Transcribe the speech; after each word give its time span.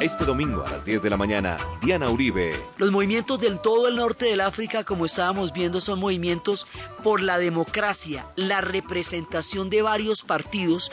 Este 0.00 0.24
domingo 0.24 0.64
a 0.64 0.70
las 0.70 0.84
10 0.84 1.02
de 1.02 1.10
la 1.10 1.16
mañana, 1.16 1.58
Diana 1.80 2.08
Uribe. 2.08 2.54
Los 2.76 2.92
movimientos 2.92 3.40
del 3.40 3.58
todo 3.58 3.88
el 3.88 3.96
norte 3.96 4.26
del 4.26 4.40
África, 4.40 4.84
como 4.84 5.04
estábamos 5.04 5.52
viendo, 5.52 5.80
son 5.80 5.98
movimientos 5.98 6.68
por 7.02 7.20
la 7.20 7.36
democracia, 7.36 8.24
la 8.36 8.60
representación 8.60 9.70
de 9.70 9.82
varios 9.82 10.22
partidos, 10.22 10.92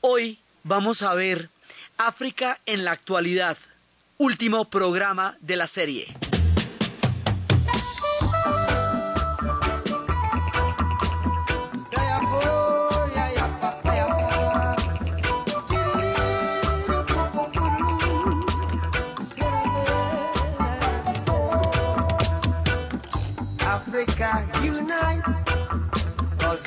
Hoy 0.00 0.38
vamos 0.64 1.02
a 1.02 1.14
ver 1.14 1.48
África 1.98 2.58
en 2.66 2.84
la 2.84 2.92
actualidad, 2.92 3.56
último 4.18 4.64
programa 4.66 5.36
de 5.40 5.56
la 5.56 5.66
serie. 5.66 6.08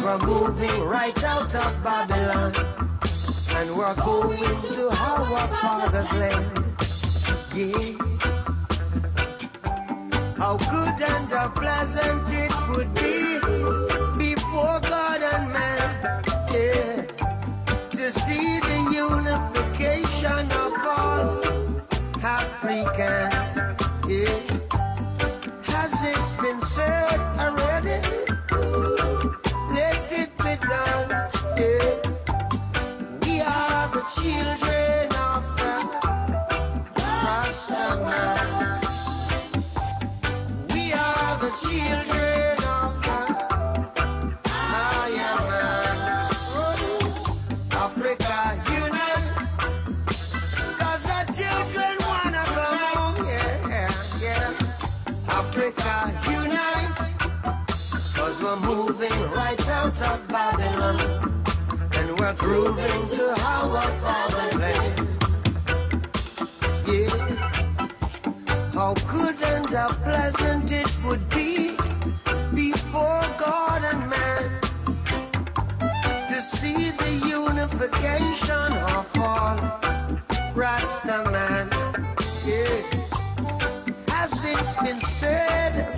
We're 0.02 0.18
moving 0.20 0.82
right 0.84 1.24
out 1.24 1.54
of 1.56 1.84
Babylon. 1.84 2.54
And 3.58 3.78
we're 3.78 3.96
going 3.96 4.56
to 4.56 4.88
our 4.90 5.48
father's 5.48 6.12
land. 6.14 6.46
Yeah. 7.56 7.96
How 10.38 10.58
good 10.58 11.02
and 11.10 11.32
how 11.32 11.50
pleasant 11.50 12.24
it 12.44 12.54
would 12.70 12.94
be 12.94 13.40
before 14.18 14.80
God 14.82 15.22
and 15.22 15.54
man. 15.54 16.24
Yeah. 16.52 17.02
To 17.92 18.12
see 18.12 18.60
the 18.60 18.80
unification 19.06 20.46
of 20.64 20.74
all 20.98 21.30
Africans. 22.24 23.52
Yeah. 24.08 24.40
Has 25.64 25.94
it 26.04 26.42
been 26.42 26.62
said 26.62 27.20
out 60.02 60.20
of 60.20 60.28
Babylon 60.28 61.00
and 61.94 62.20
we're 62.20 62.34
grooving 62.36 63.06
to 63.06 63.36
how 63.38 63.70
our 63.70 63.92
father's 64.04 64.60
land. 64.60 65.10
Yeah, 66.88 67.10
how 68.74 68.94
good 69.08 69.42
and 69.42 69.70
how 69.70 69.90
pleasant 69.90 70.72
it 70.72 70.94
would 71.06 71.30
be 71.30 71.78
before 72.54 73.26
God 73.38 73.84
and 73.84 74.10
man 74.10 74.62
to 76.28 76.42
see 76.42 76.92
the 76.92 77.12
unification 77.30 78.74
of 78.96 79.18
all 79.20 79.58
Rasta 80.56 81.30
man. 81.32 81.70
Yeah, 82.46 82.82
has 84.10 84.46
it's 84.46 84.78
been 84.78 85.00
said 85.00 85.95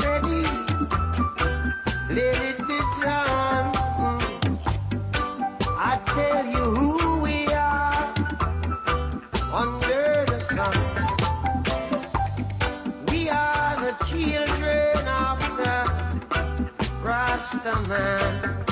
Man. 17.55 18.65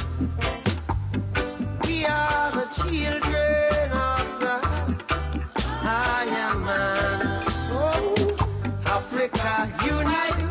We 1.88 2.06
are 2.06 2.52
the 2.52 2.68
children 2.75 3.91
of 3.94 4.40
the 4.41 4.58
higher 5.63 6.59
man. 6.59 7.47
So 7.47 8.16
Africa 8.85 9.72
unite. 9.85 10.45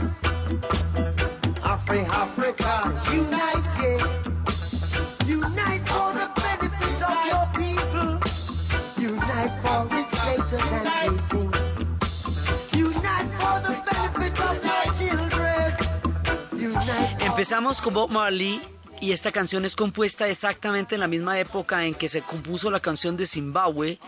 Empezamos 17.44 17.82
con 17.82 17.93
Bob 17.93 18.10
Marley 18.10 18.59
y 19.03 19.12
esta 19.12 19.31
canción 19.31 19.66
es 19.66 19.77
compuesta 19.77 20.27
exactamente 20.28 20.94
en 20.94 21.03
la 21.03 21.09
misma 21.09 21.38
época 21.38 21.84
en 21.84 21.93
que 21.93 22.09
se 22.09 22.22
compuso 22.22 22.71
la 22.71 22.81
canción 22.81 23.19
de 23.19 23.27
Zimbabue 23.27 23.99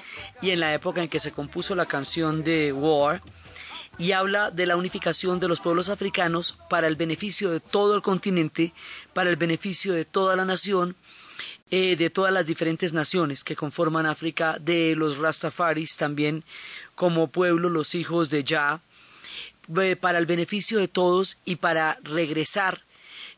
y 0.40 0.52
en 0.52 0.60
la 0.60 0.72
época 0.72 1.02
en 1.02 1.08
que 1.08 1.20
se 1.20 1.32
compuso 1.32 1.74
la 1.74 1.84
canción 1.84 2.42
de 2.42 2.72
War. 2.72 3.20
Y 3.98 4.12
habla 4.12 4.50
de 4.50 4.64
la 4.64 4.76
unificación 4.76 5.38
de 5.38 5.48
los 5.48 5.60
pueblos 5.60 5.90
africanos 5.90 6.56
para 6.70 6.86
el 6.86 6.96
beneficio 6.96 7.50
de 7.50 7.60
todo 7.60 7.94
el 7.94 8.00
continente, 8.00 8.72
para 9.12 9.28
el 9.28 9.36
beneficio 9.36 9.92
de 9.92 10.06
toda 10.06 10.34
la 10.34 10.46
nación 10.46 10.96
eh, 11.70 11.94
de 11.96 12.08
todas 12.08 12.32
las 12.32 12.46
diferentes 12.46 12.94
naciones 12.94 13.44
que 13.44 13.54
conforman 13.54 14.06
África, 14.06 14.56
de 14.58 14.96
los 14.96 15.18
Rastafaris 15.18 15.98
también 15.98 16.42
como 16.94 17.26
pueblo, 17.26 17.68
los 17.68 17.94
hijos 17.94 18.30
de 18.30 18.44
Jah, 18.48 18.80
eh, 19.78 19.94
para 19.94 20.16
el 20.16 20.24
beneficio 20.24 20.78
de 20.78 20.88
todos 20.88 21.36
y 21.44 21.56
para 21.56 21.98
regresar 22.02 22.85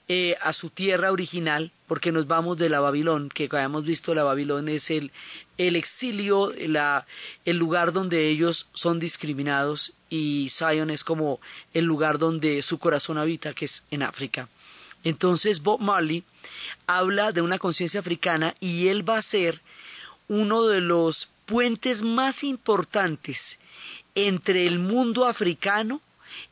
eh, 0.08 0.36
a 0.40 0.52
su 0.52 0.70
tierra 0.70 1.12
original, 1.12 1.70
porque 1.86 2.12
nos 2.12 2.26
vamos 2.26 2.56
de 2.56 2.68
la 2.68 2.80
Babilón, 2.80 3.28
que 3.28 3.48
hemos 3.52 3.84
visto 3.84 4.14
la 4.14 4.24
Babilón 4.24 4.68
es 4.68 4.90
el, 4.90 5.12
el 5.58 5.76
exilio, 5.76 6.52
la, 6.58 7.06
el 7.44 7.58
lugar 7.58 7.92
donde 7.92 8.28
ellos 8.28 8.68
son 8.72 9.00
discriminados 9.00 9.92
y 10.08 10.48
Zion 10.50 10.88
es 10.90 11.04
como 11.04 11.40
el 11.74 11.84
lugar 11.84 12.18
donde 12.18 12.62
su 12.62 12.78
corazón 12.78 13.18
habita, 13.18 13.52
que 13.52 13.66
es 13.66 13.84
en 13.90 14.02
África. 14.02 14.48
Entonces 15.04 15.62
Bob 15.62 15.80
Marley 15.80 16.24
habla 16.86 17.32
de 17.32 17.42
una 17.42 17.58
conciencia 17.58 18.00
africana 18.00 18.54
y 18.60 18.88
él 18.88 19.08
va 19.08 19.18
a 19.18 19.22
ser 19.22 19.60
uno 20.28 20.66
de 20.66 20.80
los 20.80 21.28
puentes 21.46 22.02
más 22.02 22.44
importantes 22.44 23.58
entre 24.14 24.66
el 24.66 24.78
mundo 24.78 25.26
africano 25.26 26.00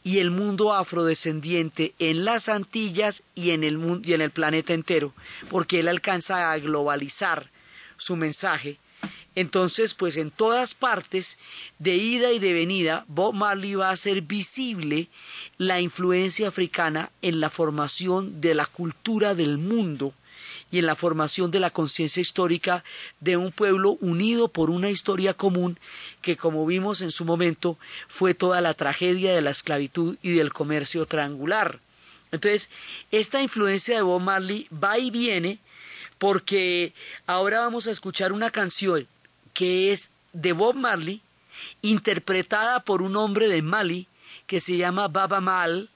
y 0.05 0.19
el 0.19 0.31
mundo 0.31 0.75
afrodescendiente 0.75 1.95
en 1.99 2.25
las 2.25 2.49
Antillas 2.49 3.23
y 3.35 3.51
en 3.51 3.65
el, 3.65 3.79
mundo, 3.79 4.09
y 4.09 4.15
en 4.15 4.21
el 4.21 4.31
planeta 4.31 4.75
entero, 4.75 5.13
porque 5.49 5.81
él 5.81 5.89
alcanza 5.89 6.53
a 6.53 6.59
globalizar 6.59 7.51
su 7.97 8.17
mensaje. 8.17 8.79
Entonces, 9.35 9.93
pues 9.93 10.17
en 10.17 10.31
todas 10.31 10.75
partes, 10.75 11.39
de 11.79 11.97
ida 11.97 12.33
y 12.33 12.39
de 12.39 12.55
venida, 12.55 13.05
Bob 13.07 13.35
Marley 13.35 13.75
va 13.75 13.91
a 13.91 13.93
hacer 13.93 14.23
visible 14.23 15.09
la 15.59 15.81
influencia 15.81 16.49
africana 16.49 17.11
en 17.21 17.41
la 17.41 17.51
formación 17.51 18.41
de 18.41 18.55
la 18.55 18.65
cultura 18.65 19.35
del 19.35 19.59
mundo 19.59 20.15
y 20.77 20.81
en 20.81 20.87
la 20.87 20.95
formación 20.95 21.51
de 21.51 21.59
la 21.59 21.71
conciencia 21.71 22.21
histórica 22.21 22.85
de 23.21 23.39
un 23.39 23.51
pueblo 23.51 23.93
unido 24.03 24.49
por 24.49 24.69
una 24.69 24.91
historia 24.91 25.33
común 25.33 25.79
que, 26.21 26.37
como 26.37 26.67
vimos 26.67 27.01
en 27.01 27.13
su 27.13 27.25
momento, 27.25 27.79
fue 28.09 28.35
toda 28.35 28.61
la 28.61 28.75
tragedia 28.75 29.35
de 29.35 29.41
la 29.41 29.49
esclavitud 29.49 30.19
y 30.21 30.33
del 30.33 30.53
comercio 30.53 31.07
triangular. 31.07 31.81
Entonces, 32.31 32.69
esta 33.11 33.41
influencia 33.41 33.97
de 33.97 34.03
Bob 34.03 34.21
Marley 34.21 34.69
va 34.71 34.99
y 34.99 35.11
viene 35.11 35.61
porque 36.19 36.93
ahora 37.27 37.61
vamos 37.61 37.87
a 37.87 37.91
escuchar 37.91 38.35
una 38.35 38.51
canción 38.51 39.07
que 39.55 39.93
es 39.93 40.11
de 40.35 40.53
Bob 40.53 40.75
Marley, 40.75 41.23
interpretada 41.81 42.81
por 42.81 43.01
un 43.01 43.17
hombre 43.17 43.49
de 43.49 43.63
Mali 43.63 44.09
que 44.47 44.61
se 44.61 44.77
llama 44.77 45.09
Baba 45.09 45.41
Mal 45.41 45.89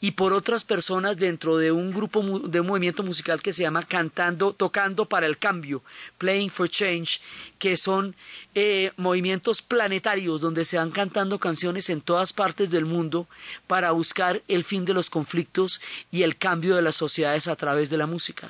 y 0.00 0.12
por 0.12 0.32
otras 0.32 0.64
personas 0.64 1.16
dentro 1.16 1.56
de 1.56 1.72
un 1.72 1.92
grupo 1.92 2.22
de 2.22 2.62
movimiento 2.62 3.02
musical 3.02 3.42
que 3.42 3.52
se 3.52 3.62
llama 3.62 3.86
Cantando, 3.86 4.52
Tocando 4.52 5.06
para 5.06 5.26
el 5.26 5.38
Cambio, 5.38 5.82
Playing 6.18 6.50
for 6.50 6.68
Change, 6.68 7.20
que 7.58 7.76
son 7.76 8.14
eh, 8.54 8.92
movimientos 8.96 9.62
planetarios 9.62 10.40
donde 10.40 10.64
se 10.64 10.78
van 10.78 10.90
cantando 10.90 11.38
canciones 11.38 11.90
en 11.90 12.00
todas 12.00 12.32
partes 12.32 12.70
del 12.70 12.84
mundo 12.84 13.26
para 13.66 13.90
buscar 13.92 14.42
el 14.48 14.64
fin 14.64 14.84
de 14.84 14.94
los 14.94 15.10
conflictos 15.10 15.80
y 16.10 16.22
el 16.22 16.36
cambio 16.36 16.76
de 16.76 16.82
las 16.82 16.96
sociedades 16.96 17.48
a 17.48 17.56
través 17.56 17.90
de 17.90 17.96
la 17.96 18.06
música. 18.06 18.48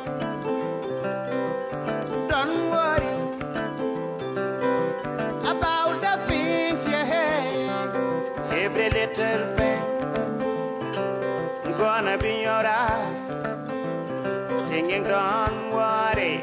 Don't 15.19 15.73
worry 15.73 16.35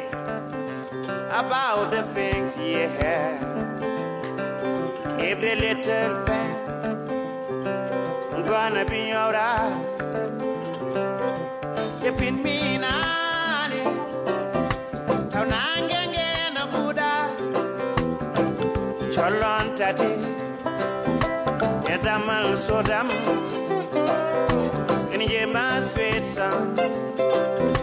about 1.41 1.91
the 1.95 2.03
things 2.17 2.49
you 2.57 2.83
have. 2.99 3.41
Every 5.29 5.55
little 5.63 6.13
thing 6.27 6.51
gonna 8.51 8.85
be 8.93 9.03
alright. 9.21 9.75
If 12.09 12.21
it 12.27 12.35
mean 12.45 12.83
ani, 12.83 13.81
taunangenge 15.31 16.29
na 16.55 16.63
Buddha, 16.73 17.13
cholon 19.15 19.65
tati, 19.79 20.11
edamal 21.93 22.47
sodam. 22.65 23.07
You 25.11 25.27
hear 25.27 25.47
my 25.47 25.81
sweet 25.91 26.25
song? 26.35 27.74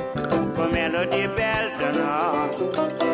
melody 0.73 1.27
belt 1.27 1.79
know 1.93 3.12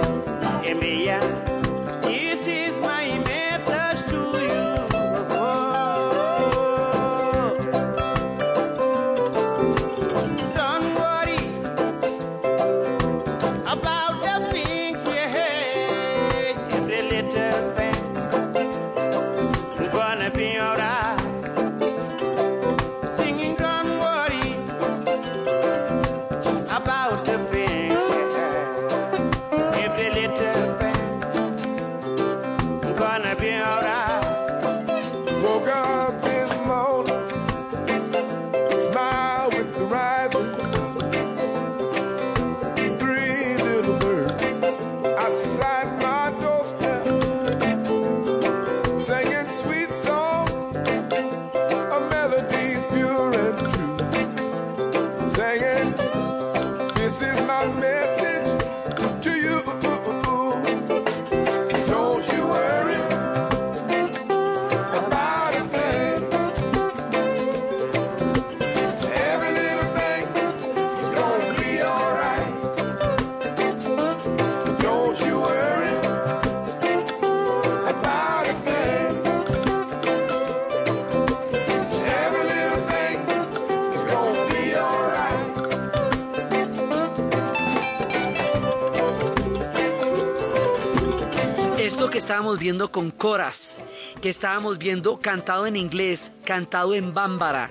estábamos 92.19 92.59
viendo 92.59 92.91
con 92.91 93.11
coras, 93.12 93.79
que 94.20 94.29
estábamos 94.29 94.79
viendo 94.79 95.20
cantado 95.20 95.67
en 95.67 95.76
inglés, 95.76 96.32
cantado 96.44 96.94
en 96.94 97.15
bámbara, 97.15 97.70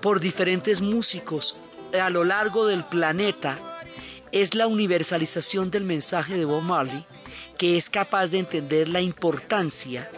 por 0.00 0.20
diferentes 0.20 0.80
músicos 0.80 1.56
a 2.00 2.08
lo 2.08 2.22
largo 2.24 2.66
del 2.66 2.84
planeta, 2.84 3.58
es 4.30 4.54
la 4.54 4.68
universalización 4.68 5.72
del 5.72 5.84
mensaje 5.84 6.36
de 6.36 6.44
Bob 6.44 6.62
Marley, 6.62 7.04
que 7.58 7.76
es 7.76 7.90
capaz 7.90 8.28
de 8.28 8.38
entender 8.38 8.88
la 8.88 9.00
importancia 9.00 10.08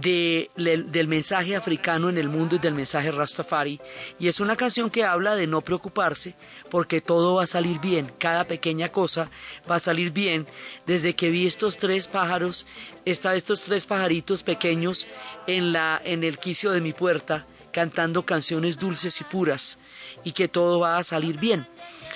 del 0.00 1.08
mensaje 1.08 1.56
africano 1.56 2.08
en 2.08 2.18
el 2.18 2.28
mundo 2.28 2.56
y 2.56 2.58
del 2.58 2.74
mensaje 2.74 3.10
Rastafari. 3.10 3.80
Y 4.18 4.28
es 4.28 4.40
una 4.40 4.56
canción 4.56 4.90
que 4.90 5.04
habla 5.04 5.34
de 5.36 5.46
no 5.46 5.60
preocuparse 5.60 6.34
porque 6.70 7.00
todo 7.00 7.36
va 7.36 7.44
a 7.44 7.46
salir 7.46 7.80
bien, 7.80 8.12
cada 8.18 8.44
pequeña 8.44 8.90
cosa 8.90 9.30
va 9.70 9.76
a 9.76 9.80
salir 9.80 10.10
bien. 10.10 10.46
Desde 10.86 11.14
que 11.14 11.30
vi 11.30 11.46
estos 11.46 11.78
tres 11.78 12.08
pájaros, 12.08 12.66
está 13.04 13.34
estos 13.34 13.62
tres 13.62 13.86
pajaritos 13.86 14.42
pequeños 14.42 15.06
en, 15.46 15.72
la, 15.72 16.00
en 16.04 16.24
el 16.24 16.38
quicio 16.38 16.72
de 16.72 16.80
mi 16.80 16.92
puerta 16.92 17.46
cantando 17.72 18.24
canciones 18.24 18.78
dulces 18.78 19.20
y 19.20 19.24
puras 19.24 19.80
y 20.24 20.32
que 20.32 20.48
todo 20.48 20.80
va 20.80 20.96
a 20.96 21.04
salir 21.04 21.38
bien. 21.38 21.66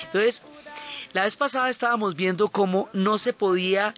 Entonces, 0.06 0.46
la 1.12 1.24
vez 1.24 1.36
pasada 1.36 1.68
estábamos 1.68 2.14
viendo 2.14 2.48
cómo 2.48 2.88
no 2.92 3.18
se 3.18 3.32
podía 3.32 3.94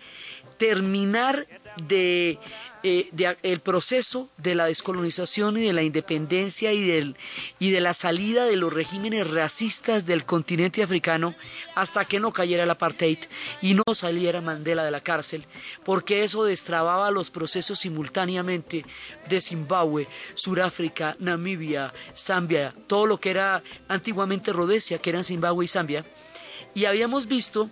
terminar 0.57 1.47
de, 1.77 2.39
eh, 2.83 3.11
el 3.43 3.61
proceso 3.61 4.29
de 4.39 4.55
la 4.55 4.67
descolonización 4.67 5.57
y 5.57 5.67
de 5.67 5.73
la 5.73 5.83
independencia 5.83 6.73
y, 6.73 6.87
del, 6.87 7.17
y 7.59 7.71
de 7.71 7.81
la 7.81 7.95
salida 7.95 8.45
de 8.45 8.57
los 8.57 8.73
regímenes 8.73 9.31
racistas 9.31 10.07
del 10.07 10.25
continente 10.25 10.83
africano 10.83 11.35
hasta 11.75 12.05
que 12.05 12.21
no 12.21 12.33
cayera 12.33 12.65
el 12.65 12.71
apartheid 12.71 13.19
y 13.61 13.75
no 13.75 13.83
saliera 13.95 14.41
Mandela 14.41 14.85
de 14.85 14.91
la 14.91 15.01
cárcel, 15.01 15.45
porque 15.85 16.25
eso 16.25 16.45
destrababa 16.45 17.11
los 17.11 17.31
procesos 17.31 17.79
simultáneamente 17.79 18.85
de 19.29 19.41
Zimbabue, 19.41 20.09
Sudáfrica, 20.35 21.17
Namibia, 21.19 21.93
Zambia, 22.17 22.75
todo 22.87 23.07
lo 23.07 23.19
que 23.19 23.31
era 23.31 23.63
antiguamente 23.89 24.53
Rhodesia, 24.53 24.99
que 24.99 25.11
eran 25.11 25.25
Zimbabue 25.25 25.65
y 25.65 25.69
Zambia, 25.69 26.05
y 26.75 26.87
habíamos 26.87 27.27
visto 27.27 27.71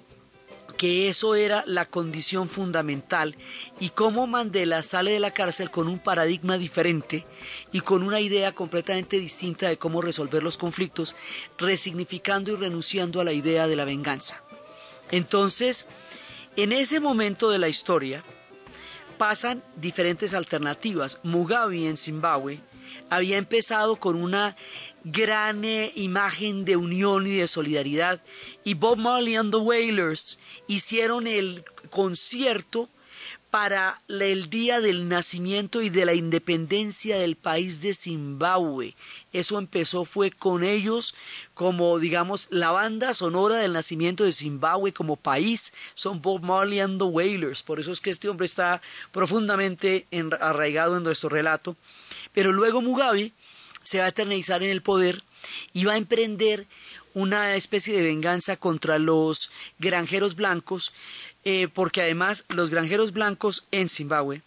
que 0.81 1.11
eso 1.11 1.35
era 1.35 1.63
la 1.67 1.85
condición 1.85 2.49
fundamental 2.49 3.37
y 3.81 3.91
cómo 3.91 4.27
Mandela 4.27 4.83
sale 4.83 5.11
de 5.11 5.21
la 5.21 5.35
cárcel 5.35 5.71
con 5.71 5.89
un 5.89 5.99
paradigma 5.99 6.57
diferente 6.57 7.27
y 7.71 7.81
con 7.81 8.03
una 8.03 8.19
idea 8.19 8.55
completamente 8.55 9.19
distinta 9.19 9.69
de 9.69 9.77
cómo 9.77 10.01
resolver 10.01 10.43
los 10.43 10.57
conflictos, 10.57 11.17
resignificando 11.59 12.51
y 12.51 12.57
renunciando 12.57 13.21
a 13.21 13.25
la 13.25 13.35
idea 13.35 13.67
de 13.67 13.77
la 13.77 13.85
venganza. 13.85 14.43
Entonces, 15.11 15.87
en 16.57 16.73
ese 16.73 16.99
momento 16.99 17.51
de 17.51 17.59
la 17.59 17.69
historia 17.69 18.25
pasan 19.19 19.63
diferentes 19.77 20.33
alternativas. 20.33 21.21
Mugabe 21.25 21.91
en 21.91 21.99
Zimbabue 21.99 22.59
había 23.11 23.37
empezado 23.37 23.97
con 23.97 24.17
una 24.17 24.57
gran 25.05 25.65
eh, 25.65 25.93
imagen 25.97 26.65
de 26.65 26.77
unión 26.77 27.27
y 27.27 27.33
de 27.37 27.49
solidaridad 27.49 28.23
y 28.65 28.75
Bob 28.75 28.99
Marley 28.99 29.37
and 29.37 29.51
the 29.51 29.59
Wailers 29.59 30.39
hicieron 30.67 31.27
el 31.27 31.65
concierto 31.91 32.89
para 33.51 34.01
el 34.09 34.49
día 34.49 34.81
del 34.81 35.09
nacimiento 35.09 35.83
y 35.83 35.91
de 35.91 36.05
la 36.05 36.15
independencia 36.15 37.19
del 37.19 37.35
país 37.35 37.83
de 37.83 37.95
Zimbabue. 37.95 38.95
Eso 39.33 39.59
empezó 39.59 40.05
fue 40.05 40.31
con 40.31 40.63
ellos 40.63 41.15
como 41.55 41.99
digamos 41.99 42.47
la 42.51 42.71
banda 42.71 43.13
sonora 43.13 43.57
del 43.57 43.73
nacimiento 43.73 44.25
de 44.25 44.33
Zimbabue 44.33 44.93
como 44.93 45.17
país 45.17 45.73
son 45.95 46.23
Bob 46.23 46.43
Marley 46.43 46.79
and 46.79 46.99
the 46.99 47.05
Wailers. 47.05 47.65
Por 47.65 47.81
eso 47.81 47.91
es 47.91 48.01
que 48.01 48.11
este 48.11 48.29
hombre 48.29 48.47
está 48.47 48.81
profundamente 49.11 50.07
arraigado 50.41 50.97
en 50.97 51.03
nuestro 51.03 51.29
relato. 51.29 51.77
Pero 52.33 52.53
luego 52.53 52.83
Mugabe 52.83 53.33
se 53.83 53.99
va 53.99 54.05
a 54.05 54.09
eternizar 54.09 54.63
en 54.63 54.71
el 54.71 54.83
poder 54.83 55.25
y 55.73 55.85
va 55.85 55.95
a 55.95 55.99
emprender 55.99 56.67
una 57.15 57.57
especie 57.57 57.97
de 57.97 58.03
venganza 58.03 58.57
contra 58.57 58.99
los 58.99 59.51
granjeros 59.79 60.37
blancos 60.37 60.93
eh, 61.45 61.69
porque 61.73 62.03
además 62.03 62.45
los 62.49 62.71
granjeros 62.71 63.13
blancos 63.13 63.67
en 63.71 63.89
Zimbabue 63.89 64.43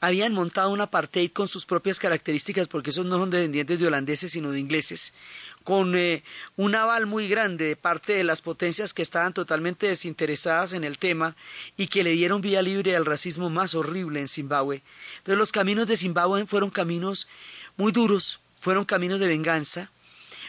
habían 0.00 0.32
montado 0.32 0.70
un 0.70 0.80
apartheid 0.80 1.30
con 1.30 1.46
sus 1.46 1.64
propias 1.64 2.00
características, 2.00 2.66
porque 2.66 2.90
esos 2.90 3.06
no 3.06 3.18
son 3.18 3.30
descendientes 3.30 3.78
de 3.78 3.86
holandeses, 3.86 4.32
sino 4.32 4.50
de 4.50 4.58
ingleses, 4.58 5.14
con 5.62 5.96
eh, 5.96 6.22
un 6.56 6.74
aval 6.74 7.06
muy 7.06 7.28
grande 7.28 7.66
de 7.66 7.76
parte 7.76 8.12
de 8.12 8.24
las 8.24 8.40
potencias 8.40 8.92
que 8.92 9.02
estaban 9.02 9.32
totalmente 9.32 9.86
desinteresadas 9.86 10.72
en 10.72 10.84
el 10.84 10.98
tema 10.98 11.36
y 11.76 11.88
que 11.88 12.04
le 12.04 12.10
dieron 12.10 12.40
vía 12.40 12.62
libre 12.62 12.96
al 12.96 13.06
racismo 13.06 13.50
más 13.50 13.74
horrible 13.74 14.20
en 14.20 14.28
Zimbabue. 14.28 14.82
Entonces 15.18 15.38
los 15.38 15.52
caminos 15.52 15.86
de 15.86 15.96
Zimbabue 15.96 16.46
fueron 16.46 16.70
caminos 16.70 17.28
muy 17.76 17.92
duros, 17.92 18.40
fueron 18.60 18.84
caminos 18.84 19.20
de 19.20 19.28
venganza, 19.28 19.90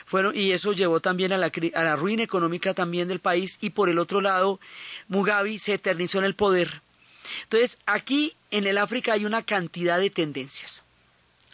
fueron, 0.05 0.35
y 0.35 0.51
eso 0.51 0.73
llevó 0.73 0.99
también 0.99 1.31
a 1.31 1.37
la, 1.37 1.51
a 1.75 1.83
la 1.83 1.95
ruina 1.95 2.23
económica 2.23 2.73
también 2.73 3.07
del 3.07 3.19
país 3.19 3.57
y 3.61 3.69
por 3.69 3.89
el 3.89 3.99
otro 3.99 4.21
lado 4.21 4.59
Mugabe 5.07 5.57
se 5.59 5.75
eternizó 5.75 6.19
en 6.19 6.25
el 6.25 6.35
poder. 6.35 6.81
Entonces, 7.43 7.79
aquí 7.85 8.35
en 8.51 8.67
el 8.67 8.77
África 8.77 9.13
hay 9.13 9.25
una 9.25 9.43
cantidad 9.43 9.97
de 9.97 10.09
tendencias. 10.09 10.82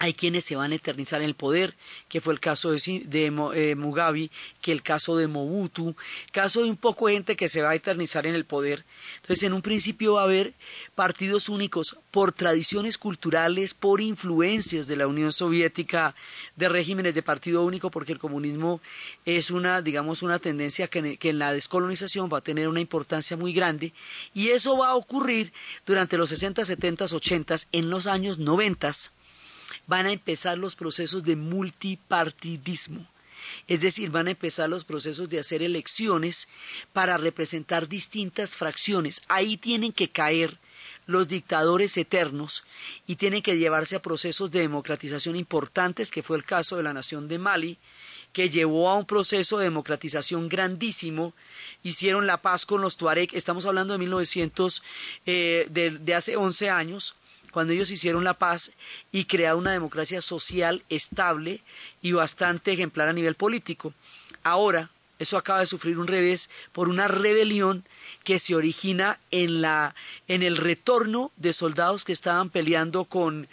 Hay 0.01 0.13
quienes 0.13 0.45
se 0.45 0.55
van 0.55 0.71
a 0.71 0.75
eternizar 0.75 1.21
en 1.21 1.27
el 1.27 1.35
poder, 1.35 1.75
que 2.07 2.21
fue 2.21 2.33
el 2.33 2.39
caso 2.39 2.71
de, 2.71 3.33
eh, 3.55 3.75
Mugabe, 3.75 4.31
que 4.61 4.71
el 4.71 4.81
caso 4.81 5.17
de 5.17 5.27
Mobutu, 5.27 5.93
caso 6.31 6.63
de 6.63 6.69
un 6.69 6.77
poco 6.77 7.07
de 7.07 7.13
gente 7.13 7.35
que 7.35 7.49
se 7.49 7.61
va 7.61 7.71
a 7.71 7.75
eternizar 7.75 8.25
en 8.25 8.33
el 8.33 8.45
poder. 8.45 8.85
Entonces, 9.17 9.43
en 9.43 9.51
un 9.51 9.61
principio 9.61 10.13
va 10.13 10.21
a 10.21 10.23
haber 10.23 10.53
partidos 10.95 11.49
únicos 11.49 11.97
por 12.11 12.31
tradiciones 12.31 12.97
culturales, 12.97 13.73
por 13.73 13.99
influencias 13.99 14.87
de 14.87 14.95
la 14.95 15.05
Unión 15.05 15.33
Soviética, 15.33 16.15
de 16.55 16.69
regímenes 16.69 17.13
de 17.13 17.21
partido 17.21 17.63
único, 17.65 17.91
porque 17.91 18.13
el 18.13 18.19
comunismo 18.19 18.79
es 19.25 19.51
una, 19.51 19.81
digamos, 19.81 20.23
una 20.23 20.39
tendencia 20.39 20.87
que, 20.87 21.17
que 21.17 21.29
en 21.29 21.39
la 21.39 21.51
descolonización 21.51 22.29
va 22.31 22.37
a 22.37 22.41
tener 22.41 22.69
una 22.69 22.79
importancia 22.79 23.35
muy 23.35 23.51
grande, 23.51 23.91
y 24.33 24.49
eso 24.49 24.77
va 24.77 24.89
a 24.89 24.95
ocurrir 24.95 25.51
durante 25.85 26.17
los 26.17 26.29
60, 26.29 26.63
70, 26.63 27.03
80, 27.03 27.55
en 27.73 27.89
los 27.89 28.07
años 28.07 28.37
90 28.39 28.79
van 29.89 30.05
a 30.05 30.11
empezar 30.11 30.57
los 30.57 30.75
procesos 30.75 31.23
de 31.23 31.35
multipartidismo. 31.35 33.05
Es 33.67 33.81
decir, 33.81 34.11
van 34.11 34.27
a 34.27 34.31
empezar 34.31 34.69
los 34.69 34.85
procesos 34.85 35.29
de 35.29 35.39
hacer 35.39 35.63
elecciones 35.63 36.47
para 36.93 37.17
representar 37.17 37.89
distintas 37.89 38.55
fracciones. 38.55 39.21
Ahí 39.27 39.57
tienen 39.57 39.91
que 39.91 40.09
caer 40.09 40.59
los 41.07 41.27
dictadores 41.27 41.97
eternos 41.97 42.63
y 43.07 43.15
tienen 43.15 43.41
que 43.41 43.57
llevarse 43.57 43.95
a 43.95 44.01
procesos 44.01 44.51
de 44.51 44.59
democratización 44.59 45.35
importantes, 45.35 46.11
que 46.11 46.21
fue 46.21 46.37
el 46.37 46.45
caso 46.45 46.77
de 46.77 46.83
la 46.83 46.93
nación 46.93 47.27
de 47.27 47.39
Mali, 47.39 47.79
que 48.31 48.49
llevó 48.49 48.91
a 48.91 48.95
un 48.95 49.05
proceso 49.05 49.57
de 49.57 49.63
democratización 49.63 50.49
grandísimo. 50.49 51.33
Hicieron 51.81 52.27
la 52.27 52.43
paz 52.43 52.67
con 52.67 52.81
los 52.81 52.95
Tuareg, 52.95 53.33
estamos 53.33 53.65
hablando 53.65 53.93
de 53.93 53.99
1900, 53.99 54.83
eh, 55.25 55.65
de, 55.71 55.89
de 55.97 56.13
hace 56.13 56.35
11 56.35 56.69
años, 56.69 57.15
cuando 57.51 57.73
ellos 57.73 57.91
hicieron 57.91 58.23
la 58.23 58.33
paz 58.35 58.71
y 59.11 59.25
crearon 59.25 59.61
una 59.61 59.71
democracia 59.71 60.21
social 60.21 60.83
estable 60.89 61.61
y 62.01 62.11
bastante 62.11 62.71
ejemplar 62.71 63.09
a 63.09 63.13
nivel 63.13 63.35
político. 63.35 63.93
Ahora, 64.43 64.89
eso 65.19 65.37
acaba 65.37 65.59
de 65.59 65.65
sufrir 65.65 65.99
un 65.99 66.07
revés 66.07 66.49
por 66.71 66.87
una 66.87 67.07
rebelión 67.07 67.83
que 68.23 68.39
se 68.39 68.55
origina 68.55 69.19
en 69.31 69.61
la 69.61 69.93
en 70.27 70.43
el 70.43 70.57
retorno 70.57 71.31
de 71.35 71.53
soldados 71.53 72.05
que 72.05 72.13
estaban 72.13 72.49
peleando 72.49 73.05
con 73.05 73.47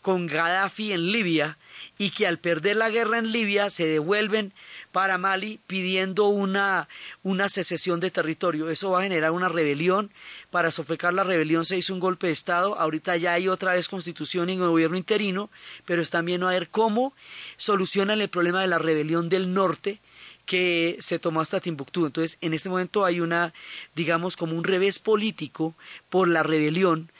con 0.00 0.26
Gaddafi 0.26 0.92
en 0.92 1.12
Libia 1.12 1.58
y 1.96 2.10
que 2.10 2.26
al 2.26 2.38
perder 2.38 2.76
la 2.76 2.90
guerra 2.90 3.18
en 3.18 3.30
Libia 3.30 3.70
se 3.70 3.86
devuelven 3.86 4.52
para 4.92 5.18
Mali 5.18 5.58
pidiendo 5.66 6.26
una, 6.28 6.88
una 7.22 7.48
secesión 7.48 7.98
de 7.98 8.10
territorio. 8.10 8.68
Eso 8.70 8.90
va 8.90 9.00
a 9.00 9.02
generar 9.02 9.32
una 9.32 9.48
rebelión. 9.48 10.10
Para 10.50 10.70
sofecar 10.70 11.14
la 11.14 11.24
rebelión 11.24 11.64
se 11.64 11.78
hizo 11.78 11.94
un 11.94 12.00
golpe 12.00 12.28
de 12.28 12.34
Estado. 12.34 12.78
Ahorita 12.78 13.16
ya 13.16 13.32
hay 13.32 13.48
otra 13.48 13.74
vez 13.74 13.88
constitución 13.88 14.50
y 14.50 14.56
gobierno 14.58 14.96
interino, 14.96 15.50
pero 15.86 16.02
están 16.02 16.26
viendo 16.26 16.46
a 16.46 16.52
ver 16.52 16.68
cómo 16.68 17.14
solucionan 17.56 18.20
el 18.20 18.28
problema 18.28 18.60
de 18.60 18.68
la 18.68 18.78
rebelión 18.78 19.28
del 19.28 19.52
norte 19.52 20.00
que 20.44 20.96
se 21.00 21.18
tomó 21.18 21.40
hasta 21.40 21.60
Timbuktu. 21.60 22.06
Entonces, 22.06 22.38
en 22.40 22.52
este 22.52 22.68
momento 22.68 23.04
hay 23.04 23.20
una, 23.20 23.54
digamos, 23.94 24.36
como 24.36 24.56
un 24.56 24.64
revés 24.64 24.98
político 24.98 25.74
por 26.10 26.28
la 26.28 26.42
rebelión 26.42 27.10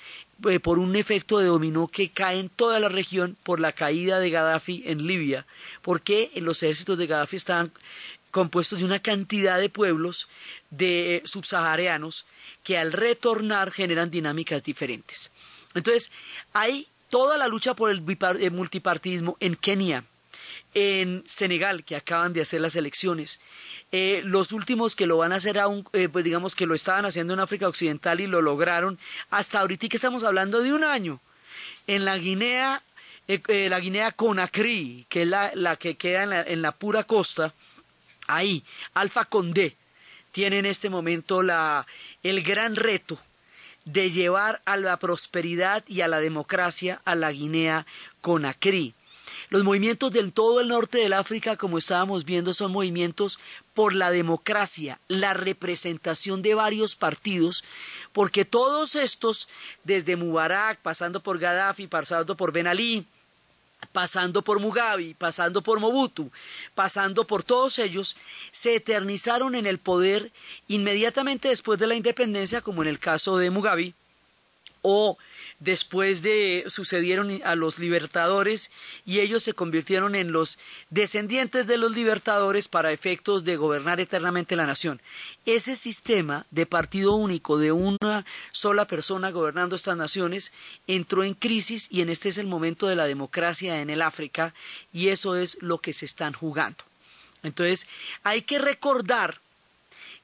eh, 0.49 0.61
por 0.61 0.79
un 0.79 0.97
efecto 0.97 1.39
de 1.39 1.47
dominó 1.47 1.89
que 1.89 2.11
cae 2.11 2.39
en 2.39 2.49
toda 2.49 2.81
la 2.81 2.89
región 2.89 3.37
por 3.43 3.61
la 3.61 3.73
caída 3.73 4.19
de 4.19 4.31
Gaddafi 4.31 4.83
en 4.87 5.07
Libia, 5.07 5.47
porque 5.83 6.31
los 6.37 6.63
ejércitos 6.63 6.99
de 6.99 7.07
Gaddafi 7.07 7.37
estaban 7.37 7.73
compuestos 8.31 8.81
de 8.81 8.87
una 8.87 9.01
cantidad 9.01 9.61
de 9.61 9.69
pueblos 9.69 10.29
de 10.71 11.17
eh, 11.17 11.23
subsaharianos 11.25 12.27
que 12.65 12.79
al 12.79 12.93
retornar 12.93 13.73
generan 13.73 14.11
dinámicas 14.11 14.63
diferentes. 14.63 15.31
Entonces, 15.75 16.11
hay 16.53 16.89
toda 17.11 17.37
la 17.37 17.49
lucha 17.49 17.75
por 17.75 17.91
el 17.91 18.01
multipartidismo 18.51 19.37
en 19.41 19.57
Kenia, 19.57 20.05
en 20.75 21.23
Senegal, 21.27 21.85
que 21.85 21.97
acaban 21.97 22.33
de 22.33 22.41
hacer 22.41 22.61
las 22.61 22.77
elecciones, 22.77 23.41
eh, 23.91 24.23
los 24.25 24.53
últimos 24.53 24.97
que 24.97 25.07
lo 25.07 25.19
van 25.19 25.33
a 25.33 25.37
hacer 25.37 25.59
aún, 25.59 25.87
eh, 25.93 26.09
pues 26.09 26.25
digamos 26.25 26.57
que 26.57 26.67
lo 26.67 26.75
estaban 26.75 27.05
haciendo 27.05 27.35
en 27.35 27.41
África 27.41 27.69
Occidental 27.69 28.21
y 28.21 28.27
lo 28.27 28.41
lograron, 28.41 28.99
hasta 29.31 29.61
ahorita 29.61 29.89
que 29.89 29.97
estamos 29.97 30.25
hablando 30.25 30.63
de 30.63 30.73
un 30.73 30.85
año, 30.85 31.21
en 31.87 32.05
la 32.05 32.17
Guinea, 32.17 32.83
eh, 33.29 33.69
la 33.69 33.81
Guinea 33.81 34.13
Conakry, 34.13 35.07
que 35.09 35.23
es 35.23 35.29
la, 35.29 35.77
que 35.77 35.97
queda 35.97 36.23
en 36.23 36.31
la, 36.31 36.43
en 36.43 36.63
la, 36.63 36.73
pura 36.73 37.05
costa, 37.05 37.55
ahí, 38.27 38.65
Alfa 38.95 39.27
Condé 39.27 39.77
tiene 40.33 40.59
en 40.59 40.67
este 40.67 40.89
momento 40.89 41.43
la, 41.43 41.87
el 42.23 42.43
gran 42.43 42.75
reto 42.75 43.19
de 43.85 44.11
llevar 44.11 44.63
a 44.65 44.77
la 44.77 44.97
prosperidad 44.97 45.85
y 45.87 46.01
a 46.01 46.09
la 46.09 46.21
democracia 46.21 47.01
a 47.05 47.15
la 47.15 47.31
Guinea 47.31 47.87
Conakry. 48.21 48.95
Los 49.53 49.65
movimientos 49.65 50.11
del 50.13 50.33
todo 50.33 50.63
el 50.63 50.69
norte 50.69 50.97
del 50.97 51.13
África, 51.13 51.59
como 51.59 51.77
estábamos 51.77 52.25
viendo, 52.25 52.55
son 52.55 52.73
movimientos 52.73 53.39
por 53.75 53.95
la 53.95 54.11
democracia, 54.11 54.99
la 55.09 55.35
representación 55.35 56.41
de 56.41 56.55
varios 56.55 56.97
partidos, 56.97 57.63
porque 58.15 58.47
todos 58.47 58.97
estos, 58.97 59.51
desde 59.85 60.17
Mubarak, 60.17 60.79
pasando 60.79 61.21
por 61.21 61.39
Gaddafi, 61.39 61.87
pasando 61.87 62.35
por 62.35 62.51
Ben 62.51 62.67
Ali, 62.67 63.05
pasando 63.93 64.41
por 64.41 64.59
Mugabe, 64.59 65.15
pasando 65.19 65.61
por 65.61 65.81
Mobutu, 65.81 66.31
pasando 66.75 67.27
por 67.27 67.43
todos 67.43 67.79
ellos, 67.79 68.17
se 68.53 68.77
eternizaron 68.77 69.55
en 69.55 69.67
el 69.67 69.77
poder 69.77 70.33
inmediatamente 70.67 71.49
después 71.49 71.79
de 71.79 71.89
la 71.89 71.95
independencia, 71.95 72.63
como 72.63 72.81
en 72.81 72.89
el 72.89 72.99
caso 72.99 73.37
de 73.37 73.51
Mugabe, 73.51 73.93
o 74.81 75.19
después 75.63 76.23
de 76.23 76.65
sucedieron 76.67 77.41
a 77.45 77.55
los 77.55 77.79
libertadores 77.79 78.71
y 79.07 79.21
ellos 79.21 79.45
se 79.45 79.55
convirtieron 79.55 80.17
en 80.17 80.33
los 80.33 80.59
descendientes 80.91 81.67
de 81.69 81.77
los 81.77 81.93
libertadores 81.93 82.67
para 82.67 82.93
efectos 82.93 83.45
de 83.45 83.57
gobernar 83.57 84.01
eternamente 84.01 84.57
la 84.57 84.67
nación. 84.67 85.01
Ese 85.47 85.77
sistema 85.77 86.47
de 86.51 86.67
partido 86.67 87.15
único 87.15 87.59
de 87.59 87.71
una 87.71 88.25
sola 88.51 88.87
persona 88.87 89.31
gobernando 89.31 89.77
estas 89.77 89.97
naciones 89.97 90.53
entró 90.89 91.23
en 91.23 91.35
crisis 91.35 91.87
y 91.91 92.01
en 92.01 92.11
este 92.11 92.29
es 92.29 92.39
el 92.39 92.49
momento 92.49 92.89
de 92.89 92.97
la 92.97 93.07
democracia 93.07 93.81
en 93.81 93.91
el 93.91 94.03
África 94.03 94.55
y 94.93 95.09
eso 95.09 95.37
es 95.37 95.59
lo 95.61 95.79
que 95.79 95.93
se 95.93 96.07
están 96.07 96.33
jugando. 96.33 96.85
Entonces, 97.45 97.87
hay 98.25 98.43
que 98.43 98.59
recordar 98.59 99.41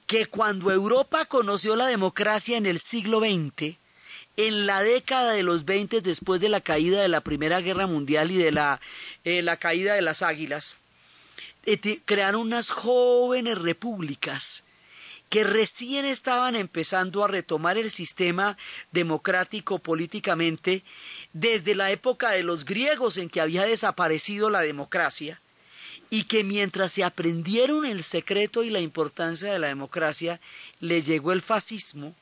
que 0.08 0.26
cuando 0.26 0.72
Europa 0.72 1.26
conoció 1.26 1.76
la 1.76 1.86
democracia 1.86 2.56
en 2.56 2.66
el 2.66 2.80
siglo 2.80 3.20
XX, 3.20 3.76
en 4.38 4.66
la 4.66 4.82
década 4.82 5.32
de 5.32 5.42
los 5.42 5.64
20 5.64 6.00
después 6.00 6.40
de 6.40 6.48
la 6.48 6.60
caída 6.60 7.02
de 7.02 7.08
la 7.08 7.22
Primera 7.22 7.60
Guerra 7.60 7.88
Mundial 7.88 8.30
y 8.30 8.36
de 8.36 8.52
la, 8.52 8.80
eh, 9.24 9.42
la 9.42 9.56
caída 9.56 9.94
de 9.94 10.00
las 10.00 10.22
águilas, 10.22 10.78
eh, 11.66 12.00
crearon 12.04 12.42
unas 12.42 12.70
jóvenes 12.70 13.58
repúblicas 13.58 14.62
que 15.28 15.42
recién 15.42 16.04
estaban 16.04 16.54
empezando 16.54 17.24
a 17.24 17.28
retomar 17.28 17.78
el 17.78 17.90
sistema 17.90 18.56
democrático 18.92 19.80
políticamente 19.80 20.84
desde 21.32 21.74
la 21.74 21.90
época 21.90 22.30
de 22.30 22.44
los 22.44 22.64
griegos 22.64 23.16
en 23.16 23.28
que 23.28 23.40
había 23.40 23.64
desaparecido 23.64 24.50
la 24.50 24.60
democracia 24.60 25.40
y 26.10 26.24
que 26.24 26.44
mientras 26.44 26.92
se 26.92 27.02
aprendieron 27.02 27.84
el 27.84 28.04
secreto 28.04 28.62
y 28.62 28.70
la 28.70 28.80
importancia 28.80 29.52
de 29.52 29.58
la 29.58 29.66
democracia, 29.66 30.40
les 30.78 31.06
llegó 31.06 31.32
el 31.32 31.42
fascismo, 31.42 32.14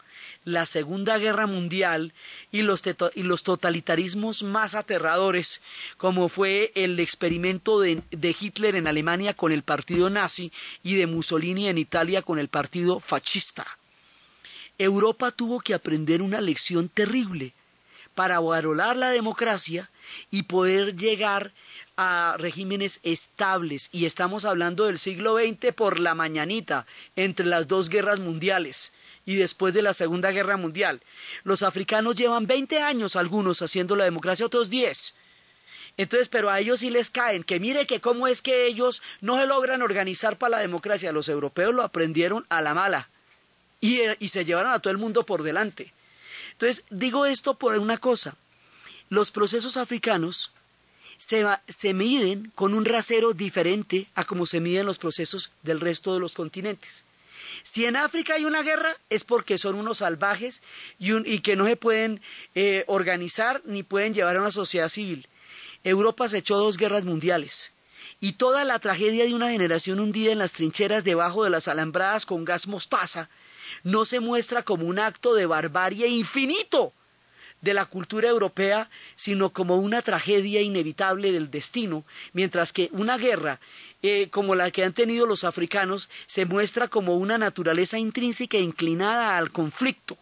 la 0.47 0.65
Segunda 0.65 1.19
Guerra 1.19 1.49
Mundial 1.49 2.15
y 2.53 2.62
los, 2.62 2.81
y 3.17 3.23
los 3.25 3.43
totalitarismos 3.43 4.45
más 4.45 4.76
aterradores, 4.76 5.61
como 5.97 6.29
fue 6.29 6.71
el 6.76 7.00
experimento 7.00 7.81
de, 7.81 8.00
de 8.12 8.37
Hitler 8.38 8.76
en 8.76 8.87
Alemania 8.87 9.35
con 9.35 9.50
el 9.50 9.65
partido 9.65 10.09
nazi 10.09 10.53
y 10.85 10.95
de 10.95 11.09
Mussolini 11.09 11.69
en 11.69 11.79
Italia 11.79 12.23
con 12.23 12.38
el 12.38 12.47
partido 12.47 13.00
fascista. 13.00 13.67
Europa 14.79 15.33
tuvo 15.33 15.61
que 15.61 15.75
aprender 15.75 16.23
una 16.23 16.41
lección 16.41 16.88
terrible 16.88 17.53
para 18.15 18.38
valorar 18.38 18.97
la 18.97 19.11
democracia 19.11 19.91
y 20.31 20.45
poder 20.45 20.95
llegar 20.95 21.53
a 21.97 22.37
regímenes 22.38 23.00
estables. 23.03 23.88
Y 23.91 24.05
estamos 24.05 24.45
hablando 24.45 24.85
del 24.85 25.00
siglo 25.00 25.38
XX 25.38 25.75
por 25.75 25.99
la 25.99 26.15
mañanita, 26.15 26.87
entre 27.17 27.47
las 27.47 27.67
dos 27.67 27.88
guerras 27.88 28.21
mundiales 28.21 28.93
y 29.26 29.35
después 29.35 29.75
de 29.75 29.83
la 29.83 29.92
Segunda 29.92 30.30
Guerra 30.30 30.56
Mundial. 30.56 31.02
Los 31.45 31.62
africanos 31.62 32.16
llevan 32.16 32.47
20 32.47 32.78
años 32.78 33.16
algunos 33.16 33.61
haciendo 33.61 33.97
la 33.97 34.04
democracia, 34.04 34.47
otros 34.47 34.71
10. 34.71 35.14
Entonces, 35.99 36.28
pero 36.28 36.50
a 36.50 36.61
ellos 36.61 36.80
sí 36.80 36.90
les 36.90 37.11
caen, 37.11 37.42
que 37.42 37.59
mire 37.59 37.87
que 37.87 38.00
cómo 38.00 38.28
es 38.28 38.40
que 38.40 38.66
ellos 38.66 39.02
no 39.21 39.38
se 39.38 39.47
logran 39.47 39.83
organizar 39.83 40.38
para 40.38 40.56
la 40.56 40.59
democracia. 40.59 41.12
Los 41.12 41.28
europeos 41.28 41.75
lo 41.75 41.83
aprendieron 41.83 42.47
a 42.49 42.62
la 42.62 42.73
mala 42.73 43.09
y, 43.80 44.00
eh, 44.00 44.16
y 44.21 44.28
se 44.28 44.45
llevaron 44.45 44.73
a 44.73 44.78
todo 44.78 44.92
el 44.92 44.99
mundo 44.99 45.26
por 45.26 45.42
delante. 45.42 45.92
Entonces, 46.52 46.85
digo 46.90 47.26
esto 47.26 47.54
por 47.54 47.76
una 47.78 47.99
cosa. 47.99 48.37
Los 49.09 49.30
procesos 49.30 49.76
africanos 49.76 50.52
se, 51.18 51.45
se 51.66 51.95
miden 51.95 52.52
con 52.54 52.75
un 52.75 52.85
rasero 52.85 53.33
diferente 53.33 54.06
a 54.14 54.25
como 54.25 54.47
se 54.47 54.61
miden 54.61 54.87
los 54.87 54.99
procesos 54.99 55.52
del 55.62 55.80
resto 55.80 56.14
de 56.14 56.21
los 56.21 56.33
continentes. 56.33 57.04
Si 57.62 57.85
en 57.85 57.97
África 57.97 58.35
hay 58.35 58.45
una 58.45 58.62
guerra 58.62 58.97
es 59.11 59.25
porque 59.25 59.59
son 59.59 59.75
unos 59.75 59.99
salvajes 59.99 60.62
y, 60.99 61.12
un- 61.12 61.25
y 61.26 61.41
que 61.41 61.57
no 61.57 61.67
se 61.67 61.76
pueden 61.76 62.21
eh, 62.55 62.85
organizar 62.87 63.62
ni 63.65 63.83
pueden 63.83 64.15
llevar 64.15 64.37
a 64.37 64.41
una 64.41 64.50
sociedad 64.50 64.88
civil. 64.88 65.26
Europa 65.85 66.29
se 66.29 66.38
echó 66.38 66.57
dos 66.57 66.76
guerras 66.76 67.05
mundiales 67.05 67.73
y 68.21 68.33
toda 68.33 68.65
la 68.65 68.79
tragedia 68.79 69.25
de 69.25 69.35
una 69.35 69.50
generación 69.50 70.00
hundida 70.00 70.33
en 70.33 70.38
las 70.38 70.53
trincheras 70.53 71.05
debajo 71.05 71.45
de 71.45 71.50
las 71.50 71.69
alambradas 71.69 72.26
con 72.26 72.45
gas 72.45 72.67
mostaza 72.67 73.29
no 73.83 74.05
se 74.05 74.21
muestra 74.21 74.62
como 74.62 74.87
un 74.87 74.99
acto 74.99 75.35
de 75.35 75.47
barbarie 75.47 76.07
infinito 76.09 76.93
de 77.62 77.75
la 77.75 77.87
cultura 77.87 78.29
europea, 78.29 78.91
sino 79.17 79.50
como 79.50 79.76
una 79.76 80.03
tragedia 80.03 80.61
inevitable 80.61 81.33
del 81.33 81.50
destino, 81.50 82.05
mientras 82.33 82.73
que 82.73 82.91
una 82.93 83.17
guerra 83.19 83.61
eh, 84.03 84.29
como 84.31 84.55
la 84.55 84.71
que 84.71 84.85
han 84.85 84.93
tenido 84.93 85.26
los 85.26 85.45
africanos 85.45 86.09
se 86.26 86.45
muestra 86.45 86.88
como 86.88 87.17
una 87.17 87.38
naturaleza 87.38 87.99
intrínseca 87.99 88.57
e 88.57 88.62
inclinada 88.62 89.38
al 89.38 89.50
conflicto. 89.50 90.19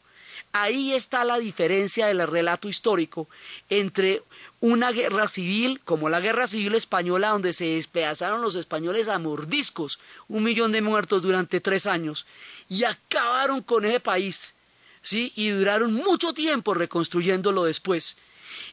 Ahí 0.53 0.93
está 0.93 1.25
la 1.25 1.39
diferencia 1.39 2.07
del 2.07 2.25
relato 2.29 2.69
histórico 2.69 3.29
entre 3.69 4.23
una 4.61 4.93
guerra 4.93 5.27
civil, 5.27 5.81
como 5.85 6.09
la 6.09 6.21
guerra 6.21 6.47
civil 6.47 6.77
española, 6.77 7.31
donde 7.31 7.53
se 7.53 7.65
despedazaron 7.65 8.41
los 8.41 8.55
españoles 8.55 9.09
a 9.09 9.19
mordiscos, 9.19 9.99
un 10.29 10.45
millón 10.45 10.71
de 10.71 10.81
muertos 10.81 11.23
durante 11.23 11.61
tres 11.61 11.87
años, 11.87 12.25
y 12.69 12.85
acabaron 12.85 13.63
con 13.63 13.85
ese 13.85 13.99
país, 13.99 14.55
¿sí? 15.03 15.33
Y 15.35 15.49
duraron 15.49 15.93
mucho 15.93 16.33
tiempo 16.33 16.73
reconstruyéndolo 16.73 17.65
después. 17.65 18.17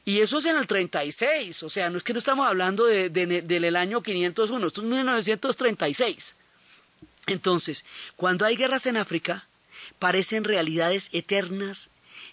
Y 0.04 0.20
eso 0.20 0.40
es 0.40 0.46
en 0.48 0.58
el 0.58 0.66
36, 0.66 1.62
o 1.64 1.70
sea, 1.70 1.90
no 1.92 1.98
es 1.98 2.04
que 2.04 2.14
no 2.14 2.20
estamos 2.20 2.48
hablando 2.48 2.86
de, 2.86 3.10
de- 3.10 3.42
del 3.44 3.76
año 3.76 4.02
501, 4.02 4.68
esto 4.68 4.82
es 4.82 4.88
1936. 4.88 6.38
Entonces, 7.28 7.86
cuando 8.16 8.46
hay 8.46 8.56
guerras 8.56 8.88
en 8.88 8.98
África, 8.98 9.48
parecen 10.00 10.44
realidades 10.44 11.10
eternas 11.14 11.90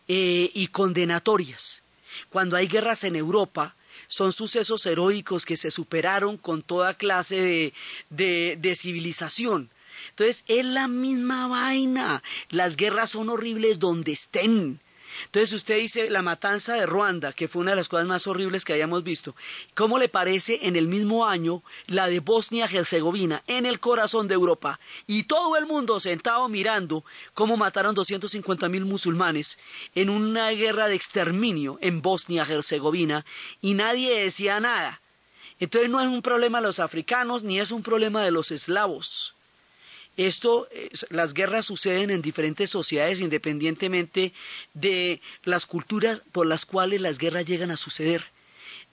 eh, 0.09 0.51
y 0.55 0.69
condenatorias. 0.69 1.83
Cuando 2.31 2.57
hay 2.57 2.69
guerras 2.69 3.05
en 3.05 3.17
Europa, 3.17 3.75
son 4.09 4.33
sucesos 4.33 4.87
heroicos 4.87 5.45
que 5.45 5.59
se 5.59 5.71
superaron 5.71 6.39
con 6.39 6.63
toda 6.63 6.95
clase 6.95 7.73
de- 8.09 8.57
de 8.59 8.75
civilización. 8.75 9.69
Entonces, 10.11 10.43
es 10.49 10.65
la 10.65 10.89
misma 10.89 11.47
vaina. 11.49 12.23
Las 12.49 12.77
guerras 12.77 13.11
son 13.11 13.29
horribles 13.29 13.79
donde 13.79 14.13
estén. 14.13 14.81
Entonces 15.27 15.53
usted 15.53 15.79
dice 15.79 16.11
la 16.11 16.23
matanza 16.23 16.75
de 16.75 16.87
Ruanda, 16.87 17.33
que 17.33 17.49
fue 17.49 17.63
una 17.63 17.73
de 17.73 17.77
las 17.77 17.89
cosas 17.89 18.07
más 18.07 18.27
horribles 18.27 18.65
que 18.65 18.73
hayamos 18.73 19.03
visto. 19.03 19.35
¿Cómo 19.75 19.99
le 19.99 20.09
parece 20.09 20.61
en 20.63 20.77
el 20.77 20.89
mismo 20.89 21.27
año 21.27 21.63
la 21.87 22.09
de 22.09 22.21
Bosnia-Herzegovina, 22.21 23.43
en 23.47 23.67
el 23.67 23.81
corazón 23.81 24.29
de 24.29 24.35
Europa? 24.35 24.81
Y 25.07 25.25
todo 25.25 25.57
el 25.57 25.67
mundo 25.67 26.01
sentado 26.01 26.49
mirando 26.49 27.05
cómo 27.35 27.57
mataron 27.57 27.95
250 27.95 28.69
mil 28.69 28.85
musulmanes 28.85 29.59
en 29.95 30.11
una 30.11 30.51
guerra 30.51 30.89
de 30.89 30.95
exterminio 30.95 31.79
en 31.81 32.03
Bosnia-Herzegovina 32.03 33.25
y 33.61 33.75
nadie 33.75 34.21
decía 34.21 34.61
nada. 34.61 35.01
Entonces 35.61 35.91
no 35.91 36.01
es 36.01 36.07
un 36.07 36.23
problema 36.23 36.59
de 36.59 36.67
los 36.67 36.79
africanos 36.79 37.43
ni 37.43 37.59
es 37.59 37.73
un 37.73 37.83
problema 37.83 38.23
de 38.23 38.31
los 38.31 38.51
eslavos. 38.51 39.38
Esto, 40.19 40.69
las 41.11 41.33
guerras 41.33 41.67
suceden 41.67 42.11
en 42.11 42.23
diferentes 42.23 42.71
sociedades 42.71 43.21
independientemente 43.21 44.33
de 44.75 45.23
las 45.45 45.65
culturas 45.65 46.25
por 46.33 46.45
las 46.45 46.67
cuales 46.67 47.01
las 47.01 47.19
guerras 47.19 47.47
llegan 47.47 47.71
a 47.71 47.77
suceder. 47.77 48.25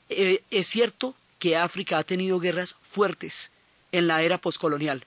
Eh, 0.09 0.43
es 0.51 0.67
cierto 0.67 1.15
que 1.39 1.57
África 1.57 1.97
ha 1.97 2.03
tenido 2.03 2.39
guerras 2.39 2.75
fuertes 2.79 3.49
en 3.91 4.05
la 4.07 4.21
era 4.21 4.37
poscolonial, 4.37 5.03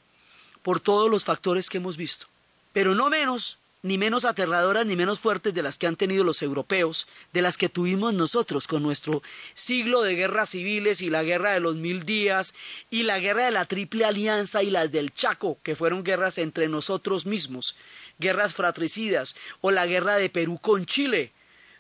por 0.63 0.81
todos 0.81 1.09
los 1.09 1.23
factores 1.23 1.71
que 1.71 1.77
hemos 1.77 1.97
visto, 1.97 2.27
pero 2.73 2.97
no 2.97 3.11
menos, 3.11 3.59
ni 3.83 3.97
menos 3.97 4.25
aterradoras, 4.25 4.87
ni 4.87 4.97
menos 4.97 5.21
fuertes 5.21 5.55
de 5.55 5.63
las 5.63 5.79
que 5.79 5.87
han 5.87 5.97
tenido 5.97 6.25
los 6.25 6.43
europeos, 6.43 7.07
de 7.33 7.43
las 7.43 7.57
que 7.57 7.69
tuvimos 7.69 8.13
nosotros 8.13 8.67
con 8.67 8.83
nuestro 8.83 9.23
siglo 9.55 10.03
de 10.03 10.17
guerras 10.17 10.51
civiles 10.51 11.01
y 11.01 11.11
la 11.11 11.23
guerra 11.23 11.53
de 11.53 11.61
los 11.61 11.77
mil 11.77 12.05
días 12.05 12.55
y 12.91 13.05
la 13.05 13.21
guerra 13.21 13.45
de 13.45 13.53
la 13.53 13.67
Triple 13.67 14.05
Alianza 14.05 14.63
y 14.63 14.71
las 14.71 14.91
del 14.91 15.13
Chaco, 15.13 15.59
que 15.63 15.77
fueron 15.77 16.03
guerras 16.03 16.39
entre 16.39 16.69
nosotros 16.69 17.27
mismos, 17.27 17.77
guerras 18.19 18.55
fratricidas, 18.55 19.37
o 19.61 19.71
la 19.71 19.87
guerra 19.87 20.17
de 20.17 20.29
Perú 20.29 20.59
con 20.59 20.85
Chile, 20.85 21.33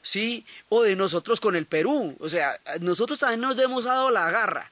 ¿sí? 0.03 0.47
O 0.69 0.83
de 0.83 0.95
nosotros 0.95 1.41
con 1.41 1.57
el 1.57 1.67
Perú. 1.67 2.17
O 2.21 2.29
sea, 2.29 2.61
nosotros 2.81 3.19
también 3.19 3.41
nos 3.41 3.59
hemos 3.59 3.85
dado 3.85 4.11
la 4.11 4.31
garra. 4.31 4.71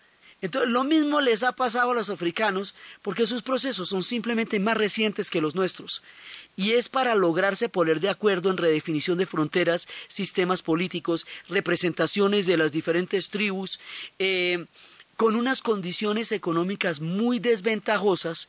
Lo 0.67 0.85
mismo 0.85 1.21
les 1.21 1.43
ha 1.43 1.53
pasado 1.53 1.91
a 1.91 1.95
los 1.95 2.11
africanos 2.11 2.75
porque 3.03 3.27
sus 3.27 3.43
procesos 3.43 3.89
son 3.89 4.03
simplemente 4.03 4.59
más 4.59 4.77
recientes 4.77 5.31
que 5.31 5.41
los 5.41 5.55
nuestros. 5.55 6.03
Y 6.57 6.73
es 6.73 6.89
para 6.89 7.15
lograrse 7.15 7.69
poner 7.69 8.01
de 8.01 8.09
acuerdo 8.09 8.51
en 8.51 8.57
redefinición 8.57 9.19
de 9.19 9.27
fronteras, 9.27 9.89
sistemas 10.09 10.63
políticos, 10.63 11.27
representaciones 11.49 12.47
de 12.47 12.57
las 12.57 12.73
diferentes 12.73 13.31
tribus, 13.31 13.81
eh, 14.19 14.67
con 15.17 15.37
unas 15.37 15.63
condiciones 15.63 16.33
económicas 16.33 17.01
muy 17.01 17.39
desventajosas, 17.39 18.49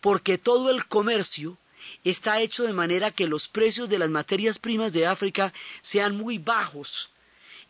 porque 0.00 0.38
todo 0.38 0.70
el 0.70 0.86
comercio 0.86 1.58
está 2.04 2.40
hecho 2.40 2.64
de 2.64 2.72
manera 2.72 3.10
que 3.10 3.26
los 3.26 3.48
precios 3.48 3.88
de 3.88 3.98
las 3.98 4.10
materias 4.10 4.58
primas 4.58 4.92
de 4.92 5.06
África 5.06 5.52
sean 5.82 6.16
muy 6.16 6.38
bajos 6.38 7.10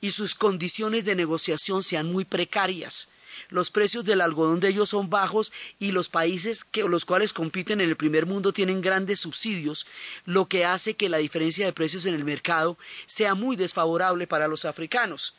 y 0.00 0.10
sus 0.10 0.34
condiciones 0.34 1.04
de 1.04 1.14
negociación 1.14 1.82
sean 1.82 2.12
muy 2.12 2.24
precarias. 2.24 3.08
Los 3.48 3.70
precios 3.70 4.04
del 4.04 4.20
algodón 4.20 4.60
de 4.60 4.68
ellos 4.68 4.90
son 4.90 5.10
bajos 5.10 5.52
y 5.78 5.92
los 5.92 6.08
países 6.08 6.64
que 6.64 6.82
los 6.84 7.04
cuales 7.04 7.32
compiten 7.32 7.80
en 7.80 7.88
el 7.88 7.96
primer 7.96 8.26
mundo 8.26 8.52
tienen 8.52 8.80
grandes 8.80 9.20
subsidios, 9.20 9.86
lo 10.24 10.46
que 10.46 10.64
hace 10.64 10.94
que 10.94 11.08
la 11.08 11.18
diferencia 11.18 11.66
de 11.66 11.72
precios 11.72 12.06
en 12.06 12.14
el 12.14 12.24
mercado 12.24 12.78
sea 13.06 13.34
muy 13.34 13.56
desfavorable 13.56 14.26
para 14.26 14.48
los 14.48 14.64
africanos. 14.64 15.34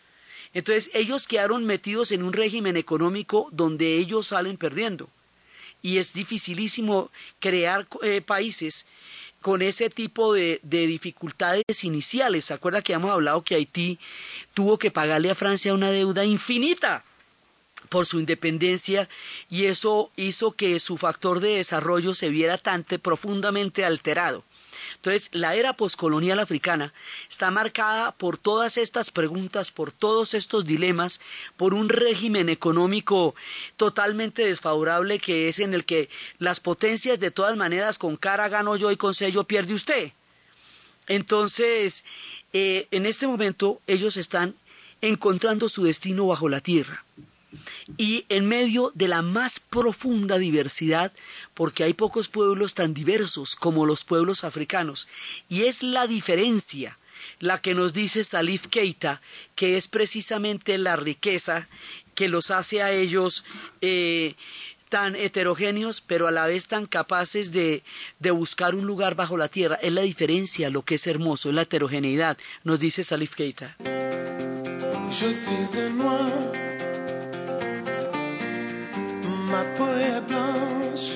Entonces 0.54 0.90
ellos 0.94 1.28
quedaron 1.28 1.66
metidos 1.66 2.12
en 2.12 2.24
un 2.24 2.34
régimen 2.34 2.78
económico 2.78 3.50
donde 3.52 3.98
ellos 3.98 4.28
salen 4.28 4.58
perdiendo 4.58 5.10
y 5.82 5.98
es 5.98 6.14
dificilísimo 6.14 7.12
crear 7.40 7.88
eh, 8.02 8.22
países 8.22 8.88
con 9.42 9.62
ese 9.62 9.92
tipo 9.92 10.34
de, 10.34 10.60
de 10.64 10.88
dificultades 10.88 11.84
iniciales. 11.84 12.46
¿Se 12.46 12.54
acuerda 12.56 12.82
que 12.82 12.94
hemos 12.94 13.12
hablado 13.12 13.44
que 13.44 13.54
Haití 13.54 14.00
tuvo 14.56 14.80
que 14.80 14.90
pagarle 14.90 15.30
a 15.30 15.36
Francia 15.36 15.74
una 15.74 15.92
deuda 15.92 16.26
infinita 16.26 17.04
por 17.90 18.06
su 18.06 18.20
independencia 18.20 19.10
y 19.50 19.66
eso 19.66 20.12
hizo 20.16 20.52
que 20.52 20.80
su 20.80 20.98
factor 20.98 21.40
de 21.40 21.58
desarrollo 21.58 22.14
se 22.14 22.30
viera 22.30 22.58
tan 22.58 22.84
profundamente 22.84 23.86
alterado? 23.86 24.44
Entonces, 24.96 25.30
la 25.34 25.56
era 25.56 25.74
poscolonial 25.74 26.40
africana 26.40 26.94
está 27.30 27.52
marcada 27.52 28.12
por 28.12 28.38
todas 28.38 28.78
estas 28.78 29.12
preguntas, 29.12 29.72
por 29.72 29.92
todos 29.92 30.34
estos 30.34 30.66
dilemas, 30.66 31.22
por 31.58 31.74
un 31.74 31.90
régimen 31.90 32.50
económico 32.50 33.36
totalmente 33.78 34.46
desfavorable 34.46 35.20
que 35.20 35.48
es 35.48 35.60
en 35.60 35.74
el 35.74 35.86
que 35.86 36.10
las 36.40 36.60
potencias 36.60 37.20
de 37.20 37.32
todas 37.32 37.56
maneras 37.56 37.98
con 37.98 38.18
cara 38.18 38.50
gano 38.50 38.76
yo 38.76 38.92
y 38.92 38.98
con 38.98 39.14
sello 39.14 39.44
pierde 39.44 39.74
usted. 39.74 40.12
Entonces, 41.08 42.04
eh, 42.54 42.88
en 42.92 43.06
este 43.06 43.28
momento 43.28 43.82
ellos 43.86 44.18
están 44.18 44.56
encontrando 45.02 45.70
su 45.70 45.84
destino 45.84 46.28
bajo 46.28 46.50
la 46.50 46.62
tierra. 46.62 47.06
Y 47.98 48.26
en 48.30 48.46
medio 48.48 48.92
de 48.96 49.08
la 49.08 49.22
más 49.22 49.60
profunda 49.60 50.38
diversidad, 50.38 51.12
porque 51.54 51.84
hay 51.84 51.94
pocos 51.94 52.28
pueblos 52.28 52.74
tan 52.74 52.94
diversos 52.94 53.56
como 53.56 53.86
los 53.86 54.04
pueblos 54.04 54.44
africanos, 54.44 55.08
y 55.50 55.64
es 55.64 55.84
la 55.84 56.08
diferencia 56.08 56.98
la 57.40 57.62
que 57.62 57.74
nos 57.74 57.94
dice 57.94 58.24
Salif 58.24 58.68
Keita, 58.68 59.22
que 59.56 59.78
es 59.78 59.88
precisamente 59.88 60.78
la 60.78 60.96
riqueza 60.96 61.68
que 62.14 62.30
los 62.30 62.52
hace 62.52 62.82
a 62.82 62.92
ellos 62.92 63.44
eh, 63.82 64.36
tan 64.90 65.16
heterogéneos, 65.16 66.02
pero 66.02 66.28
a 66.28 66.32
la 66.32 66.48
vez 66.48 66.68
tan 66.68 66.86
capaces 66.86 67.52
de, 67.52 67.84
de, 68.20 68.32
buscar 68.32 68.76
un 68.76 68.86
lugar 68.86 69.16
bajo 69.16 69.38
la 69.38 69.50
tierra. 69.50 69.76
Es 69.82 69.92
la 69.92 70.02
diferencia, 70.02 70.70
lo 70.70 70.84
que 70.84 70.96
es 70.96 71.08
hermoso, 71.08 71.50
es 71.50 71.56
la 71.56 71.64
heterogeneidad, 71.64 72.38
nos 72.64 72.80
dice 72.80 73.04
Salif 73.04 73.36
Keita. 73.36 73.76
Ma 79.52 79.64
peau 79.76 79.88
est 80.10 80.22
blanche, 80.28 81.10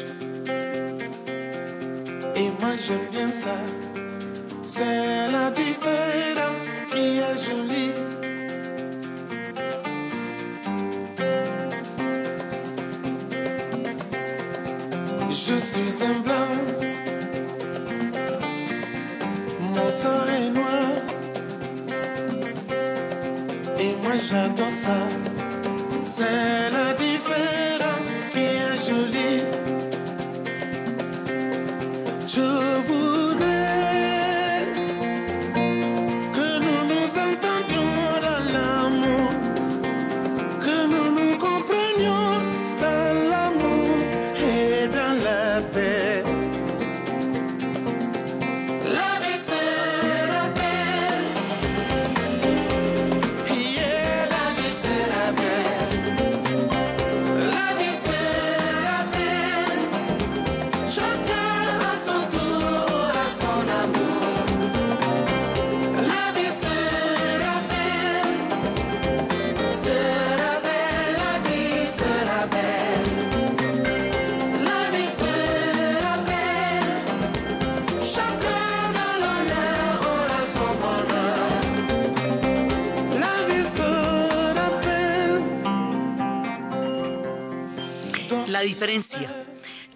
et 2.36 2.50
moi 2.60 2.74
j'aime 2.84 3.08
bien 3.12 3.32
ça. 3.32 3.58
C'est 4.66 5.32
la 5.32 5.50
différence 5.52 6.62
qui 6.92 7.20
est 7.28 7.38
jolie. 7.46 7.94
Je 15.30 15.56
suis 15.60 16.04
un 16.04 16.20
blanc, 16.26 16.52
mon 19.74 19.90
sang 19.90 20.22
est 20.38 20.50
noir, 20.50 20.92
et 23.80 23.96
moi 24.04 24.16
j'adore 24.28 24.76
ça. 24.76 25.00
C'est 26.04 26.70
la 26.72 26.94
différence 26.94 28.08
Quero. 28.40 28.70
Je 32.32 32.42
vous 32.88 33.09
diferencia. 88.80 89.30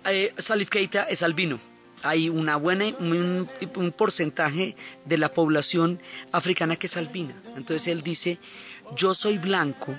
Eh, 0.06 0.34
Salif 0.38 0.69
Keita 0.69 1.04
es 1.04 1.24
albino. 1.24 1.58
Hay 2.04 2.28
una 2.28 2.58
buena, 2.58 2.88
un, 3.00 3.48
un 3.76 3.91
porcentaje 3.93 4.76
de 5.06 5.17
la 5.17 5.32
población 5.32 6.02
africana 6.34 6.76
que 6.76 6.88
es 6.88 6.98
albina. 6.98 7.34
Entonces 7.56 7.88
él 7.88 8.02
dice, 8.02 8.39
yo 8.98 9.13
soy 9.13 9.38
blanco, 9.38 9.96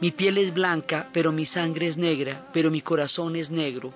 mi 0.00 0.12
piel 0.12 0.38
es 0.38 0.54
blanca, 0.54 1.10
pero 1.12 1.30
mi 1.30 1.44
sangre 1.44 1.86
es 1.86 1.98
negra, 1.98 2.48
pero 2.54 2.70
mi 2.70 2.80
corazón 2.80 3.36
es 3.36 3.50
negro. 3.50 3.92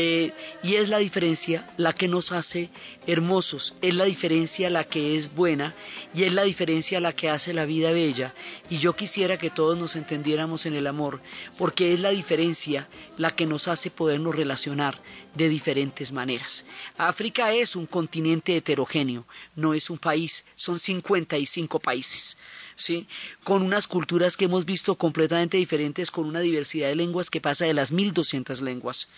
Eh, 0.00 0.30
y 0.62 0.76
es 0.76 0.90
la 0.90 0.98
diferencia 0.98 1.66
la 1.76 1.92
que 1.92 2.06
nos 2.06 2.30
hace 2.30 2.70
hermosos, 3.08 3.74
es 3.82 3.96
la 3.96 4.04
diferencia 4.04 4.70
la 4.70 4.84
que 4.84 5.16
es 5.16 5.34
buena 5.34 5.74
y 6.14 6.22
es 6.22 6.32
la 6.32 6.44
diferencia 6.44 7.00
la 7.00 7.12
que 7.12 7.30
hace 7.30 7.52
la 7.52 7.64
vida 7.64 7.90
bella. 7.90 8.32
Y 8.70 8.78
yo 8.78 8.94
quisiera 8.94 9.38
que 9.38 9.50
todos 9.50 9.76
nos 9.76 9.96
entendiéramos 9.96 10.66
en 10.66 10.76
el 10.76 10.86
amor, 10.86 11.20
porque 11.58 11.92
es 11.92 11.98
la 11.98 12.10
diferencia 12.10 12.86
la 13.16 13.34
que 13.34 13.44
nos 13.46 13.66
hace 13.66 13.90
podernos 13.90 14.36
relacionar 14.36 15.00
de 15.38 15.48
diferentes 15.48 16.12
maneras. 16.12 16.66
África 16.98 17.52
es 17.54 17.74
un 17.76 17.86
continente 17.86 18.54
heterogéneo, 18.56 19.26
no 19.56 19.72
es 19.72 19.88
un 19.88 19.96
país, 19.96 20.46
son 20.56 20.78
55 20.78 21.80
países. 21.80 22.36
¿sí? 22.78 23.08
con 23.42 23.62
unas 23.62 23.88
culturas 23.88 24.36
que 24.36 24.44
hemos 24.46 24.64
visto 24.64 24.94
completamente 24.94 25.56
diferentes, 25.56 26.10
con 26.10 26.26
una 26.26 26.40
diversidad 26.40 26.88
de 26.88 26.94
lenguas 26.94 27.28
que 27.28 27.40
pasa 27.40 27.66
de 27.66 27.74
las 27.74 27.92
1200 27.92 28.60
lenguas, 28.62 29.08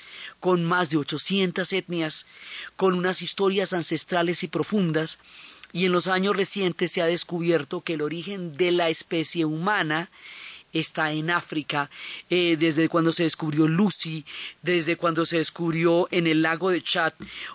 con 0.41 0.65
más 0.65 0.91
de 0.91 0.97
800 0.97 1.73
etnias, 1.75 2.27
con 2.77 2.95
unas 2.95 3.23
historias 3.23 3.73
ancestrales 3.73 4.43
y 4.43 4.49
profundas, 4.49 5.19
y 5.73 5.85
en 5.85 5.93
los 5.93 6.09
años 6.09 6.37
recientes 6.37 6.91
se 6.91 7.03
ha 7.03 7.07
descubierto 7.07 7.83
que 7.83 7.95
el 7.95 8.03
origen 8.03 8.57
de 8.57 8.73
la 8.73 8.89
especie 8.89 9.45
humana 9.45 10.11
está 10.73 11.13
en 11.13 11.31
África, 11.31 11.91
eh, 12.29 12.57
desde 12.59 12.89
cuando 12.89 13.13
se 13.13 13.25
descubrió 13.25 13.69
Lucy, 13.69 14.25
desde 14.63 14.97
cuando 14.97 15.27
se 15.27 15.39
descubrió 15.39 16.09
en 16.11 16.27
el 16.27 16.43
lago 16.43 16.71
de 16.71 16.83
Chad 16.83 17.13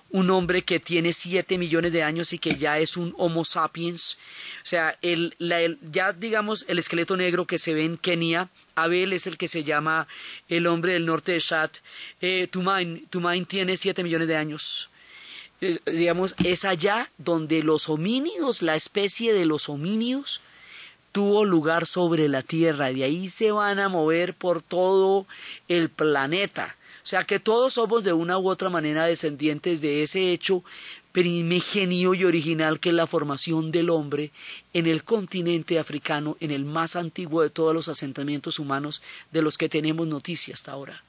un 0.09 0.29
hombre 0.29 0.63
que 0.63 0.79
tiene 0.79 1.13
siete 1.13 1.57
millones 1.57 1.91
de 1.91 2.03
años 2.03 2.33
y 2.33 2.39
que 2.39 2.55
ya 2.55 2.79
es 2.79 2.97
un 2.97 3.13
Homo 3.17 3.43
sapiens. 3.45 4.17
O 4.63 4.65
sea, 4.65 4.97
el, 5.01 5.35
la, 5.39 5.59
ya 5.91 6.13
digamos 6.13 6.65
el 6.67 6.79
esqueleto 6.79 7.17
negro 7.17 7.45
que 7.45 7.57
se 7.57 7.73
ve 7.73 7.85
en 7.85 7.97
Kenia, 7.97 8.49
Abel 8.75 9.13
es 9.13 9.27
el 9.27 9.37
que 9.37 9.47
se 9.47 9.63
llama 9.63 10.07
el 10.47 10.67
hombre 10.67 10.93
del 10.93 11.05
norte 11.05 11.33
de 11.33 11.41
Chad, 11.41 11.71
eh, 12.21 12.47
Tumain, 12.49 13.05
Tumain 13.07 13.45
tiene 13.45 13.77
siete 13.77 14.03
millones 14.03 14.27
de 14.27 14.35
años. 14.35 14.89
Eh, 15.61 15.79
digamos, 15.85 16.35
es 16.43 16.65
allá 16.65 17.09
donde 17.17 17.63
los 17.63 17.89
homínidos, 17.89 18.61
la 18.61 18.75
especie 18.75 19.33
de 19.33 19.45
los 19.45 19.69
homínidos, 19.69 20.41
tuvo 21.15 21.45
lugar 21.45 21.85
sobre 21.85 22.27
la 22.27 22.41
Tierra, 22.41 22.91
de 22.91 23.05
ahí 23.05 23.29
se 23.29 23.49
van 23.49 23.79
a 23.79 23.87
mover 23.87 24.33
por 24.33 24.61
todo 24.61 25.25
el 25.69 25.87
planeta. 25.87 26.75
O 27.05 27.07
sea 27.07 27.23
que 27.23 27.39
todos 27.39 27.75
somos 27.75 28.03
de 28.03 28.11
una 28.11 28.37
u 28.37 28.49
otra 28.49 28.69
manera 28.69 29.05
descendientes 29.05 29.79
de 29.79 30.03
ese 30.03 30.33
hecho 30.33 30.61
primigenio 31.13 32.15
y 32.15 32.25
original 32.25 32.81
que 32.81 32.89
es 32.89 32.95
la 32.95 33.07
formación 33.07 33.71
del 33.71 33.91
hombre 33.91 34.31
en 34.73 34.87
el 34.87 35.05
continente 35.05 35.79
africano, 35.79 36.35
en 36.41 36.51
el 36.51 36.65
más 36.65 36.97
antiguo 36.97 37.43
de 37.43 37.49
todos 37.49 37.73
los 37.73 37.87
asentamientos 37.87 38.59
humanos 38.59 39.01
de 39.31 39.41
los 39.41 39.57
que 39.57 39.69
tenemos 39.69 40.07
noticia 40.07 40.53
hasta 40.53 40.73
ahora. 40.73 41.04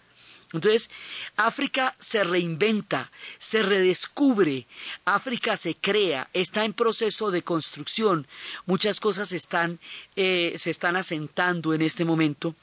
Entonces, 0.52 0.90
África 1.37 1.96
se 1.98 2.22
reinventa, 2.22 3.11
se 3.38 3.62
redescubre, 3.62 4.66
África 5.04 5.56
se 5.56 5.74
crea, 5.74 6.28
está 6.32 6.64
en 6.64 6.72
proceso 6.72 7.32
de 7.32 7.42
construcción, 7.42 8.28
muchas 8.64 9.00
cosas 9.00 9.32
están, 9.32 9.80
eh, 10.14 10.54
se 10.56 10.70
están 10.70 10.94
asentando 10.96 11.74
en 11.74 11.82
este 11.82 12.04
momento, 12.04 12.54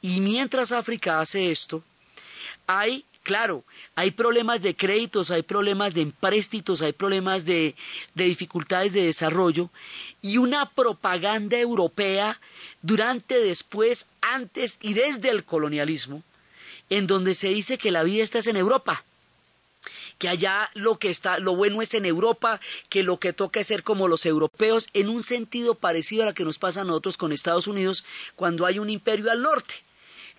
y 0.00 0.20
mientras 0.20 0.72
África 0.72 1.20
hace 1.20 1.50
esto, 1.50 1.84
hay, 2.66 3.04
claro, 3.22 3.64
hay 3.96 4.12
problemas 4.12 4.62
de 4.62 4.74
créditos, 4.74 5.30
hay 5.30 5.42
problemas 5.42 5.92
de 5.92 6.00
empréstitos, 6.00 6.80
hay 6.80 6.92
problemas 6.92 7.44
de, 7.44 7.74
de 8.14 8.24
dificultades 8.24 8.94
de 8.94 9.02
desarrollo, 9.02 9.68
y 10.22 10.38
una 10.38 10.70
propaganda 10.70 11.58
europea 11.58 12.40
durante, 12.80 13.38
después, 13.40 14.06
antes 14.22 14.78
y 14.80 14.94
desde 14.94 15.28
el 15.28 15.44
colonialismo, 15.44 16.22
en 16.90 17.06
donde 17.06 17.34
se 17.34 17.48
dice 17.48 17.78
que 17.78 17.90
la 17.90 18.02
vida 18.02 18.22
está 18.22 18.38
en 18.48 18.56
Europa, 18.56 19.04
que 20.18 20.28
allá 20.28 20.70
lo 20.74 20.98
que 20.98 21.10
está, 21.10 21.38
lo 21.38 21.54
bueno 21.56 21.82
es 21.82 21.94
en 21.94 22.06
Europa, 22.06 22.60
que 22.88 23.02
lo 23.02 23.18
que 23.18 23.32
toca 23.32 23.60
es 23.60 23.66
ser 23.66 23.82
como 23.82 24.08
los 24.08 24.24
europeos, 24.26 24.88
en 24.94 25.08
un 25.08 25.22
sentido 25.22 25.74
parecido 25.74 26.22
a 26.22 26.26
lo 26.26 26.34
que 26.34 26.44
nos 26.44 26.58
pasa 26.58 26.82
a 26.82 26.84
nosotros 26.84 27.16
con 27.16 27.32
Estados 27.32 27.66
Unidos 27.66 28.04
cuando 28.34 28.66
hay 28.66 28.78
un 28.78 28.90
imperio 28.90 29.30
al 29.30 29.42
norte. 29.42 29.74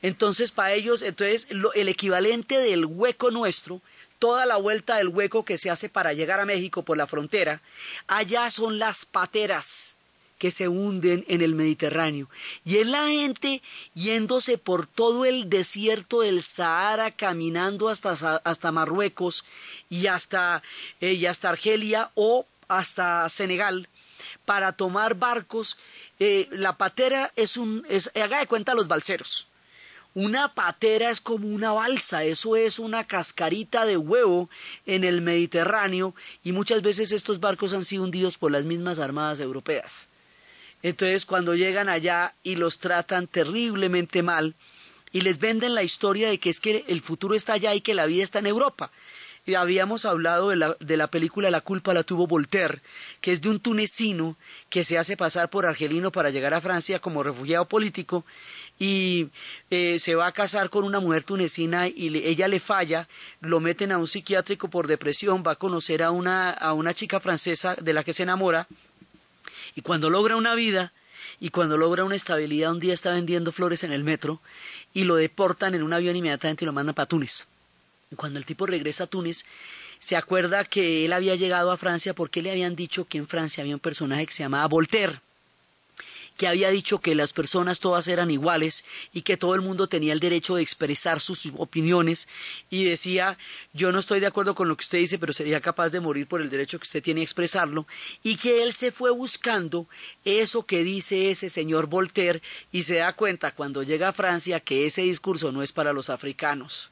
Entonces, 0.01 0.51
para 0.51 0.73
ellos, 0.73 1.01
entonces, 1.01 1.47
lo, 1.49 1.73
el 1.73 1.89
equivalente 1.89 2.59
del 2.59 2.85
hueco 2.85 3.31
nuestro, 3.31 3.81
toda 4.19 4.45
la 4.45 4.57
vuelta 4.57 4.97
del 4.97 5.09
hueco 5.09 5.45
que 5.45 5.57
se 5.57 5.69
hace 5.69 5.89
para 5.89 6.13
llegar 6.13 6.39
a 6.39 6.45
México 6.45 6.83
por 6.83 6.97
la 6.97 7.07
frontera, 7.07 7.61
allá 8.07 8.49
son 8.51 8.79
las 8.79 9.05
pateras 9.05 9.96
que 10.37 10.51
se 10.51 10.67
hunden 10.67 11.25
en 11.27 11.41
el 11.41 11.55
Mediterráneo. 11.55 12.29
Y 12.63 12.77
es 12.77 12.87
la 12.87 13.07
gente 13.07 13.61
yéndose 13.93 14.57
por 14.57 14.87
todo 14.87 15.25
el 15.25 15.49
desierto 15.49 16.21
del 16.21 16.43
Sahara, 16.43 17.11
caminando 17.11 17.89
hasta, 17.89 18.11
hasta 18.43 18.71
Marruecos 18.71 19.45
y 19.89 20.07
hasta, 20.07 20.61
eh, 21.01 21.13
y 21.13 21.25
hasta 21.25 21.49
Argelia 21.49 22.11
o 22.15 22.45
hasta 22.67 23.27
Senegal 23.29 23.87
para 24.45 24.71
tomar 24.73 25.15
barcos. 25.15 25.77
Eh, 26.19 26.47
la 26.51 26.77
patera 26.77 27.31
es 27.35 27.57
un, 27.57 27.85
es, 27.89 28.11
haga 28.15 28.39
de 28.39 28.47
cuenta 28.47 28.75
los 28.75 28.87
balseros. 28.87 29.47
Una 30.13 30.55
patera 30.55 31.11
es 31.11 31.21
como 31.21 31.47
una 31.47 31.73
balsa, 31.73 32.23
eso 32.23 32.55
es 32.55 32.79
una 32.79 33.05
cascarita 33.05 33.85
de 33.85 33.97
huevo 33.97 34.49
en 34.87 35.03
el 35.03 35.21
Mediterráneo 35.21 36.15
y 36.43 36.53
muchas 36.53 36.81
veces 36.81 37.11
estos 37.11 37.39
barcos 37.39 37.73
han 37.73 37.85
sido 37.85 38.03
hundidos 38.03 38.39
por 38.39 38.51
las 38.51 38.65
mismas 38.65 38.97
armadas 38.97 39.39
europeas. 39.39 40.07
Entonces 40.87 41.25
cuando 41.25 41.53
llegan 41.55 41.89
allá 41.89 42.33
y 42.43 42.55
los 42.55 42.79
tratan 42.79 43.27
terriblemente 43.27 44.23
mal 44.23 44.55
y 45.11 45.21
les 45.21 45.39
venden 45.39 45.75
la 45.75 45.83
historia 45.83 46.29
de 46.29 46.37
que 46.39 46.49
es 46.49 46.59
que 46.59 46.85
el 46.87 47.01
futuro 47.01 47.35
está 47.35 47.53
allá 47.53 47.73
y 47.75 47.81
que 47.81 47.93
la 47.93 48.05
vida 48.05 48.23
está 48.23 48.39
en 48.39 48.47
Europa. 48.47 48.91
Y 49.45 49.55
habíamos 49.55 50.03
hablado 50.03 50.49
de 50.49 50.57
la, 50.57 50.75
de 50.81 50.97
la 50.97 51.07
película 51.07 51.49
La 51.49 51.61
culpa 51.61 51.93
la 51.93 52.03
tuvo 52.03 52.27
Voltaire, 52.27 52.81
que 53.21 53.31
es 53.31 53.39
de 53.41 53.49
un 53.49 53.61
tunecino 53.61 54.35
que 54.69 54.83
se 54.83 54.97
hace 54.97 55.15
pasar 55.15 55.49
por 55.49 55.65
argelino 55.65 56.11
para 56.11 56.29
llegar 56.31 56.53
a 56.53 56.59
Francia 56.59 56.99
como 56.99 57.23
refugiado 57.23 57.65
político 57.65 58.25
y 58.77 59.29
eh, 59.69 59.99
se 59.99 60.15
va 60.15 60.27
a 60.27 60.31
casar 60.33 60.69
con 60.69 60.83
una 60.83 60.99
mujer 60.99 61.23
tunecina 61.23 61.87
y 61.87 62.09
le- 62.09 62.27
ella 62.29 62.47
le 62.49 62.59
falla, 62.59 63.07
lo 63.39 63.59
meten 63.61 63.91
a 63.93 63.97
un 63.97 64.07
psiquiátrico 64.07 64.69
por 64.69 64.85
depresión, 64.87 65.43
va 65.47 65.53
a 65.53 65.55
conocer 65.55 66.03
a 66.03 66.11
una, 66.11 66.49
a 66.51 66.73
una 66.73 66.93
chica 66.93 67.19
francesa 67.21 67.75
de 67.75 67.93
la 67.93 68.03
que 68.03 68.11
se 68.13 68.23
enamora 68.23 68.67
y 69.77 69.83
cuando 69.83 70.09
logra 70.09 70.35
una 70.35 70.55
vida 70.55 70.91
y 71.39 71.51
cuando 71.51 71.77
logra 71.77 72.03
una 72.03 72.15
estabilidad, 72.15 72.71
un 72.71 72.79
día 72.79 72.95
está 72.95 73.13
vendiendo 73.13 73.51
flores 73.51 73.83
en 73.83 73.93
el 73.93 74.03
metro 74.03 74.41
y 74.91 75.03
lo 75.03 75.17
deportan 75.17 75.75
en 75.75 75.83
un 75.83 75.93
avión 75.93 76.15
inmediatamente 76.15 76.65
y 76.65 76.65
lo 76.65 76.73
mandan 76.73 76.95
para 76.95 77.05
Túnez. 77.05 77.45
Y 78.09 78.15
cuando 78.15 78.39
el 78.39 78.45
tipo 78.47 78.65
regresa 78.65 79.03
a 79.03 79.07
Túnez, 79.07 79.45
se 79.99 80.15
acuerda 80.15 80.65
que 80.65 81.05
él 81.05 81.13
había 81.13 81.35
llegado 81.35 81.71
a 81.71 81.77
Francia 81.77 82.15
porque 82.15 82.41
le 82.41 82.49
habían 82.49 82.75
dicho 82.75 83.05
que 83.05 83.19
en 83.19 83.27
Francia 83.27 83.61
había 83.61 83.75
un 83.75 83.79
personaje 83.79 84.25
que 84.25 84.33
se 84.33 84.41
llamaba 84.41 84.65
Voltaire 84.65 85.21
que 86.37 86.47
había 86.47 86.69
dicho 86.69 86.99
que 86.99 87.15
las 87.15 87.33
personas 87.33 87.79
todas 87.79 88.07
eran 88.07 88.31
iguales 88.31 88.85
y 89.11 89.23
que 89.23 89.37
todo 89.37 89.55
el 89.55 89.61
mundo 89.61 89.87
tenía 89.87 90.13
el 90.13 90.19
derecho 90.19 90.55
de 90.55 90.61
expresar 90.61 91.19
sus 91.19 91.51
opiniones 91.57 92.27
y 92.69 92.85
decía 92.85 93.37
yo 93.73 93.91
no 93.91 93.99
estoy 93.99 94.19
de 94.19 94.27
acuerdo 94.27 94.55
con 94.55 94.67
lo 94.67 94.77
que 94.77 94.83
usted 94.83 94.99
dice 94.99 95.19
pero 95.19 95.33
sería 95.33 95.59
capaz 95.59 95.89
de 95.89 95.99
morir 95.99 96.27
por 96.27 96.41
el 96.41 96.49
derecho 96.49 96.79
que 96.79 96.83
usted 96.83 97.03
tiene 97.03 97.21
a 97.21 97.23
expresarlo 97.23 97.87
y 98.23 98.37
que 98.37 98.63
él 98.63 98.73
se 98.73 98.91
fue 98.91 99.11
buscando 99.11 99.87
eso 100.23 100.65
que 100.65 100.83
dice 100.83 101.29
ese 101.31 101.49
señor 101.49 101.87
Voltaire 101.87 102.41
y 102.71 102.83
se 102.83 102.97
da 102.97 103.13
cuenta 103.13 103.53
cuando 103.53 103.83
llega 103.83 104.09
a 104.09 104.13
Francia 104.13 104.59
que 104.59 104.85
ese 104.85 105.01
discurso 105.01 105.51
no 105.51 105.63
es 105.63 105.71
para 105.71 105.93
los 105.93 106.09
africanos. 106.09 106.91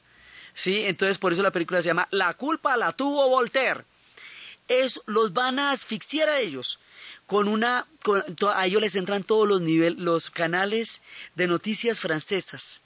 ¿Sí? 0.54 0.84
Entonces 0.84 1.18
por 1.18 1.32
eso 1.32 1.42
la 1.42 1.50
película 1.50 1.82
se 1.82 1.88
llama 1.88 2.08
La 2.10 2.34
culpa 2.34 2.76
la 2.76 2.92
tuvo 2.92 3.28
Voltaire 3.28 3.84
es, 4.68 5.00
los 5.06 5.32
van 5.32 5.58
a 5.58 5.70
asfixiar 5.70 6.28
a 6.28 6.40
ellos. 6.40 6.78
Con 7.26 7.48
una 7.48 7.86
a 8.54 8.66
ellos 8.66 8.80
les 8.80 8.96
entran 8.96 9.24
todos 9.24 9.48
los 9.48 9.60
niveles 9.60 9.98
los 9.98 10.30
canales 10.30 11.02
de 11.34 11.46
noticias 11.46 12.00
francesas. 12.00 12.80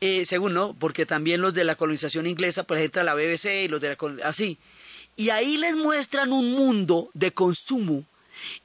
Eh, 0.00 0.26
según 0.26 0.52
no 0.52 0.74
porque 0.78 1.06
también 1.06 1.40
los 1.40 1.54
de 1.54 1.64
la 1.64 1.76
colonización 1.76 2.26
inglesa 2.26 2.64
pues 2.64 2.82
entra 2.82 3.02
la 3.02 3.14
BBC 3.14 3.64
y 3.64 3.68
los 3.68 3.80
de 3.80 3.96
la 3.96 4.28
así. 4.28 4.58
Y 5.16 5.30
ahí 5.30 5.56
les 5.56 5.74
muestran 5.74 6.32
un 6.32 6.52
mundo 6.52 7.10
de 7.14 7.32
consumo 7.32 8.04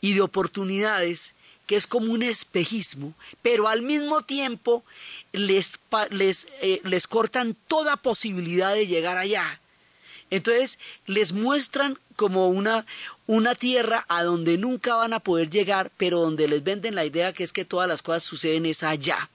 y 0.01 0.13
de 0.13 0.21
oportunidades 0.21 1.33
que 1.67 1.77
es 1.77 1.87
como 1.87 2.11
un 2.11 2.21
espejismo, 2.21 3.13
pero 3.41 3.69
al 3.69 3.81
mismo 3.81 4.23
tiempo 4.23 4.83
les, 5.31 5.79
les, 6.09 6.47
eh, 6.61 6.81
les 6.83 7.07
cortan 7.07 7.55
toda 7.67 7.95
posibilidad 7.95 8.73
de 8.73 8.87
llegar 8.87 9.17
allá. 9.17 9.60
Entonces 10.31 10.79
les 11.05 11.33
muestran 11.33 11.99
como 12.15 12.49
una, 12.49 12.85
una 13.27 13.53
tierra 13.53 14.05
a 14.07 14.23
donde 14.23 14.57
nunca 14.57 14.95
van 14.95 15.13
a 15.13 15.19
poder 15.19 15.49
llegar, 15.49 15.91
pero 15.97 16.19
donde 16.19 16.47
les 16.47 16.63
venden 16.63 16.95
la 16.95 17.05
idea 17.05 17.33
que 17.33 17.43
es 17.43 17.53
que 17.53 17.65
todas 17.65 17.87
las 17.87 18.01
cosas 18.01 18.23
suceden 18.23 18.65
es 18.65 18.81
allá. 18.81 19.29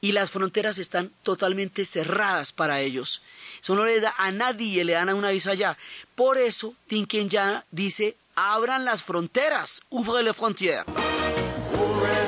Y 0.00 0.12
las 0.12 0.30
fronteras 0.30 0.78
están 0.78 1.10
totalmente 1.22 1.84
cerradas 1.84 2.52
para 2.52 2.80
ellos. 2.80 3.22
Eso 3.62 3.74
no 3.74 3.84
le 3.84 4.00
da 4.00 4.14
a 4.18 4.30
nadie, 4.30 4.84
le 4.84 4.92
dan 4.92 5.08
una 5.14 5.30
visa 5.30 5.52
allá. 5.52 5.76
Por 6.14 6.38
eso 6.38 6.74
Tinken 6.86 7.28
ya 7.28 7.64
dice, 7.70 8.16
abran 8.36 8.84
las 8.84 9.02
fronteras, 9.02 9.82
ouvre 9.90 10.22
les 10.22 10.36
frontières. 10.36 10.84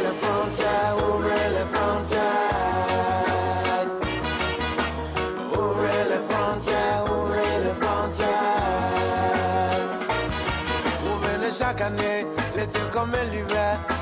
Les 0.02 0.12
frontières. 0.20 1.75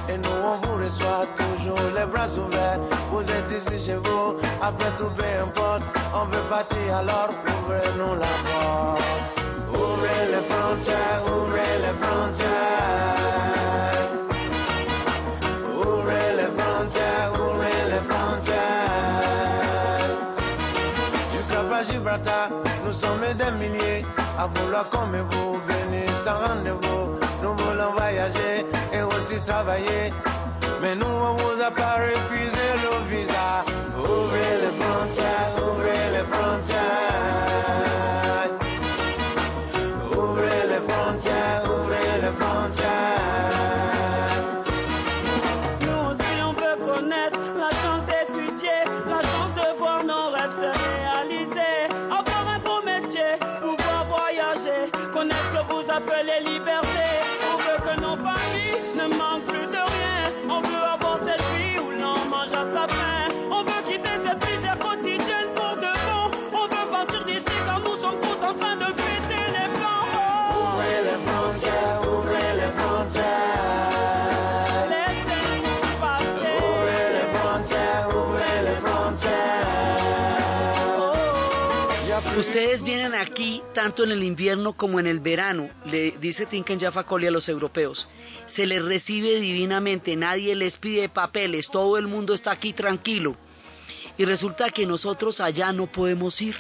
Et 0.08 0.18
nous 0.18 0.28
on 0.44 0.56
vous 0.66 0.84
reçoit 0.84 1.26
toujours 1.36 1.90
les 1.96 2.06
bras 2.06 2.28
ouverts. 2.38 2.78
Vous 3.10 3.22
êtes 3.22 3.50
ici 3.50 3.86
chez 3.86 3.94
vous, 3.96 4.36
après 4.62 4.90
tout 4.98 5.10
peu 5.16 5.24
importe. 5.42 5.82
On 6.14 6.24
veut 6.26 6.46
partir 6.48 6.96
alors 6.96 7.30
ouvrez-nous 7.46 8.14
la 8.14 8.34
porte. 8.44 9.02
Ouvrez 9.72 10.26
les 10.30 10.44
frontières, 10.48 11.22
ouvrez 11.26 11.78
les 11.84 11.94
frontières. 12.02 12.50
Ouvrez 15.74 16.36
les 16.36 16.50
frontières, 16.58 17.32
ouvrez 17.34 17.80
les 17.90 18.02
frontières. 18.08 18.54
Du 21.32 21.40
Cap 21.52 21.72
à 21.72 21.82
Gibraltar, 21.82 22.48
nous 22.84 22.92
sommes 22.92 23.26
des 23.36 23.50
milliers 23.52 24.04
à 24.38 24.46
vouloir 24.46 24.88
comme 24.90 25.16
vous 25.30 25.60
venir 25.66 26.08
sans 26.24 26.38
rendez-vous. 26.46 27.18
Nous 27.42 27.54
voulons 27.56 27.92
voyager 27.96 28.63
Mais 30.82 30.94
nous, 30.96 31.06
on 31.06 31.34
vous 31.37 31.62
a 31.62 31.70
pas 31.70 31.96
refusé 31.96 32.66
le 32.82 33.16
visa. 33.16 33.64
Ouvrez 33.98 34.56
les 34.60 34.74
frontières, 34.78 35.54
ouvrez 35.66 36.10
les 36.12 36.24
frontières. 36.30 38.23
Ustedes 82.37 82.83
vienen 82.83 83.14
aquí 83.14 83.62
tanto 83.75 84.03
en 84.03 84.11
el 84.11 84.25
invierno 84.25 84.73
como 84.73 84.99
en 84.99 85.07
el 85.07 85.20
verano, 85.20 85.70
le 85.85 86.11
dice 86.20 86.47
Tinken 86.47 86.81
Jaffa 86.81 87.05
Coli 87.05 87.29
a 87.29 87.31
los 87.31 87.49
europeos. 87.49 88.09
Se 88.49 88.66
les 88.66 88.85
recibe 88.85 89.38
divinamente, 89.38 90.16
nadie 90.16 90.57
les 90.57 90.77
pide 90.77 91.09
papeles, 91.09 91.70
todo 91.70 91.97
el 91.97 92.09
mundo 92.09 92.35
está 92.35 92.51
aquí 92.51 92.73
tranquilo. 92.73 93.37
Y 94.18 94.25
resulta 94.25 94.70
que 94.70 94.85
nosotros 94.85 95.40
allá 95.40 95.73
no 95.73 95.87
podemos 95.87 96.42
ir. 96.42 96.57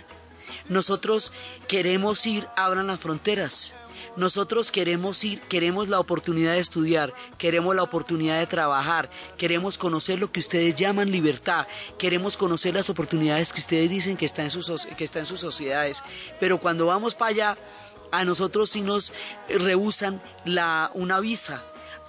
Nosotros 0.68 1.32
queremos 1.66 2.24
ir, 2.24 2.46
abran 2.56 2.86
las 2.86 3.00
fronteras. 3.00 3.74
Nosotros 4.16 4.70
queremos 4.70 5.22
ir, 5.24 5.40
queremos 5.42 5.88
la 5.88 6.00
oportunidad 6.00 6.52
de 6.52 6.60
estudiar, 6.60 7.12
queremos 7.38 7.74
la 7.74 7.82
oportunidad 7.82 8.38
de 8.38 8.46
trabajar, 8.46 9.10
queremos 9.36 9.78
conocer 9.78 10.18
lo 10.18 10.30
que 10.30 10.40
ustedes 10.40 10.74
llaman 10.74 11.10
libertad, 11.10 11.66
queremos 11.98 12.36
conocer 12.36 12.74
las 12.74 12.90
oportunidades 12.90 13.52
que 13.52 13.60
ustedes 13.60 13.90
dicen 13.90 14.16
que 14.16 14.26
están 14.26 14.46
en 14.46 14.50
sus, 14.50 14.86
está 14.98 15.18
en 15.18 15.26
sus 15.26 15.40
sociedades. 15.40 16.02
Pero 16.40 16.58
cuando 16.58 16.86
vamos 16.86 17.14
para 17.14 17.30
allá, 17.30 17.58
a 18.10 18.24
nosotros 18.24 18.70
sí 18.70 18.82
nos 18.82 19.12
rehusan 19.48 20.22
la, 20.44 20.90
una 20.94 21.20
visa. 21.20 21.64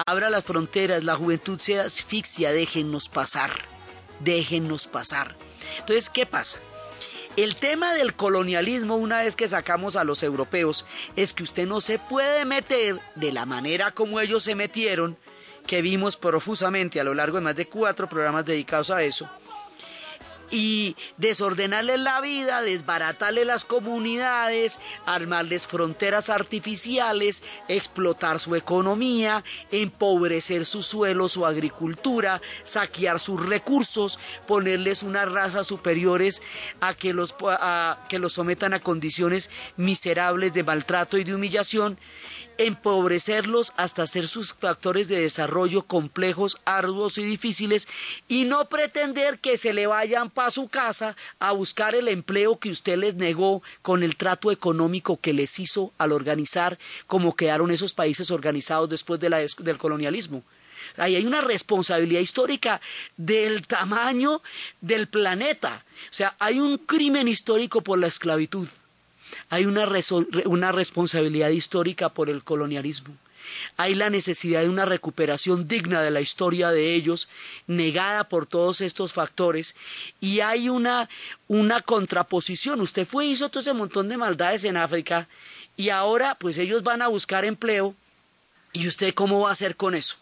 Abra 0.06 0.30
las 0.30 0.44
fronteras, 0.44 1.04
la 1.04 1.16
juventud 1.16 1.58
se 1.58 1.80
asfixia, 1.80 2.52
déjennos 2.52 3.10
pasar, 3.10 3.52
déjennos 4.20 4.88
pasar. 4.88 5.36
Entonces, 5.80 6.10
¿qué 6.10 6.26
pasa? 6.26 6.60
El 7.38 7.58
tema 7.58 7.94
del 7.94 8.14
colonialismo, 8.14 8.96
una 8.96 9.20
vez 9.20 9.36
que 9.36 9.50
sacamos 9.50 9.98
a 9.98 10.06
los 10.06 10.24
europeos, 10.24 10.86
es 11.18 11.34
que 11.34 11.44
usted 11.44 11.68
no 11.68 11.82
se 11.82 12.00
puede 12.00 12.46
meter 12.46 13.02
de 13.16 13.34
la 13.34 13.46
manera 13.46 13.92
como 13.92 14.22
ellos 14.22 14.44
se 14.44 14.56
metieron, 14.56 15.18
que 15.68 15.82
vimos 15.82 16.16
profusamente 16.16 17.02
a 17.02 17.04
lo 17.04 17.14
largo 17.14 17.38
de 17.38 17.44
más 17.44 17.56
de 17.58 17.68
cuatro 17.68 18.08
programas 18.08 18.46
dedicados 18.46 18.90
a 18.90 19.04
eso, 19.04 19.30
y 20.52 20.96
desordenarles 21.18 22.00
la 22.00 22.22
vida, 22.22 22.62
desbaratarles 22.62 23.46
las 23.46 23.66
comunidades, 23.66 24.80
armarles 25.06 25.68
fronteras 25.68 26.30
artificiales, 26.30 27.44
explotar 27.68 28.40
su 28.40 28.56
economía, 28.56 29.44
empobrecer 29.72 30.66
su 30.66 30.84
suelo, 30.84 31.30
su 31.30 31.46
agricultura, 31.46 32.42
saquear 32.64 33.20
sus 33.20 33.46
recursos, 33.46 34.20
ponerles 34.48 35.04
unas 35.04 35.32
razas 35.32 35.68
superiores 35.68 36.42
a 36.82 36.94
que 36.94 37.14
los, 37.14 37.36
a 37.42 38.06
que 38.10 38.20
los 38.20 38.34
sometan 38.34 38.74
a 38.74 38.80
condiciones 38.80 39.50
miserables 39.78 40.54
de 40.54 40.64
maltrato 40.64 41.18
y 41.18 41.24
de 41.24 41.36
humillación 41.36 41.98
empobrecerlos 42.58 43.74
hasta 43.78 44.04
hacer 44.04 44.28
sus 44.28 44.54
factores 44.54 45.08
de 45.08 45.20
desarrollo 45.20 45.84
complejos, 45.84 46.58
arduos 46.66 47.18
y 47.18 47.24
difíciles 47.24 47.88
y 48.28 48.46
no 48.46 48.70
pretender 48.70 49.40
que 49.40 49.58
se 49.58 49.74
le 49.74 49.88
vayan 49.88 50.30
para 50.30 50.52
su 50.52 50.68
casa 50.68 51.16
a 51.40 51.52
buscar 51.52 51.96
el 51.96 52.08
empleo 52.08 52.58
que 52.58 52.70
usted 52.70 52.98
les 52.98 53.16
negó 53.16 53.62
con 53.82 54.04
el 54.04 54.16
trato 54.16 54.52
económico 54.52 55.20
que 55.20 55.34
les 55.34 55.60
hizo 55.60 55.92
al 55.98 56.12
organizar 56.12 56.78
como 57.08 57.36
quedaron 57.36 57.72
esos 57.72 57.94
países 57.94 58.32
organizados 58.32 58.90
después 58.90 59.20
de 59.20 59.30
la, 59.30 59.40
del 59.40 59.78
colonialismo. 59.78 60.44
Ahí 60.98 61.16
hay 61.16 61.26
una 61.26 61.42
responsabilidad 61.42 62.22
histórica 62.22 62.80
del 63.18 63.66
tamaño 63.66 64.42
del 64.82 65.08
planeta. 65.08 65.84
O 66.12 66.14
sea, 66.14 66.36
hay 66.40 66.60
un 66.60 66.78
crimen 66.78 67.28
histórico 67.28 67.82
por 67.82 67.98
la 67.98 68.08
esclavitud 68.08 68.68
hay 69.50 69.66
una, 69.66 69.88
una 70.46 70.72
responsabilidad 70.72 71.50
histórica 71.50 72.10
por 72.10 72.30
el 72.30 72.44
colonialismo. 72.44 73.16
Hay 73.78 73.96
la 73.96 74.10
necesidad 74.10 74.62
de 74.62 74.70
una 74.70 74.86
recuperación 74.86 75.68
digna 75.68 76.02
de 76.02 76.12
la 76.12 76.22
historia 76.22 76.72
de 76.72 76.96
ellos, 76.96 77.30
negada 77.68 78.24
por 78.26 78.48
todos 78.48 78.82
estos 78.82 79.14
factores, 79.14 79.76
y 80.20 80.40
hay 80.40 80.70
una, 80.70 81.10
una 81.48 81.82
contraposición. 81.82 82.82
Usted 82.82 83.06
fue 83.06 83.28
y 83.28 83.32
hizo 83.32 83.50
todo 83.50 83.60
ese 83.60 83.74
montón 83.74 84.10
de 84.10 84.18
maldades 84.18 84.64
en 84.64 84.78
África, 84.78 85.28
y 85.78 85.90
ahora 85.90 86.36
pues 86.36 86.58
ellos 86.58 86.84
van 86.84 87.02
a 87.02 87.08
buscar 87.08 87.46
empleo, 87.46 87.96
y 88.74 88.88
usted 88.88 89.14
cómo 89.14 89.42
va 89.42 89.50
a 89.50 89.54
hacer 89.54 89.76
con 89.76 89.96
eso. 89.96 90.18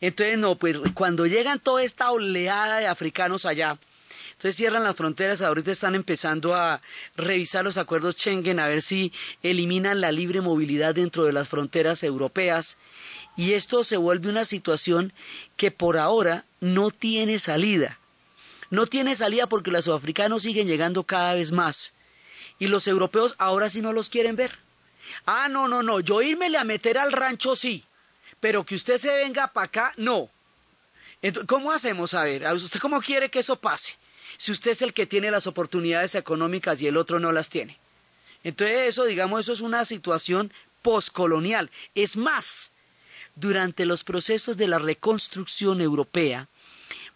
Entonces, 0.00 0.38
no, 0.38 0.54
pues 0.56 0.78
cuando 0.94 1.26
llegan 1.26 1.58
toda 1.58 1.82
esta 1.82 2.10
oleada 2.10 2.78
de 2.78 2.86
africanos 2.86 3.46
allá, 3.46 3.78
entonces 4.38 4.54
cierran 4.54 4.84
las 4.84 4.94
fronteras, 4.94 5.42
ahorita 5.42 5.72
están 5.72 5.96
empezando 5.96 6.54
a 6.54 6.80
revisar 7.16 7.64
los 7.64 7.76
acuerdos 7.76 8.14
Schengen 8.14 8.60
a 8.60 8.68
ver 8.68 8.82
si 8.82 9.12
eliminan 9.42 10.00
la 10.00 10.12
libre 10.12 10.40
movilidad 10.40 10.94
dentro 10.94 11.24
de 11.24 11.32
las 11.32 11.48
fronteras 11.48 12.04
europeas 12.04 12.78
y 13.36 13.54
esto 13.54 13.82
se 13.82 13.96
vuelve 13.96 14.30
una 14.30 14.44
situación 14.44 15.12
que 15.56 15.72
por 15.72 15.98
ahora 15.98 16.44
no 16.60 16.92
tiene 16.92 17.40
salida. 17.40 17.98
No 18.70 18.86
tiene 18.86 19.16
salida 19.16 19.48
porque 19.48 19.72
los 19.72 19.88
africanos 19.88 20.44
siguen 20.44 20.68
llegando 20.68 21.02
cada 21.02 21.34
vez 21.34 21.50
más 21.50 21.94
y 22.60 22.68
los 22.68 22.86
europeos 22.86 23.34
ahora 23.38 23.68
sí 23.68 23.82
no 23.82 23.92
los 23.92 24.08
quieren 24.08 24.36
ver. 24.36 24.56
Ah, 25.26 25.48
no, 25.48 25.66
no, 25.66 25.82
no, 25.82 25.98
yo 25.98 26.22
írmele 26.22 26.58
a 26.58 26.64
meter 26.64 26.96
al 26.96 27.10
rancho 27.10 27.56
sí, 27.56 27.82
pero 28.38 28.64
que 28.64 28.76
usted 28.76 28.98
se 28.98 29.12
venga 29.16 29.48
para 29.48 29.64
acá, 29.66 29.92
no. 29.96 30.30
Entonces, 31.22 31.48
¿Cómo 31.48 31.72
hacemos? 31.72 32.14
A 32.14 32.22
ver, 32.22 32.46
¿usted 32.52 32.78
cómo 32.78 33.00
quiere 33.00 33.28
que 33.28 33.40
eso 33.40 33.56
pase? 33.56 33.96
Si 34.38 34.52
usted 34.52 34.70
es 34.70 34.80
el 34.82 34.94
que 34.94 35.06
tiene 35.06 35.30
las 35.30 35.46
oportunidades 35.46 36.14
económicas 36.14 36.80
y 36.80 36.86
el 36.86 36.96
otro 36.96 37.20
no 37.20 37.32
las 37.32 37.50
tiene. 37.50 37.76
Entonces 38.44 38.88
eso, 38.88 39.04
digamos, 39.04 39.40
eso 39.40 39.52
es 39.52 39.60
una 39.60 39.84
situación 39.84 40.52
poscolonial. 40.80 41.70
Es 41.94 42.16
más, 42.16 42.70
durante 43.34 43.84
los 43.84 44.04
procesos 44.04 44.56
de 44.56 44.68
la 44.68 44.78
reconstrucción 44.78 45.80
europea, 45.80 46.48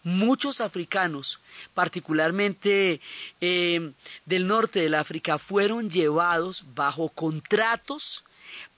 muchos 0.03 0.59
africanos, 0.59 1.39
particularmente 1.73 2.99
eh, 3.39 3.93
del 4.25 4.45
norte 4.45 4.81
del 4.81 4.95
África, 4.95 5.37
fueron 5.37 5.89
llevados 5.89 6.65
bajo 6.75 7.07
contratos 7.07 8.25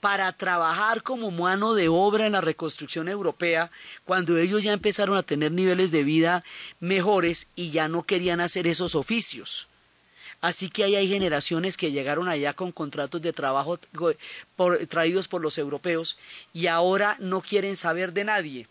para 0.00 0.32
trabajar 0.32 1.02
como 1.02 1.30
mano 1.30 1.74
de 1.74 1.88
obra 1.88 2.26
en 2.26 2.32
la 2.32 2.40
reconstrucción 2.40 3.08
europea 3.08 3.70
cuando 4.04 4.36
ellos 4.36 4.62
ya 4.62 4.72
empezaron 4.72 5.16
a 5.16 5.22
tener 5.22 5.52
niveles 5.52 5.90
de 5.90 6.04
vida 6.04 6.44
mejores 6.80 7.48
y 7.56 7.70
ya 7.70 7.88
no 7.88 8.02
querían 8.02 8.40
hacer 8.40 8.66
esos 8.66 8.94
oficios. 8.94 9.68
Así 10.40 10.68
que 10.68 10.84
ahí 10.84 10.96
hay 10.96 11.08
generaciones 11.08 11.76
que 11.76 11.92
llegaron 11.92 12.28
allá 12.28 12.52
con 12.52 12.72
contratos 12.72 13.22
de 13.22 13.32
trabajo 13.32 13.78
traídos 14.88 15.28
por 15.28 15.40
los 15.40 15.58
europeos 15.58 16.18
y 16.52 16.66
ahora 16.66 17.16
no 17.20 17.40
quieren 17.40 17.76
saber 17.76 18.12
de 18.12 18.24
nadie, 18.24 18.68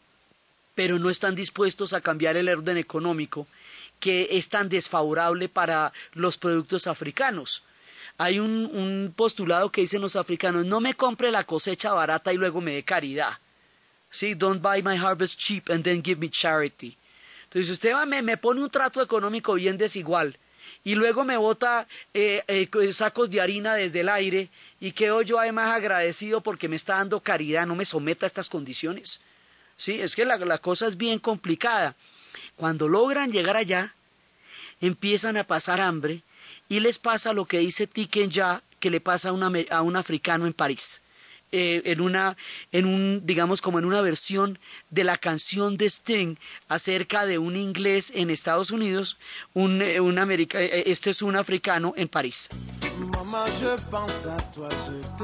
pero 0.76 1.00
no 1.00 1.10
están 1.10 1.36
dispuestos 1.36 1.94
a 1.94 2.02
cambiar 2.02 2.38
el 2.38 2.50
orden 2.50 2.78
económico 2.78 3.48
que 4.00 4.28
es 4.32 4.50
tan 4.50 4.70
desfavorable 4.70 5.50
para 5.50 5.91
los 6.13 6.38
productos 6.38 6.86
africanos 6.86 7.63
hay 8.17 8.39
un, 8.39 8.65
un 8.73 9.13
postulado 9.15 9.71
que 9.71 9.82
dicen 9.82 10.01
los 10.01 10.15
africanos, 10.15 10.65
no 10.65 10.80
me 10.80 10.93
compre 10.93 11.32
la 11.32 11.43
cosecha 11.43 11.91
barata 11.93 12.32
y 12.32 12.38
luego 12.38 12.62
me 12.62 12.73
dé 12.73 12.84
caridad. 12.84 13.38
Sí, 14.10 14.34
don't 14.34 14.62
buy 14.62 14.82
my 14.82 14.95
harvest 14.95 15.38
cheap 15.38 15.69
and 15.69 15.84
then 15.84 16.01
give 16.04 16.19
me 16.19 16.30
charity. 16.30 16.97
Entonces 17.45 17.71
usted 17.71 17.93
me, 18.06 18.21
me 18.21 18.38
pone 18.38 18.62
un 18.62 18.69
trato 18.69 19.01
económico 19.01 19.56
bien 19.56 19.78
desigual 19.78 20.38
y 20.84 20.95
luego 20.95 21.23
me 21.23 21.36
bota 21.38 21.88
eh, 22.13 22.43
eh, 22.47 22.93
sacos 22.93 23.30
de 23.30 23.41
harina 23.41 23.75
desde 23.75 24.01
el 24.01 24.10
aire 24.10 24.49
y 24.80 24.91
quedo 24.91 25.21
yo 25.21 25.39
además 25.39 25.73
agradecido 25.73 26.41
porque 26.41 26.69
me 26.69 26.75
está 26.75 26.95
dando 26.95 27.19
caridad, 27.19 27.65
no 27.65 27.75
me 27.75 27.86
someta 27.86 28.25
a 28.25 28.28
estas 28.28 28.49
condiciones. 28.49 29.21
Sí, 29.78 29.99
es 29.99 30.15
que 30.15 30.25
la, 30.25 30.38
la 30.38 30.60
cosa 30.60 30.88
es 30.88 30.95
bien 30.95 31.19
complicada. 31.19 31.95
Cuando 32.56 32.88
logran 32.88 33.32
llegar 33.32 33.58
allá, 33.58 33.93
empiezan 34.80 35.38
a 35.38 35.43
pasar 35.43 35.82
hambre 35.82 36.21
y 36.69 36.80
les 36.80 36.99
pasa 36.99 37.34
lo 37.34 37.45
que 37.45 37.60
dice 37.60 37.88
Tiken 37.88 38.30
Ya 38.30 38.62
que 38.80 38.89
le 38.89 39.01
pasa 39.01 39.30
a, 39.30 39.82
un 39.82 39.95
africano 39.95 40.45
en 40.45 40.54
París. 40.54 41.01
Eh, 41.51 41.84
en 41.86 42.01
una, 42.01 42.36
en 42.71 42.86
un, 42.86 43.21
digamos 43.25 43.62
como 43.62 43.80
en 43.80 43.86
una 43.86 44.01
versión 44.01 44.60
de 44.89 45.04
la 45.04 45.17
canción 45.17 45.78
de 45.78 45.89
Sting 45.89 46.36
acerca 46.67 47.25
de 47.25 47.38
un 47.38 47.56
inglés 47.56 48.12
en 48.13 48.30
Estados 48.30 48.71
Unidos, 48.71 49.17
un, 49.54 49.82
eh, 49.82 49.99
un 50.01 50.19
America, 50.19 50.62
eh, 50.62 50.84
este 50.88 51.12
es 51.12 51.21
un 51.21 51.36
africano 51.36 51.93
en 51.95 52.10
París. 52.10 52.49
Maman, 53.13 53.45
je 53.60 53.75
pense 53.89 54.25
à 54.25 54.38
toi, 54.54 54.69
je. 54.86 55.15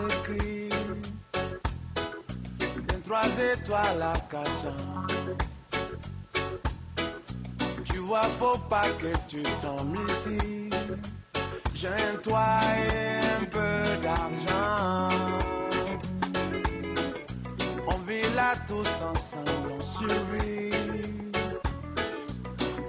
Trois 3.03 3.27
étoiles 3.53 4.01
à 4.01 4.13
Cachan. 4.29 4.77
Tu 7.83 7.97
vois, 7.97 8.23
faut 8.39 8.57
pas 8.69 8.87
que 8.99 9.11
tu 9.27 9.41
ici. 9.41 10.69
J'ai 11.81 11.87
un 11.87 12.15
toit 12.21 12.59
et 12.77 13.41
un 13.41 13.45
peu 13.45 13.73
d'argent. 14.03 15.09
On 17.87 17.97
vit 18.07 18.21
là 18.35 18.53
tous 18.67 18.87
ensemble, 19.01 19.71
on 19.71 19.81
survit. 19.81 20.69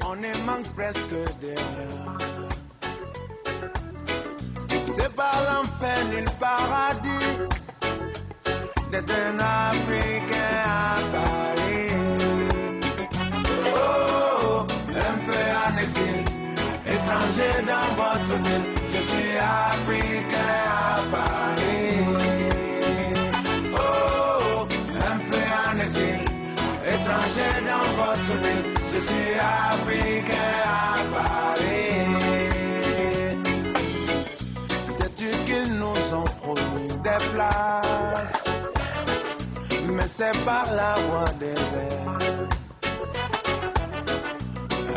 On 0.07 0.23
est 0.23 0.39
manque 0.43 0.69
presque 0.77 1.09
de 1.41 1.55
rien. 1.57 2.19
C'est 4.95 5.15
pas 5.15 5.37
l'enfer 5.49 5.97
ni 6.11 6.21
le 6.21 6.33
paradis 6.39 7.49
d'être 8.91 9.15
un 9.15 9.39
Africain 9.39 10.53
à 10.67 11.01
Paris. 11.17 11.95
Oh, 13.75 14.67
un 14.91 15.17
peu 15.25 15.43
en 15.65 15.79
exil, 15.79 16.25
étranger 16.87 17.53
dans 17.67 17.89
votre 17.97 18.35
ville. 18.43 18.82
Je 19.03 19.09
suis 19.09 19.37
africain 19.37 20.62
à 20.71 21.03
Paris. 21.11 21.97
Oh, 23.77 24.67
un 25.11 25.19
peu 25.29 25.45
en 25.67 25.75
exil, 25.85 26.21
étranger 26.87 27.53
dans 27.71 27.88
votre 28.01 28.33
ville. 28.43 28.65
Je 28.95 28.99
suis 29.01 29.33
africain 29.71 30.55
à 30.65 30.95
Paris. 31.17 32.05
Sais-tu 34.85 35.31
qu'ils 35.47 35.73
nous 35.75 36.03
ont 36.15 36.31
promis 36.41 36.93
des 37.03 37.21
places? 37.33 38.45
Mais 39.88 40.07
c'est 40.07 40.37
par 40.45 40.67
la 40.73 40.95
voie 41.09 41.33
des 41.41 41.59
airs. 41.83 42.19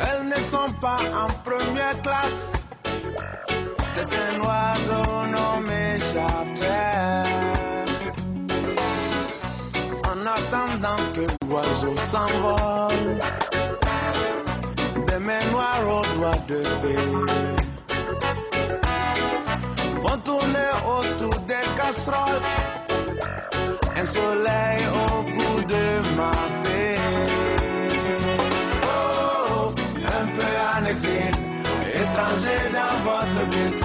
Elles 0.07 0.25
ne 0.27 0.35
sont 0.35 0.71
pas 0.79 0.99
en 1.23 1.27
première 1.43 1.99
classe. 2.03 2.53
C'est 3.95 4.13
un 4.13 4.41
oiseau 4.41 5.25
nommé 5.25 5.97
charter. 5.99 7.23
En 10.03 10.19
attendant 10.27 11.01
que 11.13 11.25
l'oiseau 11.47 11.95
s'envole, 11.95 13.19
des 15.07 15.19
mains 15.19 15.45
noires 15.49 15.87
aux 15.87 16.17
doigts 16.17 16.43
de 16.45 16.61
fée 16.61 16.97
font 20.01 20.17
tourner 20.25 20.71
autour 20.85 21.39
des 21.47 21.65
casseroles 21.77 22.41
un 23.95 24.05
soleil 24.05 24.81
au 25.07 25.23
bout 25.23 25.63
de 25.63 26.15
ma 26.17 26.31
fée. 26.65 26.99
Oh, 28.83 29.71
un 30.19 30.25
peu 30.35 30.51
en 30.75 30.85
exil, 30.85 31.31
étranger 31.93 32.59
dans 32.73 32.95
votre 33.09 33.55
ville. 33.55 33.84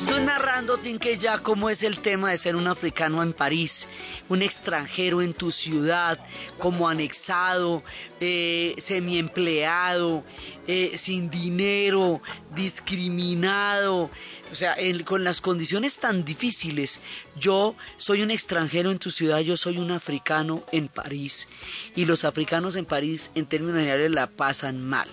Estoy 0.00 0.22
narrando, 0.22 0.78
Tinque, 0.78 1.18
ya 1.18 1.40
cómo 1.40 1.68
es 1.68 1.82
el 1.82 1.98
tema 1.98 2.30
de 2.30 2.38
ser 2.38 2.56
un 2.56 2.66
africano 2.66 3.22
en 3.22 3.34
París, 3.34 3.86
un 4.30 4.40
extranjero 4.40 5.20
en 5.20 5.34
tu 5.34 5.50
ciudad, 5.50 6.18
como 6.58 6.88
anexado, 6.88 7.82
eh, 8.18 8.74
semiempleado, 8.78 10.24
eh, 10.66 10.92
sin 10.96 11.28
dinero, 11.28 12.22
discriminado, 12.54 14.10
o 14.50 14.54
sea, 14.54 14.74
en- 14.74 15.04
con 15.04 15.22
las 15.22 15.42
condiciones 15.42 15.98
tan 15.98 16.24
difíciles. 16.24 17.02
Yo 17.36 17.76
soy 17.98 18.22
un 18.22 18.30
extranjero 18.30 18.90
en 18.90 18.98
tu 18.98 19.10
ciudad, 19.10 19.40
yo 19.40 19.58
soy 19.58 19.76
un 19.76 19.90
africano 19.90 20.64
en 20.72 20.88
París, 20.88 21.46
y 21.94 22.06
los 22.06 22.24
africanos 22.24 22.74
en 22.74 22.86
París, 22.86 23.30
en 23.34 23.44
términos 23.44 23.76
generales, 23.76 24.10
la 24.12 24.28
pasan 24.28 24.82
mal. 24.82 25.08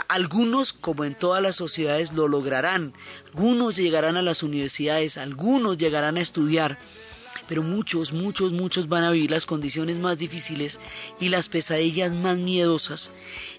Algunos, 0.00 0.72
como 0.72 1.04
en 1.04 1.14
todas 1.14 1.42
las 1.42 1.56
sociedades, 1.56 2.12
lo 2.12 2.28
lograrán. 2.28 2.94
Algunos 3.26 3.76
llegarán 3.76 4.16
a 4.16 4.22
las 4.22 4.42
universidades, 4.42 5.18
algunos 5.18 5.78
llegarán 5.78 6.16
a 6.16 6.20
estudiar, 6.20 6.78
pero 7.48 7.62
muchos, 7.62 8.12
muchos, 8.12 8.52
muchos 8.52 8.88
van 8.88 9.04
a 9.04 9.10
vivir 9.10 9.30
las 9.30 9.46
condiciones 9.46 9.98
más 9.98 10.18
difíciles 10.18 10.80
y 11.20 11.28
las 11.28 11.48
pesadillas 11.48 12.12
más 12.12 12.38
miedosas. 12.38 13.12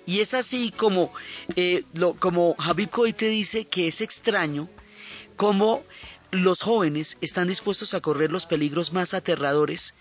Y 0.06 0.20
es 0.20 0.34
así 0.34 0.72
como, 0.76 1.14
eh, 1.56 1.84
lo, 1.94 2.14
como 2.14 2.56
Habib 2.58 2.90
Koite 2.90 3.30
dice 3.30 3.66
que 3.66 3.88
es 3.88 4.02
extraño 4.02 4.70
cómo 5.36 5.84
los 6.44 6.62
jóvenes 6.62 7.18
están 7.22 7.48
dispuestos 7.48 7.94
a 7.94 8.02
correr 8.02 8.32
los 8.32 8.46
peligros 8.46 8.94
más 8.94 9.14
aterradores 9.14 9.96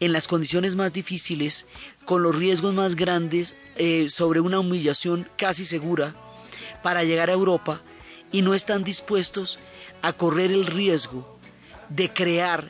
en 0.00 0.12
las 0.12 0.28
condiciones 0.28 0.76
más 0.76 0.92
difíciles, 0.92 1.66
con 2.04 2.22
los 2.22 2.36
riesgos 2.36 2.74
más 2.74 2.96
grandes, 2.96 3.56
eh, 3.76 4.08
sobre 4.10 4.40
una 4.40 4.58
humillación 4.58 5.28
casi 5.36 5.64
segura, 5.64 6.14
para 6.82 7.04
llegar 7.04 7.30
a 7.30 7.34
Europa 7.34 7.80
y 8.32 8.42
no 8.42 8.54
están 8.54 8.84
dispuestos 8.84 9.58
a 10.02 10.12
correr 10.12 10.50
el 10.50 10.66
riesgo 10.66 11.38
de 11.88 12.12
crear 12.12 12.66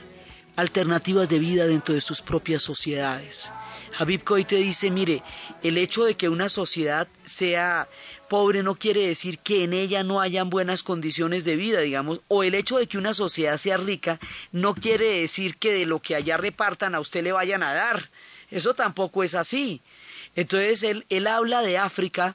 alternativas 0.56 1.28
de 1.28 1.38
vida 1.38 1.66
dentro 1.66 1.94
de 1.94 2.00
sus 2.00 2.20
propias 2.20 2.62
sociedades. 2.62 3.50
Habib 3.98 4.24
Koite 4.24 4.56
dice, 4.56 4.90
mire, 4.90 5.22
el 5.62 5.78
hecho 5.78 6.04
de 6.04 6.14
que 6.14 6.28
una 6.28 6.48
sociedad 6.48 7.08
sea 7.24 7.88
pobre 8.33 8.62
no 8.62 8.76
quiere 8.76 9.07
decir 9.07 9.41
que 9.41 9.62
en 9.62 9.74
ella 9.74 10.03
no 10.05 10.22
hayan 10.22 10.49
buenas 10.49 10.83
condiciones 10.83 11.45
de 11.45 11.55
vida, 11.55 11.80
digamos, 11.80 12.22
o 12.28 12.43
el 12.43 12.55
hecho 12.55 12.78
de 12.78 12.87
que 12.87 12.97
una 12.97 13.12
sociedad 13.12 13.59
sea 13.59 13.76
rica 13.76 14.18
no 14.53 14.74
quiere 14.74 15.20
decir 15.20 15.59
que 15.59 15.70
de 15.74 15.85
lo 15.85 16.01
que 16.01 16.14
allá 16.14 16.39
repartan 16.39 16.95
a 16.95 17.01
usted 17.01 17.22
le 17.22 17.33
vayan 17.33 17.62
a 17.62 17.74
dar. 17.74 18.09
Eso 18.51 18.72
tampoco 18.72 19.22
es 19.22 19.35
así. 19.35 19.83
Entonces 20.35 20.83
él, 20.83 21.05
él 21.11 21.26
habla 21.26 21.61
de 21.61 21.76
África 21.76 22.35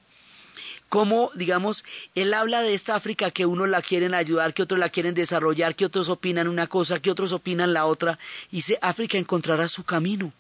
como, 0.87 1.31
digamos, 1.33 1.83
él 2.13 2.31
habla 2.35 2.61
de 2.61 2.75
esta 2.75 2.93
África 2.93 3.31
que 3.31 3.47
unos 3.47 3.67
la 3.67 3.81
quieren 3.81 4.13
ayudar, 4.13 4.53
que 4.53 4.61
otros 4.61 4.79
la 4.79 4.89
quieren 4.89 5.15
desarrollar, 5.15 5.73
que 5.73 5.85
otros 5.85 6.09
opinan 6.09 6.47
una 6.47 6.67
cosa, 6.67 6.99
que 6.99 7.09
otros 7.09 7.33
opinan 7.33 7.73
la 7.73 7.87
otra. 7.87 8.19
Y 8.51 8.57
dice, 8.57 8.77
África 8.83 9.17
encontrará 9.17 9.67
su 9.67 9.83
camino. 9.83 10.31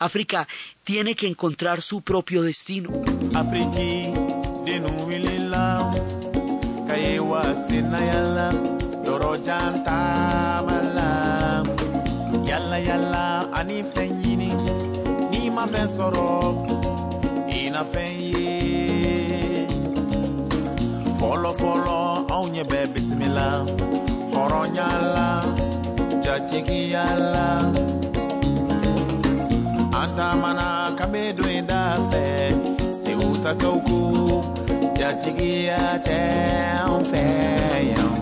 África 0.00 0.48
tiene 0.82 1.14
que 1.14 1.28
encontrar 1.28 1.82
su 1.82 2.02
propio 2.02 2.42
destino. 2.42 2.90
Denu 4.66 4.90
wilila 5.08 5.92
kaye 6.88 7.18
wasina 7.30 8.00
yala 8.10 8.46
yoro 9.04 9.36
janta 9.46 9.98
mala. 10.66 11.08
Yala 12.48 12.78
yala 12.88 13.24
ani 13.58 13.82
fɛn 13.92 14.10
n'i 15.30 15.50
ma 15.56 15.64
fɛn 15.72 15.86
sɔrɔ 15.96 16.28
i 17.58 17.70
na 17.74 17.82
fɛn 17.92 18.12
ye. 18.30 19.66
Fɔlɔ 21.18 21.50
fɔlɔ 21.60 21.98
anw 22.34 22.46
ɲɛ 22.54 22.62
bɛ 22.70 22.78
bisimila 22.92 23.48
hɔrɔnya 24.34 24.88
la 25.14 25.28
jatigiya 26.24 27.04
la 27.32 27.48
an 30.00 30.08
taamana 30.16 30.66
kan 30.98 31.08
be 31.12 31.32
don 31.36 31.48
i 31.56 31.60
da 31.70 31.80
fɛ 32.10 32.83
se 33.04 33.14
uta 33.14 33.54
kauku 33.54 34.44
ya 35.00 35.12
tigia 35.14 35.98
tem 36.04 37.04
feyam 37.10 38.12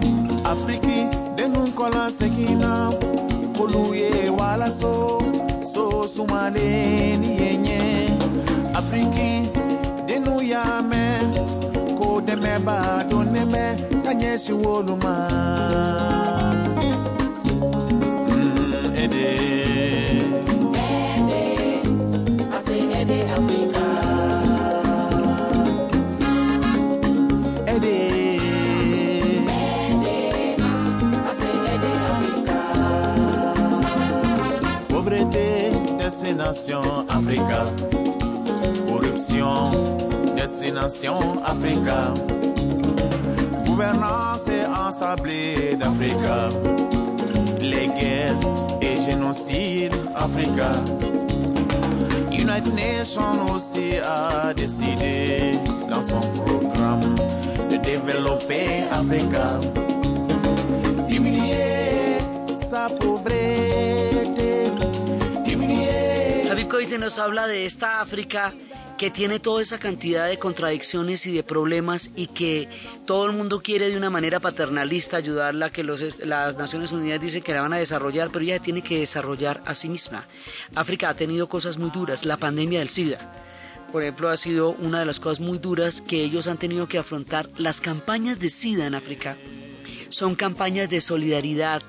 afriki 0.45 1.07
denun 1.37 1.73
kola 1.73 2.11
sekina 2.11 2.93
koluye 3.59 4.11
wala 4.39 4.71
so 4.71 5.23
so 5.73 6.03
sumale 6.15 7.17
ni 7.21 7.31
yenye 7.43 8.09
afriki 8.75 9.49
denu 10.07 10.43
ya 10.43 10.83
me. 10.83 11.05
Ko 11.99 12.21
deme 12.21 12.59
ba 12.65 13.05
doneme 13.11 13.65
kanyeshi 14.05 14.53
woluma 14.53 15.15
mm, 18.29 18.93
ede 18.97 20.32
destination 36.13 37.09
Africa. 37.09 37.65
Corruption, 38.87 40.37
destination 40.37 41.43
Africa. 41.43 42.13
Gouvernance 43.65 44.51
ensablée 44.69 45.75
d'Africa. 45.77 46.51
Les 47.61 47.89
guerres 47.89 48.39
et 48.83 49.01
génocides 49.01 49.97
Africa. 50.15 50.75
United 52.31 52.75
Nations 52.75 53.55
aussi 53.55 53.97
a 54.05 54.53
décidé 54.53 55.59
dans 55.89 56.03
son 56.03 56.21
programme 56.45 57.15
de 57.71 57.77
développer 57.79 58.85
Africa. 58.93 59.92
Koite 66.93 67.07
nos 67.07 67.19
habla 67.19 67.47
de 67.47 67.65
esta 67.65 68.03
África 68.03 68.53
que 68.99 69.11
tiene 69.11 69.41
toda 69.41 69.63
esa 69.63 69.79
cantidad 69.79 70.29
de 70.29 70.37
contradicciones 70.37 71.25
y 71.27 71.33
de 71.33 71.43
problemas 71.43 72.11
y 72.17 72.27
que 72.27 72.69
todo 73.07 73.25
el 73.25 73.33
mundo 73.33 73.63
quiere 73.63 73.89
de 73.89 73.97
una 73.97 74.11
manera 74.11 74.41
paternalista 74.41 75.17
ayudarla, 75.17 75.73
que 75.73 75.85
los, 75.85 76.19
las 76.19 76.59
Naciones 76.59 76.93
Unidas 76.93 77.19
dicen 77.19 77.43
que 77.43 77.55
la 77.55 77.63
van 77.63 77.73
a 77.73 77.79
desarrollar, 77.79 78.29
pero 78.31 78.45
ella 78.45 78.59
tiene 78.59 78.83
que 78.83 78.99
desarrollar 78.99 79.63
a 79.65 79.73
sí 79.73 79.89
misma. 79.89 80.27
África 80.75 81.09
ha 81.09 81.15
tenido 81.15 81.49
cosas 81.49 81.79
muy 81.79 81.89
duras, 81.89 82.27
la 82.27 82.37
pandemia 82.37 82.81
del 82.81 82.91
SIDA. 82.91 83.33
Por 83.91 84.03
ejemplo, 84.03 84.29
ha 84.29 84.37
sido 84.37 84.73
una 84.73 85.01
de 85.01 85.07
las 85.07 85.19
cosas 85.19 85.41
muy 85.41 85.57
duras 85.57 86.03
que 86.03 86.23
ellos 86.23 86.47
han 86.47 86.59
tenido 86.59 86.89
que 86.89 86.99
afrontar. 86.99 87.49
Las 87.57 87.81
campañas 87.81 88.39
de 88.39 88.51
SIDA 88.51 88.87
en 88.87 88.95
África 88.95 89.39
son 90.11 90.35
campañas 90.35 90.91
de 90.91 91.01
solidaridad, 91.01 91.81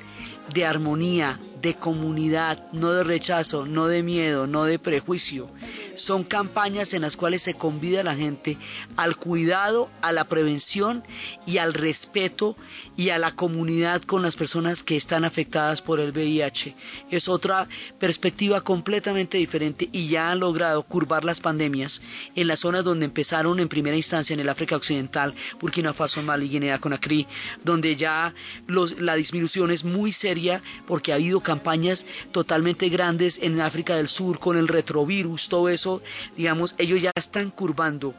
de 0.54 0.66
armonía, 0.66 1.40
de 1.64 1.74
comunidad, 1.76 2.60
no 2.74 2.92
de 2.92 3.06
rechazo, 3.06 3.66
no 3.66 3.88
de 3.88 4.04
miedo, 4.04 4.48
no 4.48 4.66
de 4.66 4.80
prejuicio. 4.80 5.50
Son 5.96 6.26
campañas 6.26 6.94
en 6.94 7.04
las 7.04 7.16
cuales 7.16 7.42
se 7.42 7.54
convida 7.54 8.02
a 8.02 8.04
la 8.04 8.16
gente 8.16 8.58
al 8.98 9.16
cuidado, 9.16 9.90
a 10.02 10.12
la 10.12 10.26
prevención 10.26 11.04
y 11.46 11.60
al 11.60 11.74
respeto 11.74 12.58
y 12.98 13.10
a 13.10 13.18
la 13.18 13.32
comunidad 13.32 14.02
con 14.02 14.22
las 14.22 14.36
personas 14.36 14.84
que 14.84 14.98
están 14.98 15.24
afectadas 15.24 15.82
por 15.82 16.02
el 16.02 16.12
VIH. 16.12 16.76
Es 17.10 17.30
otra 17.30 17.70
perspectiva 17.98 18.60
completamente 18.62 19.38
diferente 19.38 19.88
y 19.92 20.10
ya 20.10 20.32
han 20.32 20.42
logrado 20.42 20.84
curvar 20.84 21.24
las 21.24 21.40
pandemias 21.40 22.02
en 22.36 22.48
las 22.48 22.60
zonas 22.60 22.84
donde 22.84 23.06
empezaron 23.06 23.62
en 23.62 23.70
primera 23.70 23.96
instancia 23.96 24.34
en 24.34 24.42
el 24.42 24.50
África 24.50 24.76
Occidental, 24.76 25.34
Burkina 25.62 25.94
Faso, 25.94 26.22
Mali, 26.24 26.50
Guinea, 26.50 26.80
Conakry, 26.80 27.26
donde 27.64 27.96
ya 27.96 28.34
la 28.68 29.16
disminución 29.16 29.72
es 29.72 29.86
muy 29.86 30.12
seria 30.12 30.62
porque 30.86 31.14
ha 31.14 31.16
habido 31.16 31.40
campañas 31.54 32.06
totalmente 32.32 32.90
grandes 32.90 33.40
en 33.42 33.62
África 33.62 33.96
del 33.96 34.08
Sur 34.08 34.40
con 34.40 34.58
el 34.58 34.68
retrovirus, 34.68 35.50
todo 35.50 35.70
eso, 35.70 36.02
digamos, 36.36 36.74
ellos 36.80 37.00
ya 37.02 37.12
están 37.16 37.52
curvando 37.52 38.16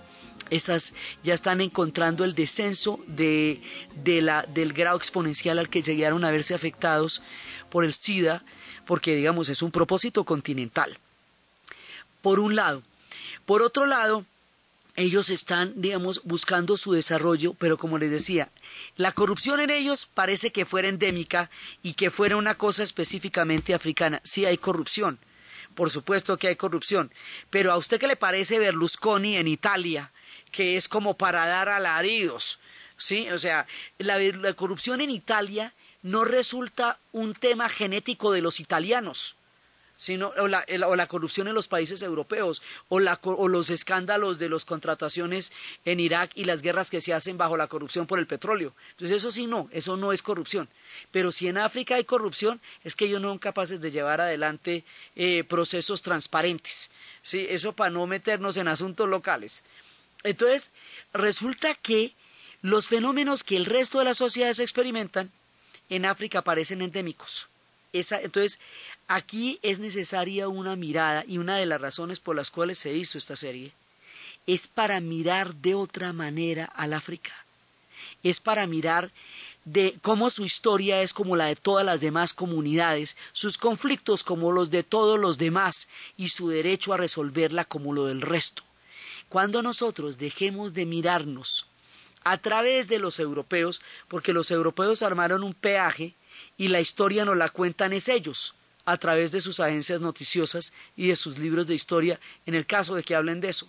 esas 0.50 0.92
ya 1.24 1.34
están 1.34 1.60
encontrando 1.60 2.22
el 2.22 2.34
descenso 2.34 3.00
de, 3.06 3.60
de 4.04 4.20
la, 4.22 4.42
del 4.42 4.72
grado 4.72 4.96
exponencial 4.96 5.58
al 5.58 5.68
que 5.68 5.82
llegaron 5.82 6.24
a 6.24 6.30
verse 6.30 6.54
afectados 6.54 7.22
por 7.70 7.84
el 7.84 7.94
SIDA, 7.94 8.44
porque 8.86 9.16
digamos 9.16 9.48
es 9.48 9.62
un 9.62 9.70
propósito 9.70 10.24
continental. 10.24 10.98
Por 12.22 12.38
un 12.38 12.54
lado. 12.54 12.82
Por 13.46 13.62
otro 13.62 13.86
lado, 13.86 14.24
ellos 14.96 15.30
están, 15.30 15.72
digamos, 15.76 16.20
buscando 16.24 16.76
su 16.76 16.92
desarrollo, 16.92 17.54
pero 17.54 17.78
como 17.78 17.98
les 17.98 18.10
decía, 18.10 18.48
la 18.96 19.12
corrupción 19.12 19.60
en 19.60 19.70
ellos 19.70 20.06
parece 20.06 20.52
que 20.52 20.64
fuera 20.64 20.88
endémica 20.88 21.50
y 21.82 21.94
que 21.94 22.10
fuera 22.10 22.36
una 22.36 22.56
cosa 22.56 22.82
específicamente 22.82 23.74
africana. 23.74 24.20
Sí 24.24 24.44
hay 24.44 24.58
corrupción, 24.58 25.18
por 25.74 25.90
supuesto 25.90 26.36
que 26.36 26.48
hay 26.48 26.56
corrupción, 26.56 27.12
pero 27.50 27.72
¿a 27.72 27.76
usted 27.76 27.98
qué 27.98 28.06
le 28.06 28.16
parece 28.16 28.58
Berlusconi 28.58 29.36
en 29.36 29.48
Italia, 29.48 30.12
que 30.52 30.76
es 30.76 30.88
como 30.88 31.16
para 31.16 31.46
dar 31.46 31.68
alaridos? 31.68 32.60
¿Sí? 32.96 33.28
O 33.30 33.38
sea, 33.38 33.66
la, 33.98 34.18
la 34.18 34.54
corrupción 34.54 35.00
en 35.00 35.10
Italia 35.10 35.74
no 36.02 36.24
resulta 36.24 37.00
un 37.10 37.34
tema 37.34 37.68
genético 37.68 38.30
de 38.30 38.42
los 38.42 38.60
italianos 38.60 39.36
sino, 39.96 40.32
o, 40.38 40.48
la, 40.48 40.64
o 40.86 40.96
la 40.96 41.06
corrupción 41.06 41.48
en 41.48 41.54
los 41.54 41.68
países 41.68 42.02
europeos, 42.02 42.62
o, 42.88 43.00
la, 43.00 43.18
o 43.22 43.48
los 43.48 43.70
escándalos 43.70 44.38
de 44.38 44.48
las 44.48 44.64
contrataciones 44.64 45.52
en 45.84 46.00
Irak 46.00 46.30
y 46.34 46.44
las 46.44 46.62
guerras 46.62 46.90
que 46.90 47.00
se 47.00 47.14
hacen 47.14 47.38
bajo 47.38 47.56
la 47.56 47.68
corrupción 47.68 48.06
por 48.06 48.18
el 48.18 48.26
petróleo. 48.26 48.74
Entonces 48.92 49.18
eso 49.18 49.30
sí 49.30 49.46
no, 49.46 49.68
eso 49.72 49.96
no 49.96 50.12
es 50.12 50.22
corrupción. 50.22 50.68
Pero 51.10 51.32
si 51.32 51.48
en 51.48 51.58
África 51.58 51.94
hay 51.96 52.04
corrupción, 52.04 52.60
es 52.82 52.96
que 52.96 53.06
ellos 53.06 53.20
no 53.20 53.28
son 53.28 53.38
capaces 53.38 53.80
de 53.80 53.90
llevar 53.90 54.20
adelante 54.20 54.84
eh, 55.16 55.44
procesos 55.44 56.02
transparentes. 56.02 56.90
¿sí? 57.22 57.46
Eso 57.48 57.72
para 57.72 57.90
no 57.90 58.06
meternos 58.06 58.56
en 58.56 58.68
asuntos 58.68 59.08
locales. 59.08 59.62
Entonces, 60.22 60.70
resulta 61.12 61.74
que 61.74 62.14
los 62.62 62.88
fenómenos 62.88 63.44
que 63.44 63.56
el 63.56 63.66
resto 63.66 63.98
de 63.98 64.06
las 64.06 64.18
sociedades 64.18 64.58
experimentan 64.58 65.30
en 65.90 66.06
África 66.06 66.42
parecen 66.42 66.80
endémicos. 66.80 67.48
Entonces, 67.94 68.58
aquí 69.06 69.60
es 69.62 69.78
necesaria 69.78 70.48
una 70.48 70.74
mirada 70.74 71.24
y 71.26 71.38
una 71.38 71.56
de 71.56 71.66
las 71.66 71.80
razones 71.80 72.18
por 72.18 72.34
las 72.34 72.50
cuales 72.50 72.78
se 72.78 72.92
hizo 72.94 73.18
esta 73.18 73.36
serie 73.36 73.72
es 74.46 74.68
para 74.68 75.00
mirar 75.00 75.54
de 75.54 75.74
otra 75.74 76.12
manera 76.12 76.64
al 76.64 76.92
África. 76.92 77.32
Es 78.22 78.40
para 78.40 78.66
mirar 78.66 79.12
de 79.64 79.96
cómo 80.02 80.28
su 80.28 80.44
historia 80.44 81.00
es 81.00 81.14
como 81.14 81.36
la 81.36 81.46
de 81.46 81.56
todas 81.56 81.86
las 81.86 82.00
demás 82.00 82.34
comunidades, 82.34 83.16
sus 83.32 83.56
conflictos 83.56 84.22
como 84.22 84.52
los 84.52 84.70
de 84.70 84.82
todos 84.82 85.18
los 85.18 85.38
demás 85.38 85.88
y 86.16 86.28
su 86.28 86.48
derecho 86.48 86.92
a 86.92 86.98
resolverla 86.98 87.64
como 87.64 87.94
lo 87.94 88.06
del 88.06 88.20
resto. 88.20 88.62
Cuando 89.28 89.62
nosotros 89.62 90.18
dejemos 90.18 90.74
de 90.74 90.84
mirarnos 90.84 91.66
a 92.24 92.38
través 92.38 92.88
de 92.88 92.98
los 92.98 93.18
europeos, 93.18 93.80
porque 94.08 94.32
los 94.32 94.50
europeos 94.50 95.02
armaron 95.02 95.44
un 95.44 95.54
peaje 95.54 96.14
y 96.56 96.68
la 96.68 96.80
historia 96.80 97.24
nos 97.24 97.36
la 97.36 97.48
cuentan 97.48 97.92
es 97.92 98.08
ellos, 98.08 98.54
a 98.84 98.96
través 98.96 99.32
de 99.32 99.40
sus 99.40 99.60
agencias 99.60 100.00
noticiosas 100.00 100.72
y 100.96 101.08
de 101.08 101.16
sus 101.16 101.38
libros 101.38 101.66
de 101.66 101.74
historia, 101.74 102.20
en 102.46 102.54
el 102.54 102.66
caso 102.66 102.94
de 102.94 103.02
que 103.02 103.14
hablen 103.14 103.40
de 103.40 103.48
eso. 103.48 103.68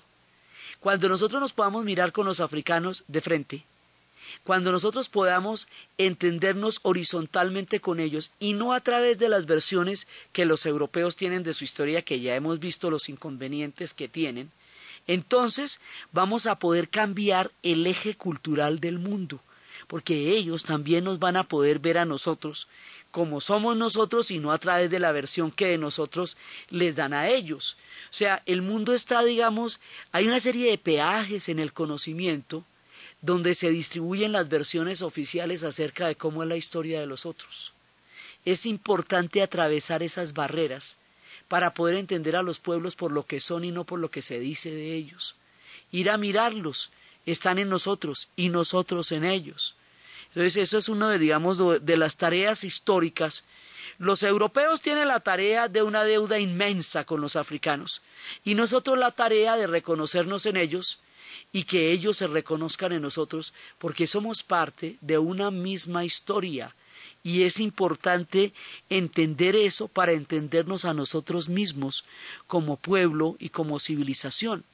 Cuando 0.80 1.10
nosotros 1.10 1.42
nos 1.42 1.54
podamos 1.54 1.86
mirar 1.86 2.12
con 2.12 2.26
los 2.26 2.40
africanos 2.40 3.04
de 3.08 3.22
frente, 3.22 3.66
cuando 4.44 4.72
nosotros 4.72 5.10
podamos 5.10 5.68
entendernos 5.98 6.80
horizontalmente 6.84 7.80
con 7.80 8.00
ellos 8.00 8.32
y 8.40 8.54
no 8.54 8.74
a 8.74 8.82
través 8.82 9.18
de 9.18 9.30
las 9.30 9.46
versiones 9.46 10.08
que 10.32 10.46
los 10.46 10.66
europeos 10.66 11.16
tienen 11.16 11.44
de 11.44 11.54
su 11.54 11.64
historia, 11.64 12.02
que 12.02 12.20
ya 12.20 12.36
hemos 12.36 12.60
visto 12.60 12.90
los 12.90 13.10
inconvenientes 13.10 13.94
que 13.94 14.08
tienen, 14.08 14.52
entonces 15.08 15.80
vamos 16.12 16.48
a 16.48 16.58
poder 16.58 16.90
cambiar 16.90 17.52
el 17.64 17.86
eje 17.86 18.16
cultural 18.16 18.80
del 18.80 19.00
mundo, 19.00 19.40
porque 19.88 20.32
ellos 20.32 20.64
también 20.64 21.04
nos 21.04 21.20
van 21.20 21.38
a 21.38 21.48
poder 21.48 21.80
ver 21.80 21.98
a 21.98 22.06
nosotros 22.06 22.68
como 23.16 23.40
somos 23.40 23.78
nosotros 23.78 24.30
y 24.30 24.40
no 24.40 24.52
a 24.52 24.58
través 24.58 24.92
de 24.92 25.00
la 25.00 25.14
versión 25.14 25.50
que 25.50 25.68
de 25.68 25.78
nosotros 25.78 26.36
les 26.70 26.98
dan 26.98 27.14
a 27.14 27.30
ellos. 27.30 27.78
O 28.10 28.14
sea, 28.14 28.44
el 28.46 28.62
mundo 28.62 28.94
está, 28.94 29.24
digamos, 29.24 29.80
hay 30.12 30.28
una 30.28 30.42
serie 30.42 30.70
de 30.70 30.78
peajes 30.78 31.48
en 31.48 31.60
el 31.60 31.72
conocimiento 31.72 32.66
donde 33.22 33.56
se 33.56 33.70
distribuyen 33.70 34.34
las 34.34 34.50
versiones 34.50 35.02
oficiales 35.02 35.64
acerca 35.64 36.08
de 36.08 36.16
cómo 36.16 36.44
es 36.44 36.50
la 36.50 36.58
historia 36.58 37.00
de 37.00 37.06
los 37.06 37.26
otros. 37.26 37.72
Es 38.44 38.66
importante 38.66 39.42
atravesar 39.42 40.04
esas 40.04 40.34
barreras 40.34 40.98
para 41.48 41.74
poder 41.74 41.96
entender 41.96 42.36
a 42.36 42.44
los 42.44 42.60
pueblos 42.60 42.98
por 42.98 43.14
lo 43.14 43.26
que 43.26 43.40
son 43.40 43.64
y 43.64 43.72
no 43.72 43.86
por 43.86 44.00
lo 44.00 44.12
que 44.12 44.22
se 44.22 44.42
dice 44.42 44.72
de 44.72 44.94
ellos. 44.94 45.36
Ir 45.90 46.10
a 46.10 46.18
mirarlos, 46.18 46.92
están 47.26 47.60
en 47.60 47.70
nosotros 47.70 48.28
y 48.36 48.50
nosotros 48.50 49.14
en 49.14 49.24
ellos. 49.24 49.75
Entonces, 50.36 50.58
eso 50.58 50.78
es 50.78 50.90
una 50.90 51.10
de, 51.10 51.18
digamos, 51.18 51.58
de 51.58 51.98
las 51.98 52.18
tareas 52.18 52.66
históricas. 52.66 53.46
Los 53.98 54.22
europeos 54.22 54.82
tienen 54.82 55.08
la 55.08 55.22
tarea 55.22 55.70
de 55.70 55.82
una 55.82 56.04
deuda 56.04 56.40
inmensa 56.40 57.06
con 57.06 57.22
los 57.22 57.38
africanos 57.38 58.02
y 58.44 58.54
nosotros 58.54 58.98
la 58.98 59.12
tarea 59.12 59.56
de 59.56 59.68
reconocernos 59.68 60.46
en 60.46 60.58
ellos 60.58 61.00
y 61.54 61.64
que 61.64 61.92
ellos 61.92 62.18
se 62.18 62.28
reconozcan 62.28 62.92
en 62.92 63.02
nosotros 63.02 63.54
porque 63.78 64.08
somos 64.08 64.44
parte 64.44 64.98
de 65.00 65.18
una 65.18 65.52
misma 65.52 66.04
historia 66.04 66.76
y 67.24 67.44
es 67.44 67.62
importante 67.62 68.52
entender 68.90 69.56
eso 69.56 69.88
para 69.88 70.12
entendernos 70.12 70.84
a 70.84 70.94
nosotros 70.94 71.48
mismos 71.48 72.04
como 72.48 72.76
pueblo 72.76 73.38
y 73.40 73.50
como 73.50 73.80
civilización. 73.80 74.66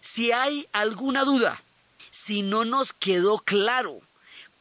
Si 0.00 0.30
hay 0.30 0.68
alguna 0.70 1.24
duda, 1.24 1.64
si 2.12 2.42
no 2.42 2.64
nos 2.64 2.92
quedó 2.92 3.38
claro 3.38 4.00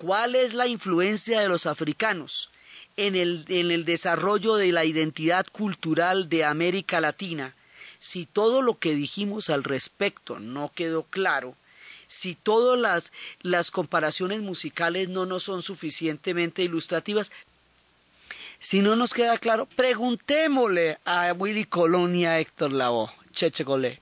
cuál 0.04 0.36
es 0.36 0.54
la 0.54 0.68
influencia 0.68 1.40
de 1.40 1.48
los 1.48 1.66
africanos 1.66 2.50
en 2.98 3.16
el, 3.16 3.46
en 3.48 3.72
el 3.72 3.86
desarrollo 3.86 4.56
de 4.56 4.74
la 4.74 4.84
identidad 4.84 5.46
cultural 5.50 6.28
de 6.28 6.44
América 6.44 7.00
Latina, 7.00 7.56
si 8.00 8.26
todo 8.26 8.62
lo 8.62 8.78
que 8.78 8.96
dijimos 8.96 9.50
al 9.50 9.64
respecto 9.64 10.40
no 10.40 10.74
quedó 10.76 11.04
claro, 11.04 11.56
si 12.08 12.36
todas 12.36 12.78
las, 12.78 13.14
las 13.44 13.72
comparaciones 13.72 14.42
musicales 14.42 15.08
no 15.08 15.26
nos 15.26 15.44
son 15.44 15.62
suficientemente 15.62 16.64
ilustrativas, 16.64 17.32
si 18.60 18.82
no 18.82 18.98
nos 18.98 19.14
queda 19.14 19.38
claro, 19.38 19.68
preguntémosle 19.68 20.98
a 21.06 21.32
Willy 21.32 21.64
Colón 21.64 22.14
y 22.14 22.26
a 22.26 22.40
Héctor 22.40 22.74
Lavoe, 22.74 23.10
Cheche 23.32 23.64
Golé. 23.64 24.02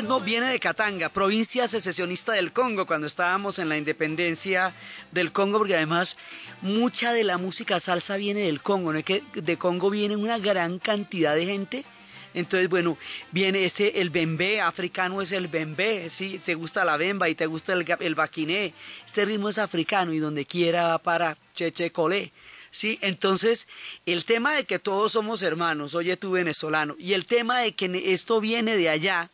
ritmo 0.00 0.18
viene 0.18 0.46
de 0.46 0.58
Katanga, 0.58 1.10
provincia 1.10 1.68
secesionista 1.68 2.32
del 2.32 2.52
Congo, 2.52 2.86
cuando 2.86 3.06
estábamos 3.06 3.58
en 3.58 3.68
la 3.68 3.76
independencia 3.76 4.72
del 5.10 5.30
Congo, 5.30 5.58
porque 5.58 5.76
además 5.76 6.16
mucha 6.62 7.12
de 7.12 7.22
la 7.22 7.36
música 7.36 7.78
salsa 7.80 8.16
viene 8.16 8.40
del 8.40 8.62
Congo, 8.62 8.94
¿no? 8.94 8.98
es 8.98 9.04
que 9.04 9.22
de 9.34 9.58
Congo 9.58 9.90
viene 9.90 10.16
una 10.16 10.38
gran 10.38 10.78
cantidad 10.78 11.34
de 11.34 11.44
gente. 11.44 11.84
Entonces, 12.32 12.70
bueno, 12.70 12.96
viene 13.30 13.66
ese, 13.66 14.00
el 14.00 14.08
bembé, 14.08 14.62
africano 14.62 15.20
es 15.20 15.32
el 15.32 15.48
bembé, 15.48 16.08
¿sí? 16.08 16.40
Te 16.42 16.54
gusta 16.54 16.82
la 16.86 16.96
bemba 16.96 17.28
y 17.28 17.34
te 17.34 17.44
gusta 17.44 17.74
el, 17.74 17.84
el 18.00 18.14
baquiné. 18.14 18.72
Este 19.04 19.26
ritmo 19.26 19.50
es 19.50 19.58
africano 19.58 20.14
y 20.14 20.18
donde 20.18 20.46
quiera 20.46 20.84
va 20.84 20.98
para 20.98 21.36
cheche 21.54 21.92
colé. 21.92 22.32
¿sí? 22.70 22.98
Entonces, 23.02 23.68
el 24.06 24.24
tema 24.24 24.54
de 24.54 24.64
que 24.64 24.78
todos 24.78 25.12
somos 25.12 25.42
hermanos, 25.42 25.94
oye 25.94 26.16
tú 26.16 26.30
venezolano, 26.30 26.94
y 26.98 27.12
el 27.12 27.26
tema 27.26 27.58
de 27.58 27.72
que 27.72 28.12
esto 28.14 28.40
viene 28.40 28.76
de 28.76 28.88
allá, 28.88 29.28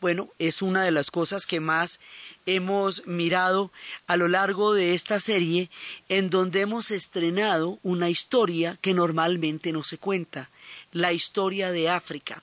bueno, 0.00 0.28
es 0.38 0.62
una 0.62 0.84
de 0.84 0.90
las 0.90 1.10
cosas 1.10 1.46
que 1.46 1.60
más 1.60 2.00
hemos 2.46 3.06
mirado 3.06 3.72
a 4.06 4.16
lo 4.16 4.28
largo 4.28 4.74
de 4.74 4.94
esta 4.94 5.20
serie, 5.20 5.70
en 6.08 6.30
donde 6.30 6.60
hemos 6.60 6.90
estrenado 6.90 7.78
una 7.82 8.08
historia 8.08 8.78
que 8.80 8.94
normalmente 8.94 9.72
no 9.72 9.82
se 9.82 9.98
cuenta, 9.98 10.50
la 10.92 11.12
historia 11.12 11.72
de 11.72 11.90
África. 11.90 12.42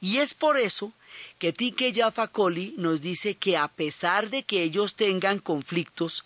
Y 0.00 0.18
es 0.18 0.34
por 0.34 0.58
eso 0.58 0.92
que 1.38 1.52
Tike 1.52 1.92
Jaffa 1.94 2.28
Koli 2.28 2.74
nos 2.76 3.00
dice 3.00 3.34
que 3.34 3.56
a 3.56 3.68
pesar 3.68 4.30
de 4.30 4.42
que 4.42 4.62
ellos 4.62 4.94
tengan 4.94 5.38
conflictos, 5.38 6.24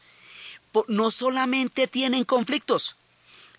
no 0.88 1.10
solamente 1.10 1.86
tienen 1.88 2.24
conflictos, 2.24 2.96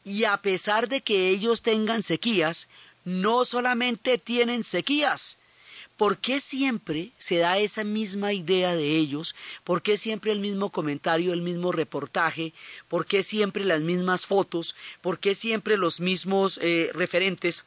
y 0.04 0.24
a 0.24 0.38
pesar 0.38 0.88
de 0.88 1.02
que 1.02 1.30
ellos 1.30 1.62
tengan 1.62 2.04
sequías, 2.04 2.70
no 3.04 3.46
solamente 3.46 4.18
tienen 4.18 4.64
sequías. 4.64 5.41
¿Por 6.02 6.18
qué 6.18 6.40
siempre 6.40 7.12
se 7.20 7.38
da 7.38 7.60
esa 7.60 7.84
misma 7.84 8.34
idea 8.34 8.74
de 8.74 8.98
ellos? 8.98 9.36
¿Por 9.64 9.84
qué 9.84 9.98
siempre 9.98 10.32
el 10.32 10.40
mismo 10.40 10.72
comentario, 10.72 11.32
el 11.32 11.44
mismo 11.44 11.72
reportaje? 11.72 12.54
¿Por 12.88 13.06
qué 13.06 13.22
siempre 13.22 13.66
las 13.66 13.82
mismas 13.82 14.26
fotos? 14.26 14.76
¿Por 15.02 15.20
qué 15.20 15.36
siempre 15.36 15.78
los 15.78 16.00
mismos 16.00 16.58
eh, 16.64 16.90
referentes? 16.96 17.66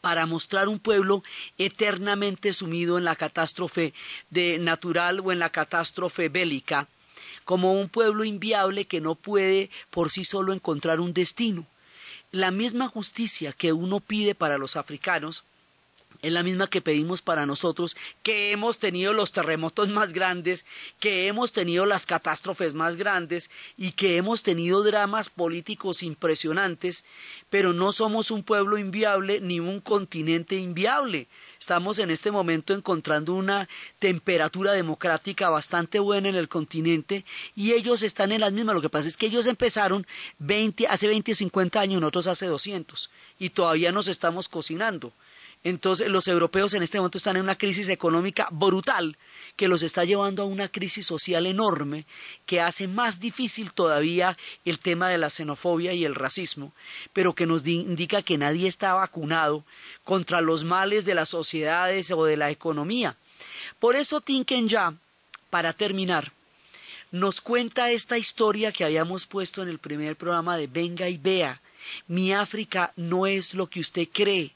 para 0.00 0.24
mostrar 0.24 0.66
un 0.66 0.78
pueblo 0.78 1.22
eternamente 1.58 2.54
sumido 2.54 2.96
en 2.96 3.04
la 3.04 3.16
catástrofe 3.16 3.92
de 4.30 4.58
natural 4.58 5.20
o 5.20 5.30
en 5.30 5.38
la 5.38 5.50
catástrofe 5.50 6.30
bélica, 6.30 6.88
como 7.44 7.74
un 7.74 7.90
pueblo 7.90 8.24
inviable 8.24 8.86
que 8.86 9.02
no 9.02 9.14
puede 9.14 9.68
por 9.90 10.10
sí 10.10 10.24
solo 10.24 10.54
encontrar 10.54 11.00
un 11.00 11.12
destino. 11.12 11.66
La 12.30 12.50
misma 12.50 12.88
justicia 12.88 13.52
que 13.52 13.74
uno 13.74 14.00
pide 14.00 14.34
para 14.34 14.56
los 14.56 14.76
africanos 14.76 15.44
es 16.22 16.32
la 16.32 16.44
misma 16.44 16.68
que 16.68 16.80
pedimos 16.80 17.20
para 17.20 17.46
nosotros, 17.46 17.96
que 18.22 18.52
hemos 18.52 18.78
tenido 18.78 19.12
los 19.12 19.32
terremotos 19.32 19.88
más 19.88 20.12
grandes, 20.12 20.66
que 21.00 21.26
hemos 21.26 21.52
tenido 21.52 21.84
las 21.84 22.06
catástrofes 22.06 22.74
más 22.74 22.96
grandes 22.96 23.50
y 23.76 23.92
que 23.92 24.16
hemos 24.16 24.44
tenido 24.44 24.84
dramas 24.84 25.30
políticos 25.30 26.04
impresionantes, 26.04 27.04
pero 27.50 27.72
no 27.72 27.92
somos 27.92 28.30
un 28.30 28.44
pueblo 28.44 28.78
inviable 28.78 29.40
ni 29.40 29.58
un 29.58 29.80
continente 29.80 30.56
inviable. 30.56 31.26
Estamos 31.58 31.98
en 31.98 32.10
este 32.10 32.30
momento 32.30 32.72
encontrando 32.72 33.34
una 33.34 33.68
temperatura 33.98 34.72
democrática 34.72 35.50
bastante 35.50 35.98
buena 35.98 36.28
en 36.28 36.36
el 36.36 36.48
continente 36.48 37.24
y 37.56 37.72
ellos 37.72 38.02
están 38.02 38.32
en 38.32 38.40
las 38.40 38.52
mismas. 38.52 38.74
Lo 38.74 38.80
que 38.80 38.90
pasa 38.90 39.08
es 39.08 39.16
que 39.16 39.26
ellos 39.26 39.46
empezaron 39.46 40.06
20, 40.38 40.86
hace 40.86 41.08
20 41.08 41.32
o 41.32 41.34
50 41.34 41.80
años, 41.80 42.00
nosotros 42.00 42.28
hace 42.28 42.46
200 42.46 43.10
y 43.38 43.50
todavía 43.50 43.90
nos 43.90 44.06
estamos 44.08 44.48
cocinando. 44.48 45.12
Entonces 45.64 46.08
los 46.08 46.26
europeos 46.26 46.74
en 46.74 46.82
este 46.82 46.98
momento 46.98 47.18
están 47.18 47.36
en 47.36 47.42
una 47.42 47.56
crisis 47.56 47.88
económica 47.88 48.48
brutal 48.50 49.16
que 49.54 49.68
los 49.68 49.82
está 49.82 50.04
llevando 50.04 50.42
a 50.42 50.46
una 50.46 50.68
crisis 50.68 51.06
social 51.06 51.46
enorme 51.46 52.04
que 52.46 52.60
hace 52.60 52.88
más 52.88 53.20
difícil 53.20 53.72
todavía 53.72 54.36
el 54.64 54.78
tema 54.80 55.08
de 55.08 55.18
la 55.18 55.30
xenofobia 55.30 55.92
y 55.92 56.04
el 56.04 56.14
racismo, 56.16 56.72
pero 57.12 57.34
que 57.34 57.46
nos 57.46 57.62
di- 57.62 57.80
indica 57.80 58.22
que 58.22 58.38
nadie 58.38 58.66
está 58.66 58.94
vacunado 58.94 59.64
contra 60.04 60.40
los 60.40 60.64
males 60.64 61.04
de 61.04 61.14
las 61.14 61.28
sociedades 61.28 62.10
o 62.10 62.24
de 62.24 62.36
la 62.36 62.50
economía. 62.50 63.14
Por 63.78 63.94
eso 63.94 64.20
Tinken 64.20 64.68
ya, 64.68 64.94
para 65.50 65.72
terminar, 65.74 66.32
nos 67.12 67.40
cuenta 67.40 67.90
esta 67.90 68.16
historia 68.18 68.72
que 68.72 68.84
habíamos 68.84 69.26
puesto 69.26 69.62
en 69.62 69.68
el 69.68 69.78
primer 69.78 70.16
programa 70.16 70.56
de 70.56 70.66
Venga 70.66 71.08
y 71.08 71.18
vea. 71.18 71.60
Mi 72.08 72.32
África 72.32 72.92
no 72.96 73.26
es 73.26 73.54
lo 73.54 73.66
que 73.66 73.80
usted 73.80 74.08
cree. 74.12 74.52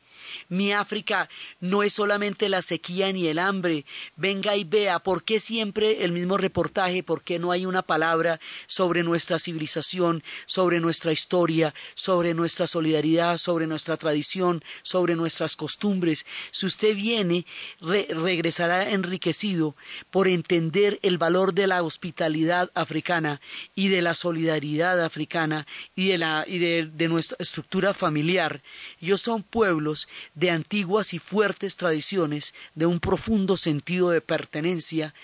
Mi 0.48 0.72
África 0.72 1.28
no 1.60 1.82
es 1.82 1.92
solamente 1.94 2.48
la 2.48 2.62
sequía 2.62 3.12
ni 3.12 3.26
el 3.26 3.38
hambre. 3.38 3.84
Venga 4.16 4.56
y 4.56 4.64
vea 4.64 4.98
por 4.98 5.24
qué 5.24 5.40
siempre 5.40 6.04
el 6.04 6.12
mismo 6.12 6.36
reportaje, 6.36 7.02
por 7.02 7.22
qué 7.22 7.38
no 7.38 7.52
hay 7.52 7.66
una 7.66 7.82
palabra 7.82 8.40
sobre 8.66 9.02
nuestra 9.02 9.38
civilización, 9.38 10.22
sobre 10.46 10.80
nuestra 10.80 11.12
historia, 11.12 11.74
sobre 11.94 12.34
nuestra 12.34 12.66
solidaridad, 12.66 13.38
sobre 13.38 13.66
nuestra 13.66 13.96
tradición, 13.96 14.62
sobre 14.82 15.16
nuestras 15.16 15.56
costumbres. 15.56 16.26
Si 16.50 16.66
usted 16.66 16.94
viene, 16.96 17.46
re- 17.80 18.08
regresará 18.10 18.90
enriquecido 18.90 19.76
por 20.10 20.28
entender 20.28 20.98
el 21.02 21.18
valor 21.18 21.52
de 21.54 21.66
la 21.66 21.82
hospitalidad 21.82 22.70
africana 22.74 23.40
y 23.74 23.88
de 23.88 24.02
la 24.02 24.14
solidaridad 24.14 25.04
africana 25.04 25.66
y 25.94 26.08
de, 26.08 26.18
la, 26.18 26.44
y 26.46 26.58
de, 26.58 26.90
de 26.92 27.08
nuestra 27.08 27.36
estructura 27.40 27.94
familiar. 27.94 28.62
Ellos 29.00 29.20
son 29.20 29.42
pueblos 29.42 30.08
de 30.34 30.50
antiguas 30.50 31.14
y 31.14 31.18
fuertes 31.18 31.76
tradiciones, 31.76 32.54
de 32.74 32.86
un 32.86 33.00
profundo 33.00 33.56
sentido 33.56 34.10
de 34.10 34.20
pertenencia, 34.20 35.14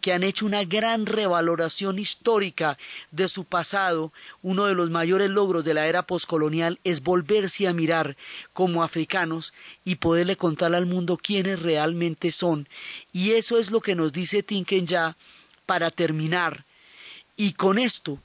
que 0.00 0.12
han 0.12 0.22
hecho 0.22 0.46
una 0.46 0.64
gran 0.64 1.06
revaloración 1.06 1.98
histórica 1.98 2.78
de 3.10 3.28
su 3.28 3.44
pasado. 3.44 4.12
Uno 4.42 4.66
de 4.66 4.74
los 4.74 4.90
mayores 4.90 5.30
logros 5.30 5.64
de 5.64 5.74
la 5.74 5.86
era 5.86 6.02
poscolonial 6.06 6.78
es 6.84 7.02
volverse 7.02 7.68
a 7.68 7.72
mirar 7.72 8.16
como 8.52 8.82
africanos 8.82 9.52
y 9.84 9.96
poderle 9.96 10.36
contar 10.36 10.74
al 10.74 10.86
mundo 10.86 11.16
quiénes 11.16 11.60
realmente 11.60 12.32
son. 12.32 12.68
Y 13.12 13.32
eso 13.32 13.58
es 13.58 13.70
lo 13.70 13.80
que 13.80 13.94
nos 13.94 14.12
dice 14.12 14.42
Tinken 14.42 14.86
ya 14.86 15.16
para 15.66 15.90
terminar. 15.90 16.64
Y 17.36 17.52
con 17.52 17.78
esto, 17.78 18.18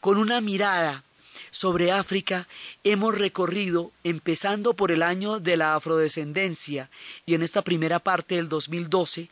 con 0.00 0.18
una 0.18 0.40
mirada 0.40 1.04
sobre 1.50 1.92
África, 1.92 2.46
hemos 2.84 3.16
recorrido, 3.16 3.92
empezando 4.04 4.74
por 4.74 4.90
el 4.92 5.02
año 5.02 5.40
de 5.40 5.56
la 5.56 5.74
afrodescendencia 5.74 6.90
y 7.26 7.34
en 7.34 7.42
esta 7.42 7.62
primera 7.62 7.98
parte 7.98 8.36
del 8.36 8.48
2012, 8.48 9.30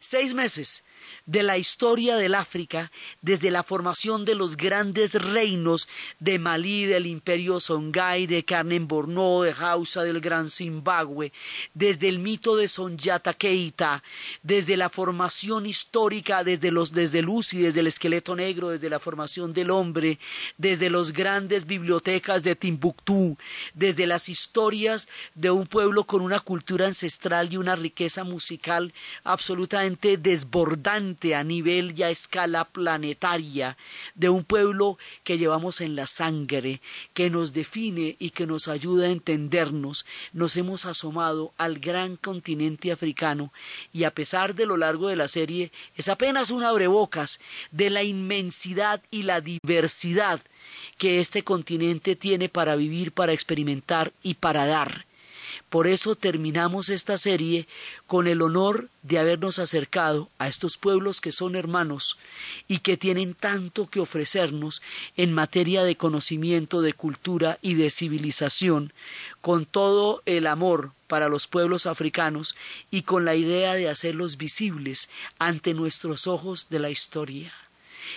seis 0.00 0.34
meses 0.34 0.84
de 1.26 1.42
la 1.42 1.58
historia 1.58 2.16
del 2.16 2.34
África 2.34 2.90
desde 3.20 3.50
la 3.50 3.62
formación 3.62 4.24
de 4.24 4.34
los 4.34 4.56
grandes 4.56 5.14
reinos 5.14 5.88
de 6.18 6.38
Malí, 6.38 6.86
del 6.86 7.06
imperio 7.06 7.60
Songhai, 7.60 8.26
de 8.26 8.44
Carmen 8.44 8.88
Borno, 8.88 9.42
de 9.42 9.54
Hausa, 9.58 10.02
del 10.02 10.20
Gran 10.20 10.50
Zimbabue, 10.50 11.32
desde 11.74 12.08
el 12.08 12.18
mito 12.18 12.56
de 12.56 12.68
Sonjata 12.68 13.34
Keita, 13.34 14.02
desde 14.42 14.76
la 14.76 14.88
formación 14.88 15.66
histórica, 15.66 16.44
desde 16.44 16.70
los 16.70 16.92
desde 16.92 17.22
Lucy, 17.22 17.58
desde 17.62 17.80
el 17.80 17.86
esqueleto 17.86 18.36
negro, 18.36 18.70
desde 18.70 18.90
la 18.90 18.98
formación 18.98 19.52
del 19.52 19.70
hombre, 19.70 20.18
desde 20.58 20.90
las 20.90 21.12
grandes 21.12 21.66
bibliotecas 21.66 22.42
de 22.42 22.56
Timbuktu, 22.56 23.36
desde 23.74 24.06
las 24.06 24.28
historias 24.28 25.08
de 25.34 25.50
un 25.50 25.66
pueblo 25.66 26.04
con 26.04 26.22
una 26.22 26.40
cultura 26.40 26.86
ancestral 26.86 27.52
y 27.52 27.56
una 27.56 27.76
riqueza 27.76 28.24
musical 28.24 28.92
absolutamente 29.24 30.16
a 30.92 31.42
nivel 31.42 31.98
y 31.98 32.02
a 32.02 32.10
escala 32.10 32.66
planetaria, 32.66 33.78
de 34.14 34.28
un 34.28 34.44
pueblo 34.44 34.98
que 35.24 35.38
llevamos 35.38 35.80
en 35.80 35.96
la 35.96 36.06
sangre, 36.06 36.82
que 37.14 37.30
nos 37.30 37.54
define 37.54 38.16
y 38.18 38.30
que 38.30 38.46
nos 38.46 38.68
ayuda 38.68 39.06
a 39.06 39.10
entendernos, 39.10 40.04
nos 40.34 40.54
hemos 40.58 40.84
asomado 40.84 41.54
al 41.56 41.78
gran 41.78 42.16
continente 42.16 42.92
africano 42.92 43.54
y 43.92 44.04
a 44.04 44.10
pesar 44.10 44.54
de 44.54 44.66
lo 44.66 44.76
largo 44.76 45.08
de 45.08 45.16
la 45.16 45.28
serie 45.28 45.72
es 45.96 46.08
apenas 46.08 46.50
un 46.50 46.62
abrebocas 46.62 47.40
de 47.70 47.88
la 47.88 48.02
inmensidad 48.02 49.02
y 49.10 49.22
la 49.22 49.40
diversidad 49.40 50.40
que 50.98 51.20
este 51.20 51.42
continente 51.42 52.16
tiene 52.16 52.50
para 52.50 52.76
vivir, 52.76 53.12
para 53.12 53.32
experimentar 53.32 54.12
y 54.22 54.34
para 54.34 54.66
dar. 54.66 55.06
Por 55.68 55.86
eso 55.86 56.14
terminamos 56.14 56.88
esta 56.88 57.18
serie 57.18 57.66
con 58.06 58.26
el 58.26 58.42
honor 58.42 58.88
de 59.02 59.18
habernos 59.18 59.58
acercado 59.58 60.28
a 60.38 60.48
estos 60.48 60.78
pueblos 60.78 61.20
que 61.20 61.32
son 61.32 61.56
hermanos 61.56 62.18
y 62.68 62.78
que 62.78 62.96
tienen 62.96 63.34
tanto 63.34 63.88
que 63.88 64.00
ofrecernos 64.00 64.82
en 65.16 65.32
materia 65.32 65.82
de 65.82 65.96
conocimiento, 65.96 66.82
de 66.82 66.92
cultura 66.92 67.58
y 67.62 67.74
de 67.74 67.90
civilización, 67.90 68.92
con 69.40 69.66
todo 69.66 70.22
el 70.26 70.46
amor 70.46 70.92
para 71.06 71.28
los 71.28 71.46
pueblos 71.46 71.86
africanos 71.86 72.56
y 72.90 73.02
con 73.02 73.24
la 73.24 73.34
idea 73.34 73.74
de 73.74 73.88
hacerlos 73.88 74.36
visibles 74.36 75.10
ante 75.38 75.74
nuestros 75.74 76.26
ojos 76.26 76.68
de 76.70 76.78
la 76.78 76.90
historia. 76.90 77.52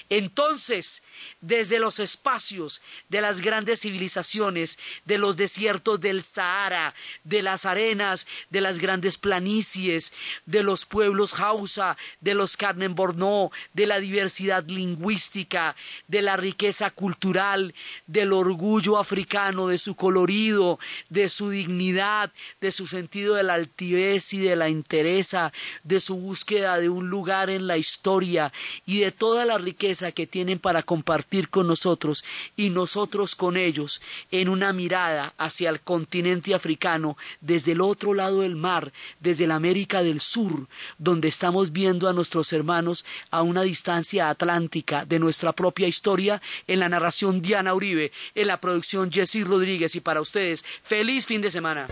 Entonces, 0.10 1.04
desde 1.42 1.80
los 1.80 2.00
espacios 2.00 2.82
de 3.10 3.22
las 3.22 3.42
grandes 3.42 3.82
civilizaciones, 3.82 4.80
de 5.06 5.18
los 5.18 5.38
desiertos 5.38 6.02
del 6.02 6.24
Sahara, 6.24 6.94
de 7.24 7.42
las 7.42 7.66
arenas, 7.66 8.28
de 8.50 8.62
las 8.62 8.80
grandes 8.80 9.18
planicies, 9.18 10.14
de 10.46 10.64
los 10.64 10.86
pueblos 10.86 11.40
Hausa, 11.40 11.98
de 12.22 12.34
los 12.34 12.58
Carmen 12.58 12.96
Borno, 12.96 13.52
de 13.74 13.86
la 13.86 14.00
diversidad 14.00 14.66
lingüística, 14.66 15.76
de 16.08 16.22
la 16.22 16.38
riqueza 16.38 16.92
cultural, 16.92 17.74
del 18.08 18.34
orgullo 18.34 18.98
africano, 18.98 19.68
de 19.68 19.78
su 19.78 19.96
colorido, 19.96 20.80
de 21.10 21.30
su 21.30 21.50
dignidad, 21.50 22.32
de 22.62 22.72
su 22.72 22.88
sentido 22.88 23.36
de 23.36 23.44
la 23.44 23.54
altivez 23.54 24.34
y 24.34 24.40
de 24.40 24.56
la 24.56 24.68
entereza, 24.68 25.54
de 25.84 26.00
su 26.00 26.16
búsqueda 26.16 26.78
de 26.78 26.90
un 26.90 27.10
lugar 27.10 27.50
en 27.50 27.68
la 27.68 27.78
historia 27.78 28.52
y 28.86 29.00
de 29.00 29.12
toda 29.12 29.46
la 29.46 29.56
que 29.86 30.26
tienen 30.26 30.58
para 30.58 30.82
compartir 30.82 31.50
con 31.50 31.68
nosotros 31.68 32.24
y 32.58 32.72
nosotros 32.72 33.36
con 33.36 33.56
ellos 33.56 34.02
en 34.32 34.50
una 34.50 34.74
mirada 34.74 35.36
hacia 35.38 35.70
el 35.70 35.80
continente 35.80 36.56
africano 36.56 37.18
desde 37.40 37.74
el 37.74 37.82
otro 37.82 38.16
lado 38.16 38.42
del 38.42 38.56
mar, 38.56 38.92
desde 39.20 39.46
la 39.46 39.56
América 39.56 40.02
del 40.02 40.22
Sur, 40.22 40.68
donde 40.98 41.28
estamos 41.28 41.72
viendo 41.72 42.10
a 42.10 42.14
nuestros 42.14 42.52
hermanos 42.52 43.06
a 43.30 43.44
una 43.44 43.62
distancia 43.62 44.30
atlántica 44.30 45.06
de 45.06 45.20
nuestra 45.20 45.54
propia 45.54 45.88
historia, 45.88 46.42
en 46.66 46.80
la 46.80 46.90
narración 46.90 47.44
Diana 47.44 47.76
Uribe, 47.76 48.12
en 48.34 48.48
la 48.48 48.60
producción 48.60 49.12
Jessy 49.12 49.44
Rodríguez 49.44 49.96
y 49.96 50.00
para 50.00 50.22
ustedes, 50.22 50.66
feliz 50.84 51.28
fin 51.28 51.42
de 51.42 51.52
semana. 51.52 51.84